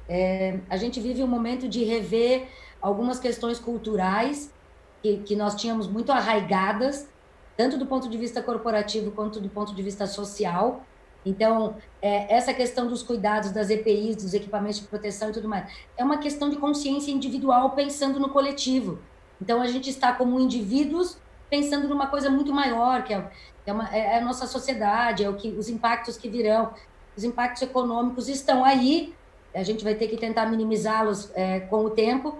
[0.07, 2.48] É, a gente vive um momento de rever
[2.81, 4.53] algumas questões culturais
[5.02, 7.10] que, que nós tínhamos muito arraigadas,
[7.56, 10.84] tanto do ponto de vista corporativo quanto do ponto de vista social.
[11.26, 15.72] Então, é, essa questão dos cuidados das EPIs, dos equipamentos de proteção e tudo mais,
[15.98, 19.00] é uma questão de consciência individual pensando no coletivo.
[19.41, 21.18] Então, a gente está como indivíduos
[21.50, 23.32] pensando numa coisa muito maior, que é,
[23.66, 26.74] é, uma, é, é a nossa sociedade, é o que, os impactos que virão,
[27.16, 29.14] os impactos econômicos estão aí,
[29.54, 32.40] a gente vai ter que tentar minimizá-los é, com o tempo,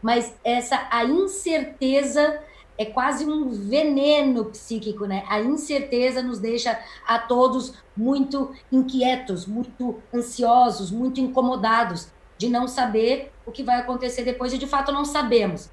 [0.00, 2.40] mas essa a incerteza
[2.76, 5.24] é quase um veneno psíquico, né?
[5.28, 13.32] A incerteza nos deixa a todos muito inquietos, muito ansiosos, muito incomodados de não saber
[13.46, 15.70] o que vai acontecer depois e de fato não sabemos.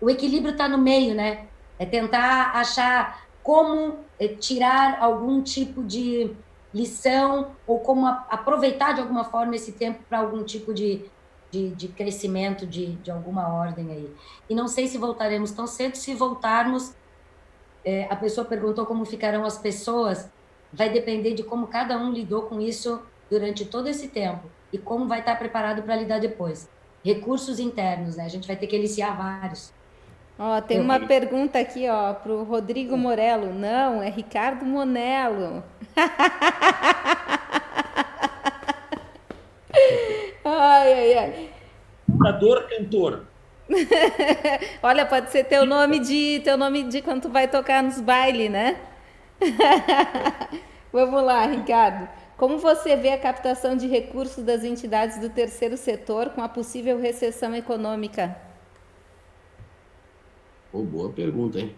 [0.00, 1.46] O equilíbrio está no meio, né?
[1.78, 6.34] É tentar achar como é, tirar algum tipo de
[6.72, 11.04] lição ou como aproveitar de alguma forma esse tempo para algum tipo de,
[11.52, 14.10] de, de, crescimento de, de alguma ordem aí.
[14.48, 16.94] E não sei se voltaremos tão cedo, se voltarmos,
[17.84, 20.30] é, a pessoa perguntou como ficarão as pessoas,
[20.72, 25.06] vai depender de como cada um lidou com isso durante todo esse tempo e como
[25.06, 26.68] vai estar preparado para lidar depois.
[27.04, 28.24] Recursos internos, né?
[28.24, 29.74] A gente vai ter que iniciar vários.
[30.38, 33.52] Ó, tem uma pergunta aqui, ó, pro Rodrigo Morello.
[33.52, 35.62] Não, é Ricardo Monello.
[40.52, 41.50] ai, ai, ai.
[42.20, 43.24] Cantor, cantor.
[44.82, 48.50] Olha, pode ser teu nome de teu nome de quando tu vai tocar nos bailes,
[48.50, 48.80] né?
[50.92, 52.08] Vamos lá, Ricardo.
[52.36, 56.98] Como você vê a captação de recursos das entidades do terceiro setor com a possível
[56.98, 58.36] recessão econômica?
[60.72, 61.74] Oh, boa pergunta, hein?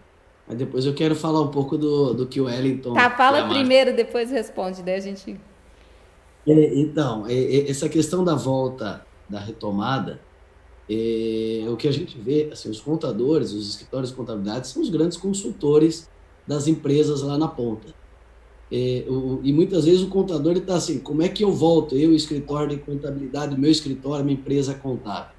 [0.47, 2.93] Mas depois eu quero falar um pouco do, do que o Wellington.
[2.93, 5.39] Tá, fala primeiro, depois responde, daí a gente.
[6.47, 10.21] É, então, é, é, essa questão da volta, da retomada,
[10.89, 14.89] é, o que a gente vê, assim, os contadores, os escritórios de contabilidade são os
[14.89, 16.07] grandes consultores
[16.47, 17.93] das empresas lá na ponta.
[18.71, 22.13] É, o, e muitas vezes o contador está assim, como é que eu volto, eu,
[22.13, 25.33] escritório de contabilidade, meu escritório, minha empresa contábil?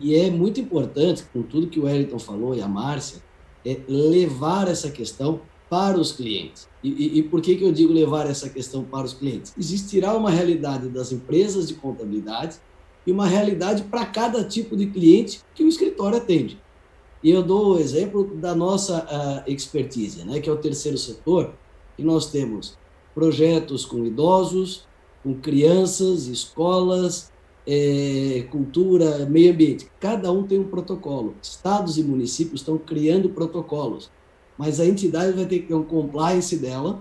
[0.00, 3.22] E é muito importante, com tudo que o Wellington falou e a Márcia,
[3.64, 6.68] é levar essa questão para os clientes.
[6.82, 9.52] E, e, e, por que, que eu digo levar essa questão para os clientes?
[9.58, 12.56] Existirá uma realidade das empresas de contabilidade
[13.06, 16.60] e uma realidade para cada tipo de cliente que o escritório atende.
[17.22, 21.54] E eu dou o exemplo da nossa uh, expertise, né, que é o terceiro setor,
[21.98, 22.76] e nós temos
[23.14, 24.86] projetos com idosos,
[25.22, 27.32] com crianças, escolas,
[27.66, 29.88] é, cultura, meio ambiente.
[29.98, 31.34] Cada um tem um protocolo.
[31.42, 34.10] Estados e municípios estão criando protocolos,
[34.58, 37.00] mas a entidade vai ter que ter um compliance dela,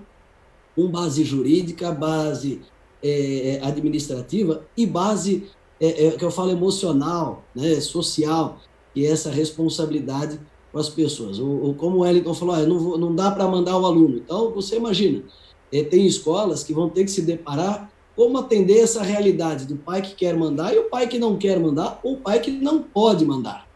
[0.76, 2.62] com base jurídica, base
[3.04, 5.50] é, administrativa e base
[5.80, 8.60] é, é, que eu falo emocional, né, social,
[8.96, 10.40] e é essa responsabilidade
[10.72, 11.40] com as pessoas.
[11.40, 14.18] O como o Wellington falou, ah, não, vou, não dá para mandar o aluno.
[14.18, 15.24] Então, você imagina,
[15.72, 20.02] é, tem escolas que vão ter que se deparar como atender essa realidade do pai
[20.02, 22.82] que quer mandar e o pai que não quer mandar, ou o pai que não
[22.82, 23.68] pode mandar.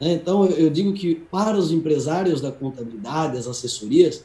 [0.00, 0.12] Né?
[0.12, 4.24] Então, eu digo que para os empresários da contabilidade, as assessorias,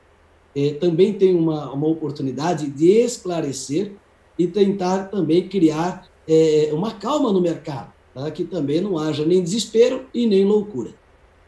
[0.56, 3.94] eh, também tem uma, uma oportunidade de esclarecer
[4.38, 8.30] e tentar também criar eh, uma calma no mercado, tá?
[8.32, 10.92] que também não haja nem desespero e nem loucura.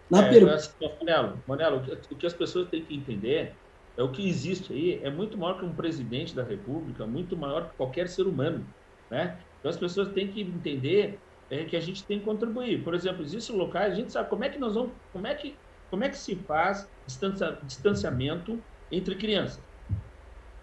[0.10, 0.72] Na é, pergunta...
[0.99, 3.53] Manelo, Manelo, o que as pessoas têm que entender
[3.97, 7.69] é o que existe aí é muito maior que um presidente da República, muito maior
[7.69, 8.65] que qualquer ser humano,
[9.10, 9.38] né?
[9.60, 11.18] Então as pessoas têm que entender
[11.49, 12.84] é, que a gente tem que contribuir.
[12.84, 15.55] Por exemplo, existem locais, a gente sabe como é que nós vamos, como é que
[15.89, 18.61] como é que se faz distancia, distanciamento
[18.91, 19.61] entre crianças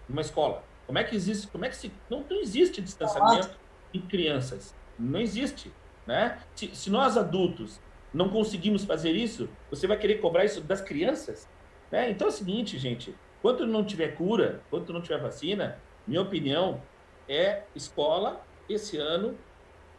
[0.07, 0.63] numa escola?
[0.85, 1.47] Como é que existe?
[1.47, 3.57] Como é que se não, não existe distanciamento
[3.93, 4.75] em crianças?
[4.99, 5.71] Não existe,
[6.05, 6.39] né?
[6.53, 7.79] Se, se nós adultos
[8.13, 11.49] não conseguimos fazer isso, você vai querer cobrar isso das crianças?
[11.89, 12.11] Né?
[12.11, 15.77] Então é o seguinte, gente, Enquanto não tiver cura, enquanto não tiver vacina,
[16.07, 16.81] minha opinião
[17.27, 19.37] é escola esse ano.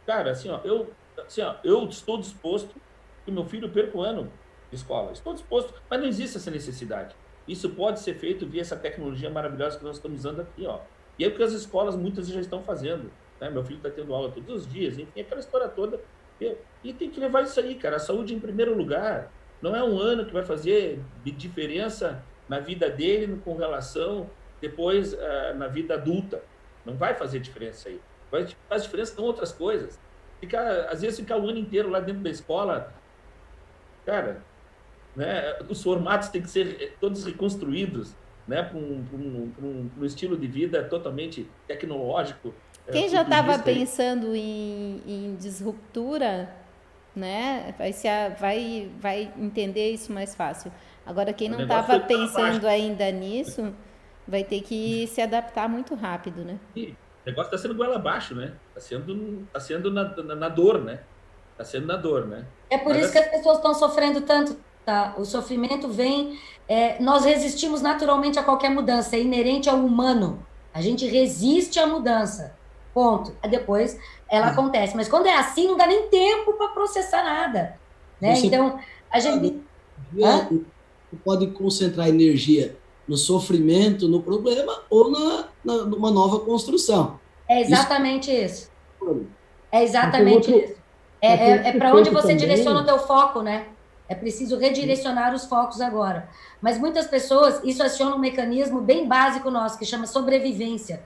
[0.05, 0.91] Cara, assim, ó, eu,
[1.25, 2.75] assim, ó, eu estou disposto
[3.23, 4.31] que meu filho perca o ano
[4.69, 5.11] de escola.
[5.11, 7.15] Estou disposto, mas não existe essa necessidade.
[7.47, 10.79] Isso pode ser feito via essa tecnologia maravilhosa que nós estamos usando aqui, ó.
[11.17, 13.11] E é porque as escolas muitas já estão fazendo.
[13.39, 13.49] Né?
[13.49, 15.99] Meu filho está tendo aula todos os dias, enfim, aquela história toda.
[16.39, 17.95] E, e tem que levar isso aí, cara.
[17.95, 19.31] A saúde em primeiro lugar.
[19.61, 24.29] Não é um ano que vai fazer diferença na vida dele com relação
[24.61, 26.43] depois uh, na vida adulta.
[26.85, 27.99] Não vai fazer diferença aí.
[28.35, 29.99] Vai, faz diferença em outras coisas.
[30.39, 32.93] Ficar, às vezes ficar o ano inteiro lá dentro da escola
[34.05, 34.41] cara,
[35.15, 35.57] né?
[35.67, 38.13] Os formatos têm que ser todos reconstruídos,
[38.47, 38.61] né?
[38.63, 42.53] Para um, um, um, um, estilo de vida totalmente tecnológico.
[42.87, 46.53] É, Quem já estava pensando em, em disruptura,
[47.15, 47.73] né?
[47.77, 48.07] Vai, se,
[48.39, 50.71] vai, vai entender isso mais fácil.
[51.05, 53.73] Agora, quem não estava pensando ainda nisso,
[54.27, 56.59] vai ter que se adaptar muito rápido, né?
[57.25, 58.53] O negócio está sendo goela abaixo, né?
[58.69, 60.99] Está sendo, tá sendo na, na, na dor, né?
[61.53, 62.45] Está sendo na dor, né?
[62.69, 65.15] É por Mas isso que as pessoas estão sofrendo tanto, tá?
[65.17, 66.39] O sofrimento vem.
[66.67, 70.45] É, nós resistimos naturalmente a qualquer mudança, é inerente ao humano.
[70.71, 72.55] A gente resiste à mudança.
[72.93, 73.35] Ponto.
[73.49, 73.99] Depois
[74.29, 74.95] ela acontece.
[74.95, 77.79] Mas quando é assim, não dá nem tempo para processar nada.
[78.21, 78.35] Né?
[78.35, 78.79] Você então,
[79.11, 79.63] a gente.
[81.23, 82.75] Pode concentrar energia
[83.07, 87.19] no sofrimento, no problema, ou na, na numa nova construção.
[87.47, 88.71] É exatamente isso.
[89.01, 89.25] isso.
[89.71, 90.75] É exatamente isso.
[91.21, 92.37] É, é, é para onde você também...
[92.37, 93.67] direciona o teu foco, né?
[94.07, 96.29] É preciso redirecionar os focos agora.
[96.61, 101.03] Mas muitas pessoas, isso aciona um mecanismo bem básico nosso, que chama sobrevivência.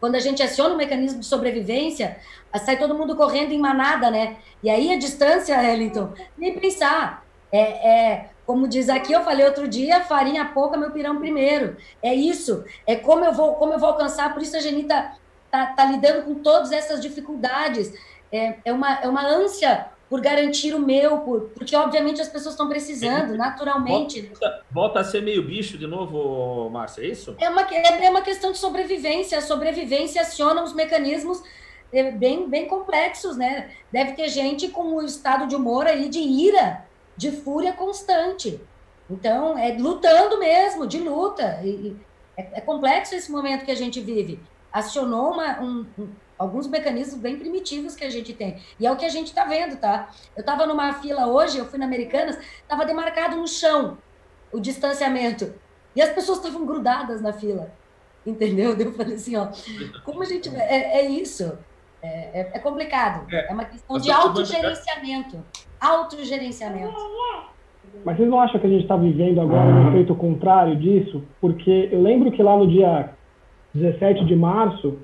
[0.00, 2.16] Quando a gente aciona o um mecanismo de sobrevivência,
[2.64, 4.38] sai todo mundo correndo em manada, né?
[4.62, 7.24] E aí a distância, Wellington, nem pensar.
[7.52, 11.76] É, é, como diz aqui, eu falei outro dia, farinha pouca, meu pirão primeiro.
[12.02, 12.64] É isso.
[12.84, 14.34] É como eu vou, como eu vou alcançar.
[14.34, 15.14] Por isso a Geni tá,
[15.48, 17.94] tá, tá lidando com todas essas dificuldades
[18.32, 22.54] é, é, uma, é uma ânsia por garantir o meu, por, porque obviamente as pessoas
[22.54, 24.22] estão precisando, naturalmente.
[24.22, 27.36] Volta, volta, a ser meio bicho de novo, Márcia, é isso?
[27.38, 29.38] É uma, é, é uma questão de sobrevivência.
[29.38, 31.40] A sobrevivência aciona os mecanismos
[31.92, 33.70] é, bem, bem complexos, né?
[33.92, 36.89] Deve ter gente com o estado de humor aí de ira,
[37.20, 38.58] de fúria constante.
[39.10, 41.60] Então, é lutando mesmo, de luta.
[41.62, 41.94] E,
[42.34, 44.40] é, é complexo esse momento que a gente vive.
[44.72, 48.58] Acionou uma, um, um alguns mecanismos bem primitivos que a gente tem.
[48.78, 50.08] E é o que a gente está vendo, tá?
[50.34, 53.98] Eu estava numa fila hoje, eu fui na Americanas, estava demarcado no chão
[54.50, 55.52] o distanciamento.
[55.94, 57.70] E as pessoas estavam grudadas na fila.
[58.24, 58.74] Entendeu?
[58.78, 59.48] Eu falei assim, ó,
[60.04, 60.48] como a gente.
[60.56, 61.58] É, é isso.
[62.02, 63.26] É, é, é complicado.
[63.30, 65.44] É, é uma questão de autogerenciamento.
[65.80, 66.94] Autogerenciamento.
[68.04, 71.22] Mas vocês não acham que a gente está vivendo agora um efeito contrário disso?
[71.40, 73.10] Porque eu lembro que lá no dia
[73.74, 74.98] 17 de março,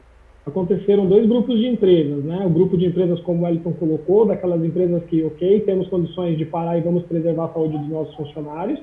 [0.46, 2.44] aconteceram dois grupos de empresas, né?
[2.46, 6.44] O grupo de empresas, como o Elton colocou, daquelas empresas que, ok, temos condições de
[6.44, 8.80] parar e vamos preservar a saúde dos nossos funcionários.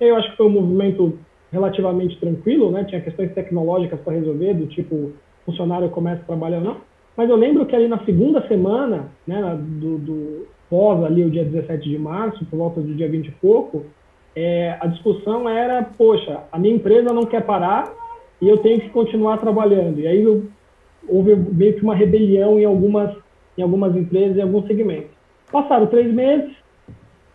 [0.00, 1.18] Eu acho que foi um movimento
[1.52, 2.84] relativamente tranquilo, né?
[2.84, 5.12] Tinha questões tecnológicas para resolver, do tipo
[5.44, 6.76] funcionário começa a trabalhar ou não.
[7.16, 11.44] Mas eu lembro que ali na segunda semana, né, do, do pós ali o dia
[11.44, 13.84] 17 de março, por volta do dia 20 e pouco,
[14.34, 17.92] é, a discussão era, poxa, a minha empresa não quer parar
[18.40, 19.98] e eu tenho que continuar trabalhando.
[19.98, 20.46] E aí eu
[21.08, 23.14] houve meio que uma rebelião em algumas,
[23.58, 25.10] em algumas empresas, em alguns segmentos.
[25.50, 26.54] Passaram três meses,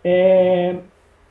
[0.03, 0.77] é,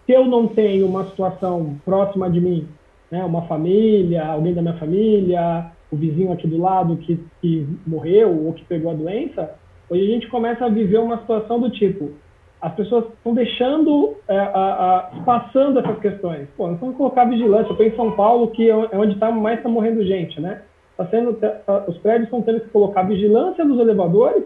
[0.05, 2.68] se eu não tenho uma situação próxima de mim,
[3.10, 8.47] né, uma família, alguém da minha família, o vizinho aqui do lado que, que morreu
[8.47, 9.55] ou que pegou a doença,
[9.94, 12.12] hoje a gente começa a viver uma situação do tipo,
[12.60, 16.48] as pessoas estão deixando, é, a, a, passando essas questões.
[16.56, 17.68] Pô, nós vamos colocar vigilância.
[17.68, 20.62] Eu estou em São Paulo, que é onde tá, mais está morrendo gente, né?
[20.96, 24.44] tá sendo, tá, os prédios estão tendo que colocar vigilância nos elevadores,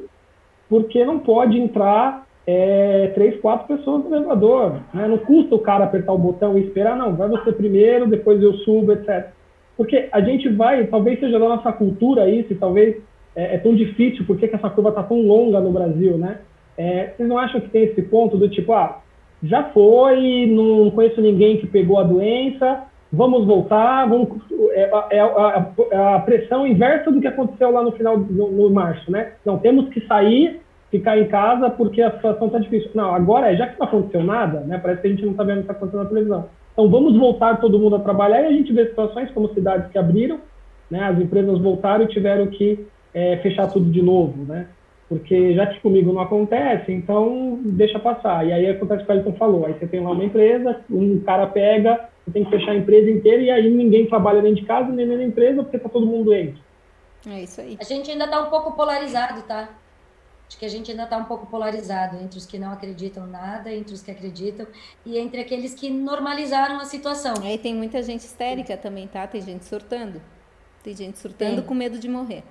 [0.68, 4.80] porque não pode entrar é, três, quatro pessoas no elevador.
[4.92, 5.06] Né?
[5.06, 8.54] Não custa o cara apertar o botão e esperar, não, vai você primeiro, depois eu
[8.54, 9.28] subo, etc.
[9.76, 12.96] Porque a gente vai, talvez seja da nossa cultura isso, e talvez
[13.39, 16.39] é, é tão difícil, porque que essa curva está tão longa no Brasil, né?
[16.77, 19.01] É, vocês não acham que tem esse ponto do tipo, ah,
[19.40, 22.82] já foi, não conheço ninguém que pegou a doença,
[23.12, 24.28] vamos voltar, vamos,
[24.73, 29.09] é, é, a, a, pressão inversa do que aconteceu lá no final, no, no, março,
[29.10, 29.35] né?
[29.44, 30.60] Não, temos que sair,
[30.90, 32.90] ficar em casa porque a situação está difícil.
[32.93, 34.78] Não, agora, já que não aconteceu nada, né?
[34.78, 36.47] Parece que a gente não está vendo o que está acontecendo na televisão.
[36.73, 39.98] Então, vamos voltar todo mundo a trabalhar e a gente vê situações como cidades que
[39.98, 40.40] abriram,
[40.90, 41.05] né?
[41.05, 44.68] As empresas voltaram e tiveram que é, fechar tudo de novo, né?
[45.09, 48.47] Porque já que comigo não acontece, então deixa passar.
[48.47, 49.66] E aí acontece o que o Elton falou.
[49.66, 53.10] Aí você tem lá uma empresa, um cara pega, você tem que fechar a empresa
[53.10, 56.26] inteira e aí ninguém trabalha dentro de casa, nem na empresa, porque está todo mundo
[56.26, 56.62] doente.
[57.26, 57.78] É isso aí.
[57.80, 59.70] A gente ainda está um pouco polarizado, tá?
[60.47, 63.72] Acho que a gente ainda está um pouco polarizado entre os que não acreditam nada,
[63.72, 64.66] entre os que acreditam
[65.05, 67.35] e entre aqueles que normalizaram a situação.
[67.43, 69.26] E aí tem muita gente histérica também, tá?
[69.26, 70.20] Tem gente surtando.
[70.82, 71.64] Tem gente surtando tem.
[71.64, 72.43] com medo de morrer.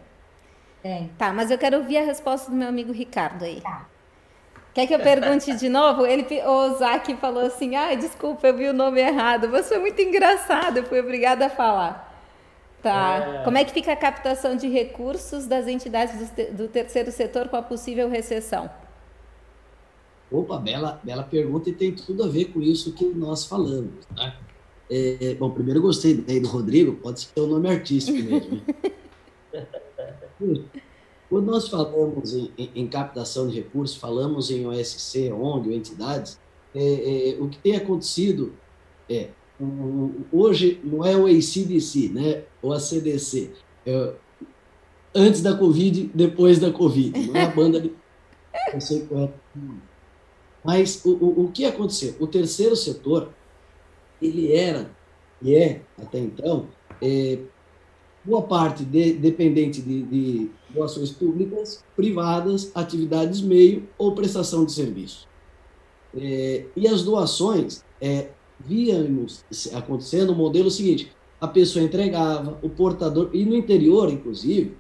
[0.88, 1.10] Tem.
[1.18, 3.60] Tá, mas eu quero ouvir a resposta do meu amigo Ricardo aí.
[3.60, 3.90] Tá.
[4.74, 6.06] Quer que eu pergunte de novo?
[6.06, 9.50] Ele, o Zac falou assim: ai, ah, desculpa, eu vi o nome errado.
[9.50, 12.06] Você foi muito engraçado, eu fui obrigada a falar.
[12.82, 13.18] Tá.
[13.18, 13.44] É.
[13.44, 17.58] Como é que fica a captação de recursos das entidades do, do terceiro setor com
[17.58, 18.70] a possível recessão?
[20.32, 24.08] Opa, bela, bela pergunta e tem tudo a ver com isso que nós falamos.
[24.16, 24.34] Né?
[24.90, 28.62] É, bom, primeiro eu gostei do Rodrigo, pode ser o nome artístico mesmo.
[31.30, 36.40] Quando nós falamos em, em, em, captação de recursos, falamos em OSC, ONG, ou entidades,
[36.74, 38.54] é, é, o que tem acontecido
[39.10, 43.52] é, um, hoje não é o ACDC, né, ou a CDC,
[43.86, 44.14] é,
[45.14, 47.92] antes da Covid, depois da Covid, não é a banda de...
[50.64, 52.16] Mas o, o, o que aconteceu?
[52.20, 53.30] O terceiro setor,
[54.22, 54.92] ele era,
[55.42, 56.68] e é até então,
[57.02, 57.40] é,
[58.28, 65.26] boa parte de, dependente de, de doações públicas, privadas, atividades meio ou prestação de serviço.
[66.16, 68.30] É, e as doações, é,
[68.60, 74.76] víamos acontecendo o modelo seguinte, a pessoa entregava, o portador, e no interior, inclusive,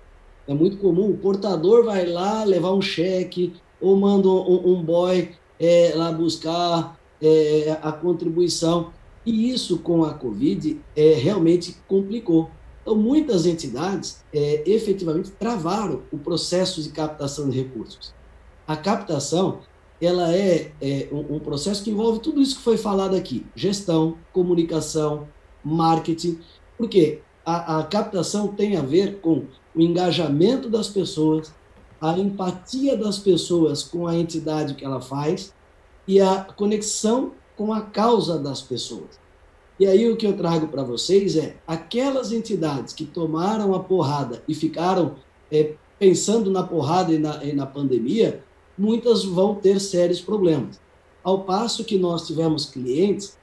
[0.47, 5.29] é muito comum, o portador vai lá levar um cheque, ou manda um, um boy
[5.59, 8.91] é, lá buscar é, a contribuição.
[9.25, 12.49] E isso com a Covid é, realmente complicou.
[12.87, 18.13] Então, muitas entidades é, efetivamente travaram o processo de captação de recursos.
[18.65, 19.59] A captação
[19.99, 24.17] ela é, é um, um, processo que envolve tudo isso que foi falado aqui: gestão,
[24.31, 25.27] comunicação,
[25.61, 26.39] marketing,
[26.77, 29.43] porque a, a captação tem a ver com
[29.75, 31.53] o engajamento das pessoas,
[31.99, 35.53] a empatia das pessoas com a entidade que ela faz
[36.07, 39.26] e a conexão com a causa das pessoas.
[39.79, 44.41] E aí o que eu trago para vocês é aquelas entidades que tomaram a porrada
[44.47, 45.15] e ficaram
[45.51, 48.43] é, pensando na porrada e na, e na pandemia,
[48.75, 50.79] muitas vão ter sérios problemas.
[51.23, 53.37] Ao passo que nós tivemos clientes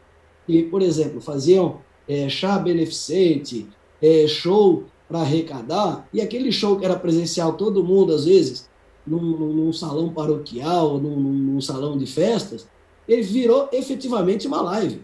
[0.44, 1.78] que, por exemplo, faziam
[2.08, 3.68] é, chá beneficente,
[4.02, 8.68] é, show para arrecadar, e aquele show que era presencial, todo mundo, às vezes,
[9.06, 12.66] num, num salão paroquial, num, num salão de festas,
[13.06, 15.00] ele virou efetivamente uma live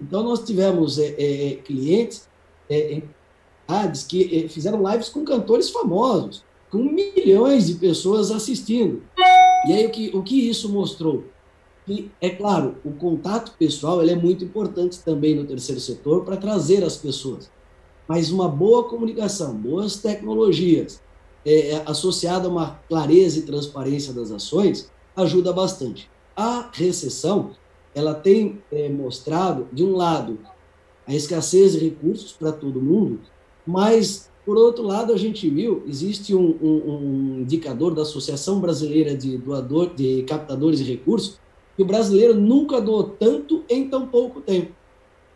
[0.00, 2.28] então, nós tivemos é, é, é clientes
[2.68, 3.00] é,
[4.08, 9.02] que é, fizeram lives com cantores famosos, com milhões de pessoas assistindo.
[9.66, 11.24] E aí, o que, o que isso mostrou?
[11.84, 16.36] Que, é claro, o contato pessoal ele é muito importante também no terceiro setor para
[16.36, 17.50] trazer as pessoas.
[18.08, 21.00] Mas uma boa comunicação, boas tecnologias,
[21.44, 26.10] é, associada a uma clareza e transparência das ações, ajuda bastante.
[26.36, 27.52] A recessão
[27.96, 30.38] ela tem é, mostrado, de um lado,
[31.06, 33.20] a escassez de recursos para todo mundo,
[33.66, 39.16] mas, por outro lado, a gente viu, existe um, um, um indicador da Associação Brasileira
[39.16, 41.40] de, Doador, de Captadores de Recursos,
[41.74, 44.72] que o brasileiro nunca doou tanto em tão pouco tempo.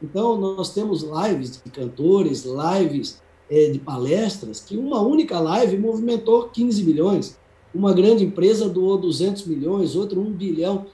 [0.03, 6.51] Então, nós temos lives de cantores, lives é, de palestras, que uma única live movimentou
[6.51, 7.39] 15 milhões.
[7.75, 10.87] Uma grande empresa doou 200 milhões, outra 1 bilhão.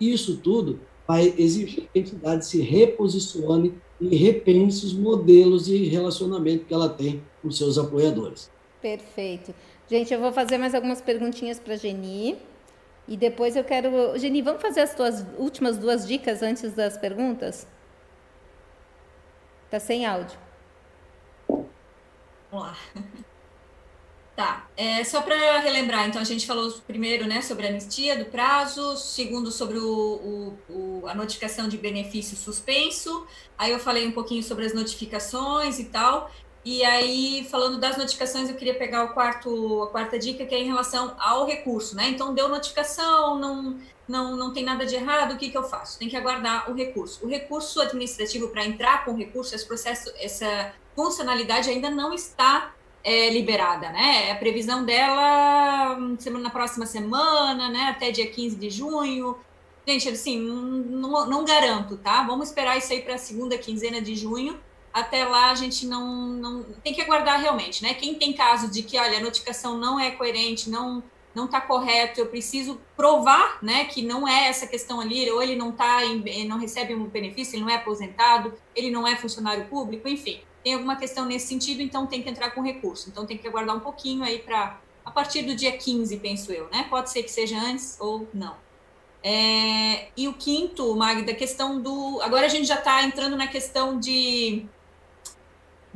[0.00, 6.66] Isso tudo vai exigir que a entidade se reposicione e repense os modelos de relacionamento
[6.66, 8.50] que ela tem com seus apoiadores.
[8.80, 9.54] Perfeito.
[9.88, 12.36] Gente, eu vou fazer mais algumas perguntinhas para a Geni.
[13.08, 14.18] E depois eu quero.
[14.18, 17.66] Geni, vamos fazer as tuas últimas duas dicas antes das perguntas?
[19.70, 20.38] Tá sem áudio.
[21.48, 21.66] Vamos
[22.52, 22.76] lá.
[24.38, 28.26] Tá, é, só para relembrar, então a gente falou primeiro né, sobre a anistia do
[28.26, 33.26] prazo, segundo sobre o, o, o, a notificação de benefício suspenso,
[33.58, 36.30] aí eu falei um pouquinho sobre as notificações e tal,
[36.64, 40.60] e aí falando das notificações eu queria pegar o quarto, a quarta dica que é
[40.60, 42.08] em relação ao recurso, né?
[42.08, 45.98] Então deu notificação, não, não, não tem nada de errado, o que, que eu faço?
[45.98, 47.26] Tem que aguardar o recurso.
[47.26, 52.72] O recurso administrativo para entrar com o recurso, esse processo, essa funcionalidade ainda não está
[53.04, 54.30] é, liberada, né?
[54.32, 57.84] A previsão dela semana, na próxima semana, né?
[57.84, 59.36] Até dia 15 de junho.
[59.86, 62.22] Gente, assim, não, não garanto, tá?
[62.24, 64.60] Vamos esperar isso aí para a segunda quinzena de junho.
[64.92, 67.94] Até lá a gente não, não tem que aguardar realmente, né?
[67.94, 71.02] Quem tem caso de que, olha, a notificação não é coerente, não
[71.34, 75.54] não está correto, eu preciso provar, né, que não é essa questão ali, ou ele
[75.54, 79.66] não tá em, não recebe um benefício, ele não é aposentado, ele não é funcionário
[79.66, 83.08] público, enfim tem alguma questão nesse sentido, então tem que entrar com recurso.
[83.08, 86.68] Então tem que aguardar um pouquinho aí para a partir do dia 15, penso eu,
[86.68, 86.86] né?
[86.90, 88.54] Pode ser que seja antes ou não.
[89.24, 92.20] É, e o quinto, Magda, questão do.
[92.20, 94.66] Agora a gente já está entrando na questão de,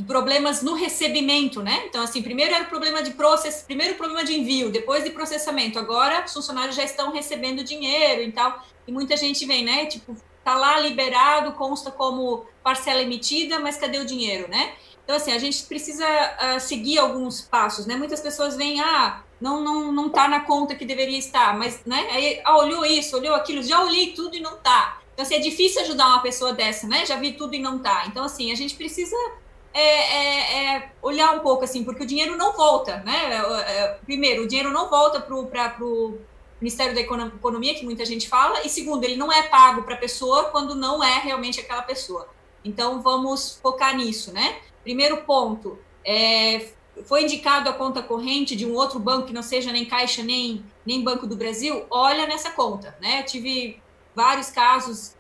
[0.07, 1.85] problemas no recebimento, né?
[1.85, 5.79] Então, assim, primeiro era o problema de processo, primeiro problema de envio, depois de processamento.
[5.79, 8.65] Agora os funcionários já estão recebendo dinheiro e tal.
[8.87, 9.85] E muita gente vem, né?
[9.85, 14.73] Tipo, tá lá liberado, consta como parcela emitida, mas cadê o dinheiro, né?
[15.05, 17.97] Então, assim, a gente precisa uh, seguir alguns passos, né?
[17.97, 22.09] Muitas pessoas veem, ah, não não não está na conta que deveria estar, mas né?
[22.13, 25.01] Aí ah, olhou isso, olhou aquilo, já olhei tudo e não está.
[25.13, 27.05] Então assim, é difícil ajudar uma pessoa dessa, né?
[27.05, 28.05] Já vi tudo e não está.
[28.07, 29.17] Então assim, a gente precisa
[29.75, 33.31] é, é, é, olhar um pouco assim, porque o dinheiro não volta, né?
[33.33, 36.19] É, é, primeiro, o dinheiro não volta para o
[36.63, 39.99] Ministério da Economia, que muita gente fala, e segundo, ele não é pago para a
[39.99, 42.29] pessoa quando não é realmente aquela pessoa.
[42.65, 44.61] Então, vamos focar nisso, né?
[44.85, 46.69] Primeiro ponto, é,
[47.05, 50.65] foi indicado a conta corrente de um outro banco que não seja nem Caixa nem,
[50.87, 53.21] nem Banco do Brasil, olha nessa conta, né?
[53.21, 53.83] Eu tive
[54.15, 55.17] vários casos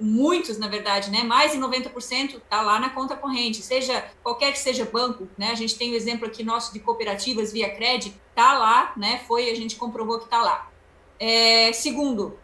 [0.00, 1.24] muitos, na verdade, né?
[1.24, 5.50] Mais de 90% está lá na conta corrente, seja qualquer que seja banco, né?
[5.50, 9.20] A gente tem o exemplo aqui nosso de cooperativas via crédito, tá lá, né?
[9.26, 10.70] Foi, a gente comprovou que está lá.
[11.18, 12.38] É, segundo,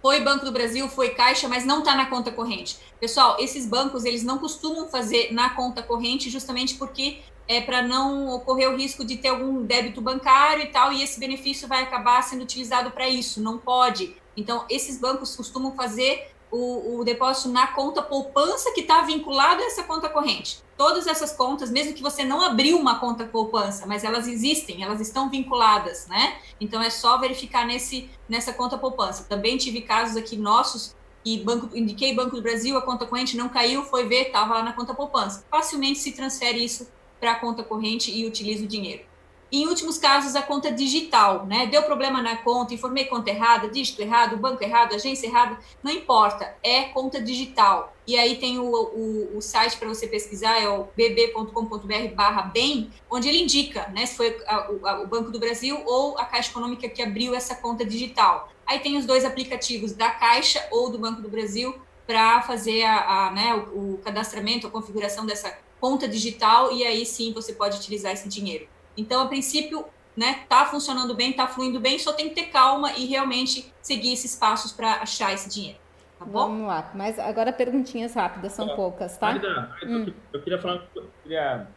[0.00, 2.78] foi Banco do Brasil, foi Caixa, mas não está na conta corrente.
[3.00, 8.28] Pessoal, esses bancos eles não costumam fazer na conta corrente, justamente porque é para não
[8.28, 12.22] ocorrer o risco de ter algum débito bancário e tal, e esse benefício vai acabar
[12.22, 13.40] sendo utilizado para isso.
[13.40, 14.14] Não pode.
[14.36, 19.66] Então, esses bancos costumam fazer o, o depósito na conta poupança que está vinculada a
[19.66, 20.62] essa conta corrente.
[20.76, 25.00] Todas essas contas, mesmo que você não abriu uma conta poupança, mas elas existem, elas
[25.00, 26.38] estão vinculadas, né?
[26.60, 29.24] Então é só verificar nesse, nessa conta poupança.
[29.24, 33.48] Também tive casos aqui nossos e banco, indiquei Banco do Brasil, a conta corrente não
[33.48, 35.44] caiu, foi ver, estava lá na conta poupança.
[35.50, 36.88] Facilmente se transfere isso
[37.20, 39.02] para a conta corrente e utiliza o dinheiro.
[39.50, 41.66] Em últimos casos, a conta digital, né?
[41.66, 46.54] Deu problema na conta, informei conta errada, dígito errado, banco errado, agência errada, não importa,
[46.62, 47.94] é conta digital.
[48.06, 52.90] E aí tem o, o, o site para você pesquisar, é o bb.com.br barra bem,
[53.10, 54.04] onde ele indica, né?
[54.04, 57.54] Se foi a, a, o Banco do Brasil ou a Caixa Econômica que abriu essa
[57.54, 58.52] conta digital.
[58.66, 61.74] Aí tem os dois aplicativos da Caixa ou do Banco do Brasil
[62.06, 67.06] para fazer a, a né, o, o cadastramento, a configuração dessa conta digital, e aí
[67.06, 68.68] sim você pode utilizar esse dinheiro.
[68.98, 72.92] Então, a princípio, né, tá funcionando bem, tá fluindo bem, só tem que ter calma
[72.92, 75.78] e realmente seguir esses passos para achar esse dinheiro.
[76.18, 76.48] Tá bom?
[76.48, 79.28] Vamos lá, mas agora perguntinhas rápidas, são poucas, tá?
[79.32, 80.12] Magda, hum.
[80.32, 81.68] eu queria falar, eu queria,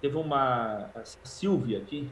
[0.00, 2.08] teve uma, a Silvia aqui,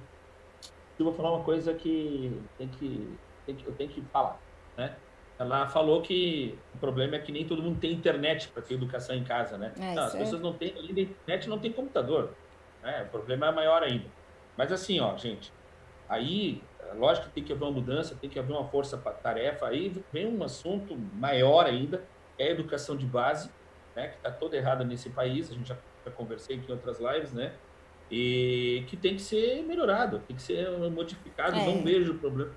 [0.99, 3.17] eu vou falar uma coisa que tem que,
[3.47, 4.41] tem que eu tenho que falar,
[4.77, 4.97] né?
[5.39, 9.15] Ela falou que o problema é que nem todo mundo tem internet para ter educação
[9.15, 9.73] em casa, né?
[9.79, 10.45] É, não, as pessoas é.
[10.45, 12.33] não têm, além da internet, não tem computador.
[12.83, 13.05] Né?
[13.07, 14.05] O problema é maior ainda.
[14.57, 15.53] Mas assim, ó, gente,
[16.09, 16.63] aí,
[16.95, 20.43] lógico que tem que haver uma mudança, tem que haver uma força-tarefa, aí vem um
[20.43, 22.03] assunto maior ainda,
[22.39, 23.51] é a educação de base,
[23.95, 26.99] né, que está toda errada nesse país, a gente já, já conversei aqui em outras
[26.99, 27.53] lives, né,
[28.11, 31.65] e que tem que ser melhorado, tem que ser modificado, é.
[31.65, 32.53] não vejo problema.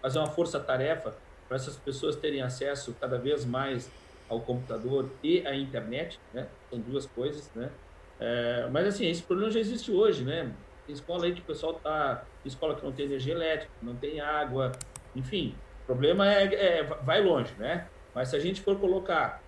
[0.00, 1.14] Fazer uma força-tarefa
[1.48, 3.90] para essas pessoas terem acesso cada vez mais
[4.28, 7.70] ao computador e à internet, né, são duas coisas, né,
[8.18, 10.50] é, mas assim, esse problema já existe hoje, né,
[10.86, 12.24] tem escola aí que o pessoal tá.
[12.44, 14.72] Escola que não tem energia elétrica, não tem água,
[15.14, 15.54] enfim.
[15.82, 17.88] O problema é, é vai longe, né?
[18.14, 19.42] Mas se a gente for colocar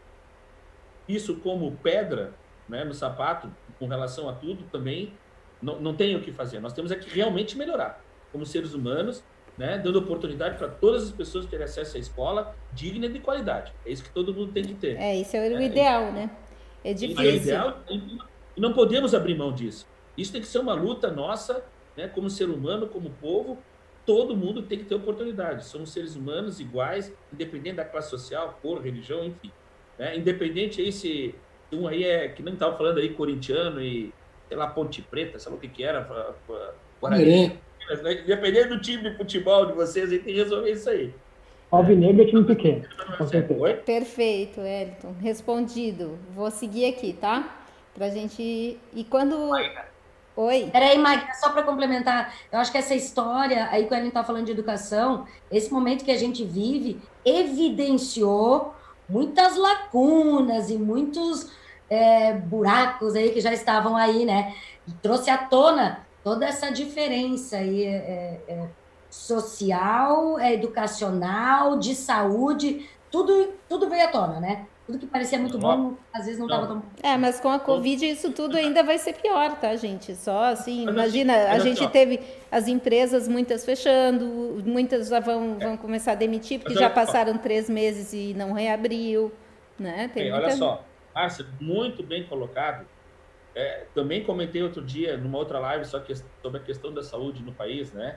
[1.08, 2.34] isso como pedra
[2.68, 5.12] né, no sapato com relação a tudo, também
[5.62, 6.60] não, não tem o que fazer.
[6.60, 9.24] Nós temos é que realmente melhorar como seres humanos,
[9.56, 13.72] né, dando oportunidade para todas as pessoas terem acesso à escola digna e de qualidade.
[13.86, 14.96] É isso que todo mundo tem que ter.
[14.96, 16.30] É, isso é o é, ideal, né?
[16.84, 17.24] É difícil.
[17.24, 19.86] É ideal, e não podemos abrir mão disso.
[20.18, 21.64] Isso tem que ser uma luta nossa,
[21.96, 23.56] né, como ser humano, como povo.
[24.04, 25.64] Todo mundo tem que ter oportunidade.
[25.64, 29.52] Somos seres humanos iguais, independente da classe social, cor, religião, enfim.
[29.98, 30.16] Né?
[30.16, 31.34] Independente aí se
[31.70, 34.12] um aí é, que não estava falando aí, corintiano e,
[34.48, 36.08] sei lá, Ponte Preta, sabe o que que era?
[37.00, 37.58] Guarani.
[38.24, 41.14] Independente do time de futebol de vocês, aí tem que resolver isso aí.
[41.70, 42.84] Alvinegro é time pequeno.
[43.84, 45.14] Perfeito, Elton.
[45.20, 46.18] Respondido.
[46.34, 47.62] Vou seguir aqui, tá?
[47.94, 48.78] Pra gente.
[48.94, 49.50] E quando.
[50.40, 50.68] Oi.
[50.70, 54.22] Peraí, Magda, só para complementar, eu acho que essa história, aí quando a gente está
[54.22, 58.72] falando de educação, esse momento que a gente vive evidenciou
[59.08, 61.50] muitas lacunas e muitos
[61.90, 64.54] é, buracos aí que já estavam aí, né?
[64.86, 68.68] E trouxe à tona toda essa diferença aí, é, é,
[69.10, 74.68] social, é, educacional, de saúde, tudo, tudo veio à tona, né?
[74.88, 78.08] Tudo que parecia muito bom, às vezes não estava tão É, mas com a Covid
[78.08, 80.16] isso tudo ainda vai ser pior, tá, gente?
[80.16, 82.20] Só assim, mas assim, imagina, assim, a gente teve
[82.50, 85.64] as empresas muitas fechando, muitas já vão, é.
[85.66, 89.30] vão começar a demitir, porque já passaram três meses e não reabriu,
[89.78, 90.08] né?
[90.08, 90.46] Tem muita...
[90.46, 90.82] Olha só,
[91.14, 92.86] Márcia, muito bem colocado.
[93.54, 97.42] É, também comentei outro dia, numa outra live, só que sobre a questão da saúde
[97.42, 98.16] no país, né?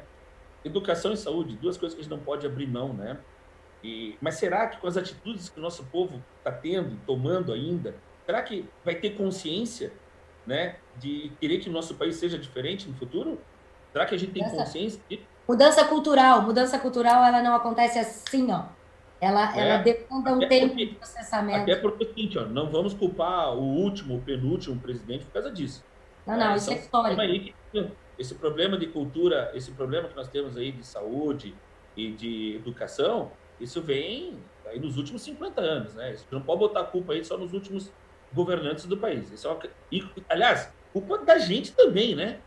[0.63, 3.17] Educação e saúde, duas coisas que a gente não pode abrir mão, né?
[3.83, 7.95] E, mas será que com as atitudes que o nosso povo está tendo, tomando ainda,
[8.25, 9.91] será que vai ter consciência
[10.45, 13.39] né, de querer que o nosso país seja diferente no futuro?
[13.91, 15.23] Será que a gente tem mudança, consciência disso?
[15.47, 16.41] Mudança cultural.
[16.43, 18.65] Mudança cultural, ela não acontece assim, ó.
[19.19, 21.59] Ela, é, ela demanda um tempo porque, de processamento.
[21.59, 25.33] Até porque é o seguinte, ó, não vamos culpar o último, o penúltimo presidente por
[25.33, 25.83] causa disso.
[26.25, 27.95] Não, não, é, isso é então, é histórico.
[28.17, 31.55] esse problema de cultura, esse problema que nós temos aí de saúde
[31.95, 33.31] e de educação,
[33.61, 36.13] isso vem aí nos últimos 50 anos, né?
[36.15, 37.91] Você não pode botar a culpa aí só nos últimos
[38.33, 39.31] governantes do país.
[39.31, 39.59] Isso é uma...
[39.91, 42.39] e, aliás, culpa da gente também, né?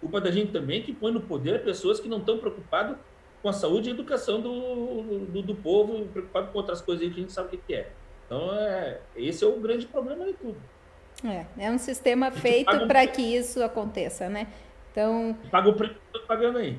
[0.00, 2.96] Culpa da gente também que põe no poder pessoas que não estão preocupadas
[3.42, 7.10] com a saúde e a educação do, do, do povo, preocupado com outras coisas aí
[7.12, 7.90] que a gente sabe o que, é.
[8.26, 10.60] Então, é, esse é o grande problema de tudo.
[11.24, 12.86] É, é um sistema feito um...
[12.86, 14.48] para que isso aconteça, né?
[14.90, 15.36] Então.
[15.50, 16.78] Paga o preço que pagando aí.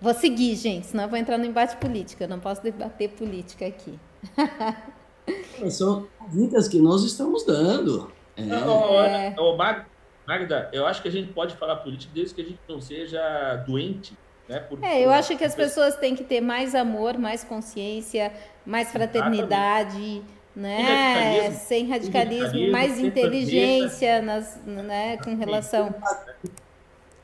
[0.00, 2.22] Vou seguir, gente, senão eu vou entrar no embate político.
[2.22, 3.98] Eu não posso debater política aqui.
[5.70, 8.10] São dicas que nós estamos dando.
[8.36, 8.42] É.
[8.42, 9.56] É.
[9.56, 9.86] Magda,
[10.26, 13.56] Magda, eu acho que a gente pode falar política desde que a gente não seja
[13.66, 14.16] doente.
[14.48, 18.32] Né, por, é, eu acho que as pessoas têm que ter mais amor, mais consciência,
[18.64, 20.22] mais fraternidade,
[20.56, 21.50] né?
[21.52, 25.94] Sem radicalismo, radicalismo mais inteligência nas, né, com relação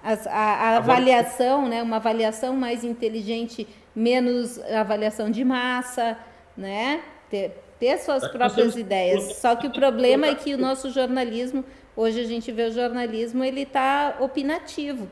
[0.04, 3.66] a, a, avaliação, né, uma avaliação mais inteligente,
[3.96, 6.18] menos avaliação de massa,
[6.56, 7.00] né,
[7.30, 9.36] ter, ter suas próprias ideias.
[9.36, 11.64] Só que o problema é que o nosso jornalismo,
[11.96, 15.08] hoje a gente vê o jornalismo, ele está opinativo.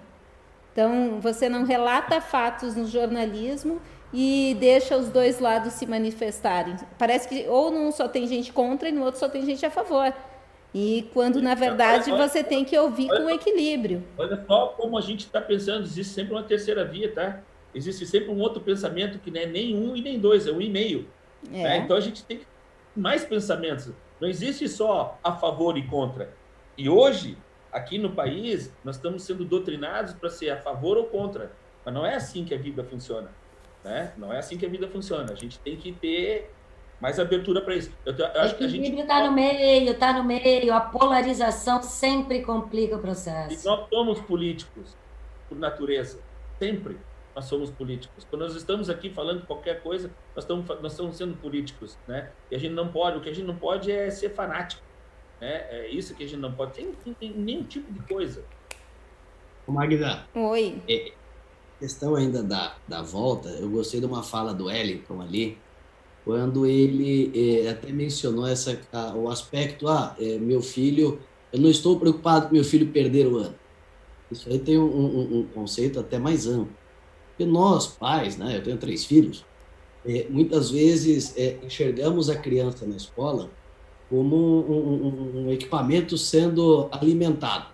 [0.73, 3.81] Então, você não relata fatos no jornalismo
[4.13, 6.77] e deixa os dois lados se manifestarem.
[6.99, 9.71] Parece que ou num só tem gente contra e no outro só tem gente a
[9.71, 10.13] favor.
[10.75, 14.03] E quando, na verdade, você tem que ouvir com equilíbrio.
[14.17, 17.41] Olha só como a gente está pensando, existe sempre uma terceira via, tá?
[17.75, 20.61] Existe sempre um outro pensamento que não é nem um e nem dois, é um
[20.61, 21.07] e meio.
[21.53, 21.63] É.
[21.63, 21.77] Né?
[21.79, 22.41] Então a gente tem
[22.97, 23.91] mais pensamentos.
[24.21, 26.33] Não existe só a favor e contra.
[26.77, 27.37] E hoje,
[27.71, 31.53] aqui no país, nós estamos sendo doutrinados para ser a favor ou contra.
[31.85, 33.31] Mas não é assim que a vida funciona.
[33.85, 34.13] Né?
[34.17, 35.33] Não é assim que a vida funciona.
[35.33, 36.51] A gente tem que ter
[37.03, 37.91] mais abertura para isso.
[38.07, 40.73] Eu, eu acho que a gente está no meio, está no meio.
[40.73, 43.61] A polarização sempre complica o processo.
[43.61, 44.97] E nós somos políticos
[45.49, 46.21] por natureza,
[46.61, 46.97] sempre
[47.35, 48.25] nós somos políticos.
[48.31, 52.31] Quando nós estamos aqui falando qualquer coisa, nós estamos nós estamos sendo políticos, né?
[52.49, 54.83] E a gente não pode, o que a gente não pode é ser fanático,
[55.41, 55.67] né?
[55.71, 56.73] É isso que a gente não pode.
[56.75, 58.45] Tem, tem, tem nenhum tipo de coisa.
[59.67, 60.25] Magda.
[60.35, 60.81] Oi.
[60.89, 61.13] É,
[61.81, 65.59] questão ainda da, da volta, eu gostei de uma fala do Wellington ali,
[66.25, 71.21] quando ele é, até mencionou essa, a, o aspecto, ah, é, meu filho,
[71.53, 73.55] eu não estou preocupado com meu filho perder o ano.
[74.31, 76.73] Isso aí tem um, um, um conceito até mais amplo.
[77.31, 79.45] Porque nós, pais, né, eu tenho três filhos,
[80.07, 83.51] é, muitas vezes é, enxergamos a criança na escola
[84.09, 87.67] como um, um equipamento sendo alimentado.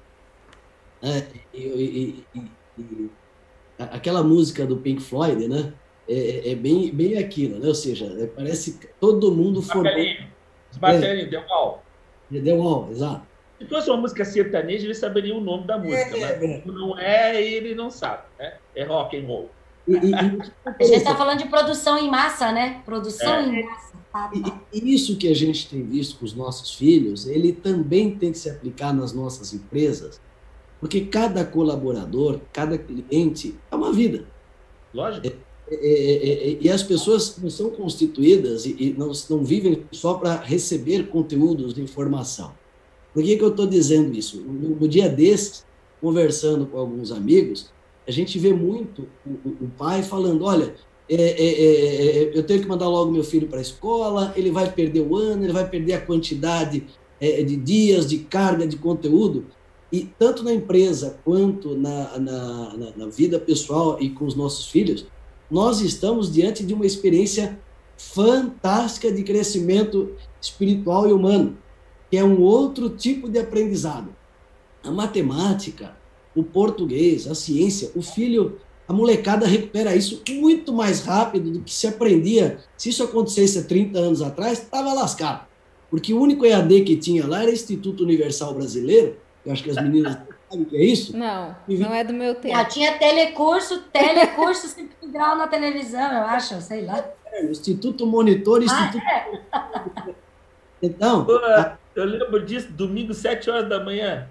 [1.03, 1.27] Né?
[1.53, 2.41] E, e, e,
[2.79, 3.11] e,
[3.79, 5.73] aquela música do Pink Floyd, né?
[6.09, 7.69] É, é, é, bem, bem aquilo, né?
[7.69, 9.93] Ou seja, é, parece que todo mundo formou...
[10.71, 11.85] Os batelinhos, deu mal.
[12.31, 13.27] Deu mal, exato.
[13.59, 16.63] Se fosse uma música sertaneja, ele saberia o nome da música, é, mas é.
[16.65, 18.55] não é, ele não sabe, né?
[18.75, 19.51] É rock and roll.
[19.87, 20.15] E, e,
[20.65, 22.83] a gente está falando de produção em massa, né?
[22.85, 23.43] Produção é.
[23.43, 23.97] em massa.
[24.13, 24.61] Tá, tá.
[24.73, 28.39] E, isso que a gente tem visto com os nossos filhos, ele também tem que
[28.39, 30.21] se aplicar nas nossas empresas,
[30.79, 34.25] porque cada colaborador, cada cliente é uma vida.
[34.95, 35.48] Lógico.
[35.71, 39.85] É, é, é, é, e as pessoas não são constituídas e, e não, não vivem
[39.93, 42.53] só para receber conteúdos de informação.
[43.13, 44.41] Por que, que eu estou dizendo isso?
[44.41, 45.67] No, no, dia desses,
[46.01, 47.71] conversando com alguns amigos,
[48.07, 50.75] a gente vê muito o, o pai falando: olha,
[51.09, 54.73] é, é, é, eu tenho que mandar logo meu filho para a escola, ele vai
[54.73, 56.87] perder o ano, ele vai perder a quantidade
[57.21, 59.47] de dias de carga de conteúdo.
[59.91, 65.07] E tanto na empresa quanto na, na, na vida pessoal e com os nossos filhos,
[65.51, 67.59] nós estamos diante de uma experiência
[67.97, 71.57] fantástica de crescimento espiritual e humano,
[72.11, 74.15] que é um outro tipo de aprendizado.
[74.85, 75.97] A matemática,
[76.35, 81.73] o português, a ciência, o filho, a molecada recupera isso muito mais rápido do que
[81.73, 82.59] se aprendia.
[82.77, 85.47] Se isso acontecesse há 30 anos atrás, estava lascado.
[85.91, 89.83] Porque o único EAD que tinha lá era Instituto Universal Brasileiro, eu acho que as
[89.83, 90.17] meninas
[90.51, 91.17] Sabe o que é isso?
[91.17, 92.55] Não, não é do meu tempo.
[92.55, 97.05] Já tinha telecurso, telecurso 5 grau na televisão, eu acho, sei lá.
[97.27, 99.05] É, Instituto Monitor, ah, Instituto...
[99.05, 100.15] É?
[100.81, 101.27] Então...
[101.97, 104.29] eu lembro disso, domingo, 7 horas da manhã.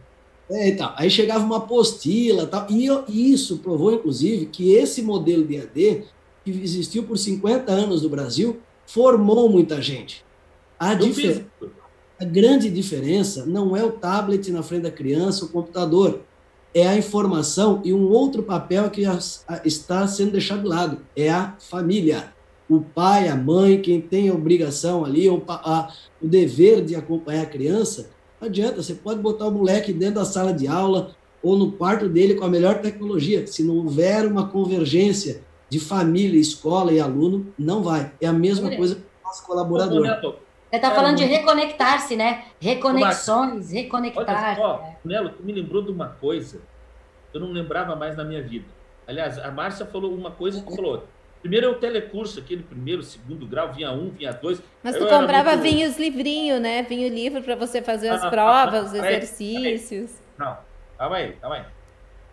[0.50, 5.46] É, então, aí chegava uma apostila tal, e, e isso provou, inclusive, que esse modelo
[5.46, 6.06] de AD,
[6.46, 10.26] que existiu por 50 anos no Brasil, formou muita gente.
[10.80, 11.46] A diferença
[12.20, 16.22] a grande diferença não é o tablet na frente da criança, o computador.
[16.74, 19.04] é a informação e um outro papel que
[19.64, 22.34] está sendo deixado de lado, é a família.
[22.70, 25.92] O pai, a mãe, quem tem a obrigação ali, o, a,
[26.22, 30.26] o dever de acompanhar a criança, não adianta, você pode botar o moleque dentro da
[30.26, 33.48] sala de aula ou no quarto dele com a melhor tecnologia.
[33.48, 38.12] Se não houver uma convergência de família, escola e aluno, não vai.
[38.22, 40.36] É a mesma coisa com o nosso colaborador.
[40.78, 42.46] Você está falando de reconectar-se, né?
[42.60, 44.26] Reconexões, reconectar.
[44.26, 46.62] Olha só, Nelo, tu me lembrou de uma coisa
[47.32, 48.66] que eu não lembrava mais na minha vida.
[49.08, 51.08] Aliás, a Márcia falou uma coisa que falou outra.
[51.42, 54.62] Primeiro é o telecurso, aquele primeiro, segundo grau, vinha um, vinha dois.
[54.84, 55.64] Mas tu comprava muito...
[55.64, 56.84] vinho os livrinhos, né?
[56.84, 60.12] Vinho livro para você fazer as ah, provas, ah, os exercícios.
[60.38, 60.58] Não,
[60.98, 61.64] calma aí, calma aí.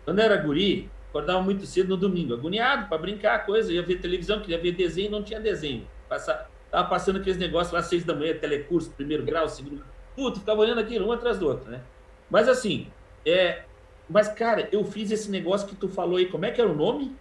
[0.03, 3.99] Quando eu era guri, acordava muito cedo no domingo, agoniado para brincar, coisa, ia ver
[3.99, 5.87] televisão, queria ver desenho, não tinha desenho.
[6.07, 9.87] Passa, tava passando aqueles negócios lá, seis da manhã, telecurso, primeiro grau, segundo grau.
[10.13, 11.81] Puta, ficava olhando aquilo, um atrás do outro, né?
[12.29, 12.87] Mas assim,
[13.25, 13.63] é...
[14.09, 16.75] Mas, cara, eu fiz esse negócio que tu falou aí, como é que era o
[16.75, 17.15] nome?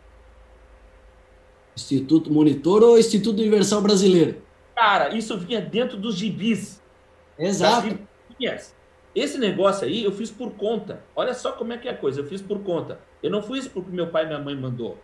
[1.76, 4.42] Instituto Monitor ou Instituto Universal Brasileiro?
[4.74, 6.82] Cara, isso vinha dentro dos gibis.
[7.38, 7.96] Exato.
[9.14, 11.02] Esse negócio aí eu fiz por conta.
[11.14, 12.20] Olha só como é que é a coisa.
[12.20, 13.00] Eu fiz por conta.
[13.22, 14.98] Eu não fiz porque meu pai e minha mãe mandou.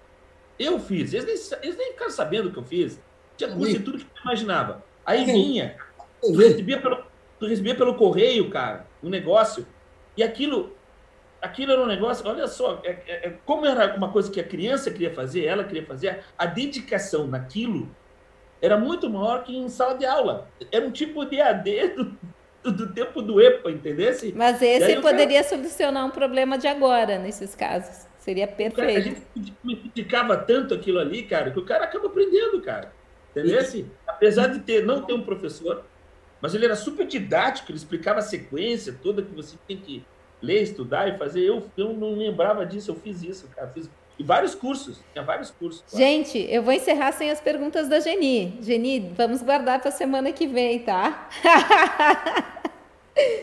[0.59, 1.15] Eu fiz.
[1.15, 3.01] Eles nem, eles nem ficaram sabendo o que eu fiz.
[3.47, 4.85] Tinha curso de tudo que eu imaginava.
[5.05, 5.77] Aí vinha.
[6.21, 7.03] Tu recebia, pelo,
[7.39, 9.67] tu recebia pelo correio, cara, um negócio.
[10.17, 10.73] E aquilo
[11.41, 14.45] aquilo era um negócio, olha só, é, é, é, como era uma coisa que a
[14.45, 17.89] criança queria fazer, ela queria fazer, a dedicação naquilo
[18.61, 20.51] era muito maior que em sala de aula.
[20.71, 22.19] Era um tipo de AD do,
[22.63, 24.35] do, do tempo do EPA, entendesse?
[24.37, 25.57] Mas esse poderia cara...
[25.57, 28.07] solucionar um problema de agora, nesses casos.
[28.19, 28.77] Seria perfeito.
[28.77, 29.23] Cara, a gente
[29.63, 32.93] criticava tanto aquilo ali, cara, que o cara acaba aprendendo, cara.
[33.31, 33.87] Entendesse?
[34.07, 35.85] Apesar de ter, não ter um professor,
[36.41, 40.05] mas ele era super didático, ele explicava a sequência toda que você tem que
[40.43, 41.41] ler, estudar e fazer.
[41.41, 43.69] Eu, eu não lembrava disso, eu fiz isso, cara.
[43.69, 43.89] Fiz
[44.21, 45.83] e vários cursos, tinha vários cursos.
[45.89, 46.05] Claro.
[46.05, 48.59] Gente, eu vou encerrar sem as perguntas da Geni.
[48.61, 51.27] Geni, vamos guardar para semana que vem, tá?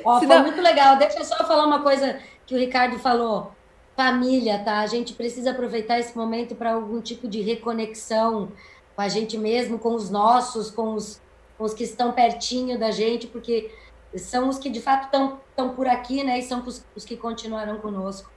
[0.06, 0.36] Ó, Senão...
[0.36, 0.96] Foi muito legal.
[0.98, 3.52] Deixa eu só falar uma coisa que o Ricardo falou.
[3.96, 4.82] Família, tá?
[4.82, 8.52] A gente precisa aproveitar esse momento para algum tipo de reconexão
[8.98, 11.22] com a gente mesmo, com os nossos, com os,
[11.56, 13.72] com os que estão pertinho da gente, porque
[14.16, 16.40] são os que de fato estão por aqui, né?
[16.40, 18.32] E são os, os que continuarão conosco.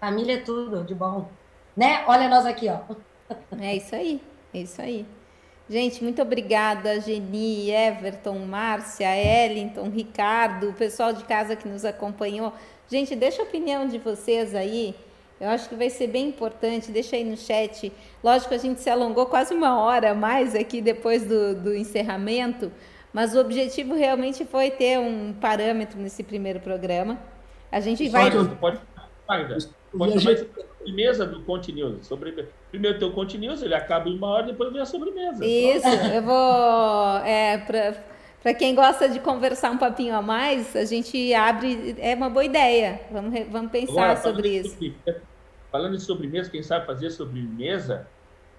[0.00, 1.28] Família é tudo de bom.
[1.76, 2.02] Né?
[2.06, 2.94] Olha nós aqui, ó.
[3.60, 4.22] É isso aí,
[4.54, 5.04] é isso aí.
[5.68, 12.54] Gente, muito obrigada, Geni, Everton, Márcia, Ellington, Ricardo, o pessoal de casa que nos acompanhou.
[12.88, 14.94] Gente, deixa a opinião de vocês aí.
[15.40, 16.90] Eu acho que vai ser bem importante.
[16.90, 17.92] Deixa aí no chat.
[18.22, 22.72] Lógico, a gente se alongou quase uma hora a mais aqui depois do, do encerramento,
[23.12, 27.18] mas o objetivo realmente foi ter um parâmetro nesse primeiro programa.
[27.70, 28.30] A gente vai.
[28.30, 28.78] Pode, pode,
[29.96, 30.46] pode chamar isso
[30.86, 32.06] sobremesa do Continuous.
[32.06, 32.48] Sobre...
[32.70, 35.44] Primeiro tem o Continuous, ele acaba em uma hora, depois vem a sobremesa.
[35.44, 37.18] Isso, eu vou.
[37.24, 37.58] É,
[38.46, 41.96] para quem gosta de conversar um papinho a mais, a gente abre.
[41.98, 43.00] É uma boa ideia.
[43.10, 44.94] Vamos, vamos pensar Agora, sobre isso.
[45.72, 48.06] Falando de sobremesa, quem sabe fazer sobremesa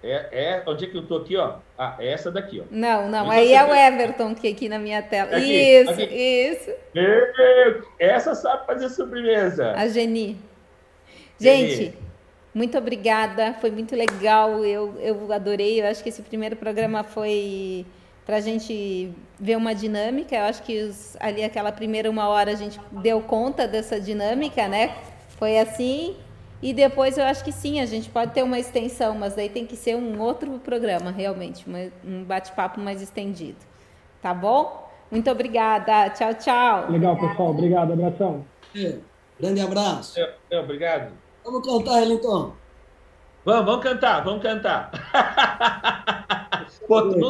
[0.04, 1.60] é, é, onde é que eu tô aqui, ó?
[1.78, 2.66] Ah, é essa daqui, ó.
[2.70, 5.38] Não, não, aí é o Everton que é aqui na minha tela.
[5.38, 6.04] Aqui, isso, aqui.
[6.04, 6.72] isso.
[7.98, 9.72] Essa sabe fazer sobremesa.
[9.72, 10.38] A Geni.
[11.40, 11.98] Gente, Geni.
[12.54, 17.86] muito obrigada, foi muito legal, eu, eu adorei, eu acho que esse primeiro programa foi
[18.28, 19.10] para a gente
[19.40, 23.22] ver uma dinâmica, eu acho que os, ali aquela primeira uma hora a gente deu
[23.22, 24.98] conta dessa dinâmica, né?
[25.40, 26.18] Foi assim,
[26.62, 29.66] e depois eu acho que sim, a gente pode ter uma extensão, mas daí tem
[29.66, 33.60] que ser um outro programa, realmente, uma, um bate-papo mais estendido.
[34.22, 34.92] Tá bom?
[35.10, 36.10] Muito obrigada.
[36.10, 36.92] Tchau, tchau.
[36.92, 37.52] Legal, pessoal.
[37.52, 37.94] Obrigado.
[37.94, 38.44] Abração.
[38.76, 38.98] É,
[39.40, 40.20] grande abraço.
[40.20, 41.14] É, é, obrigado.
[41.46, 42.52] Vamos cantar, Elton.
[43.46, 44.92] Vamos, vamos cantar, vamos cantar.
[46.88, 47.28] Pô, tu não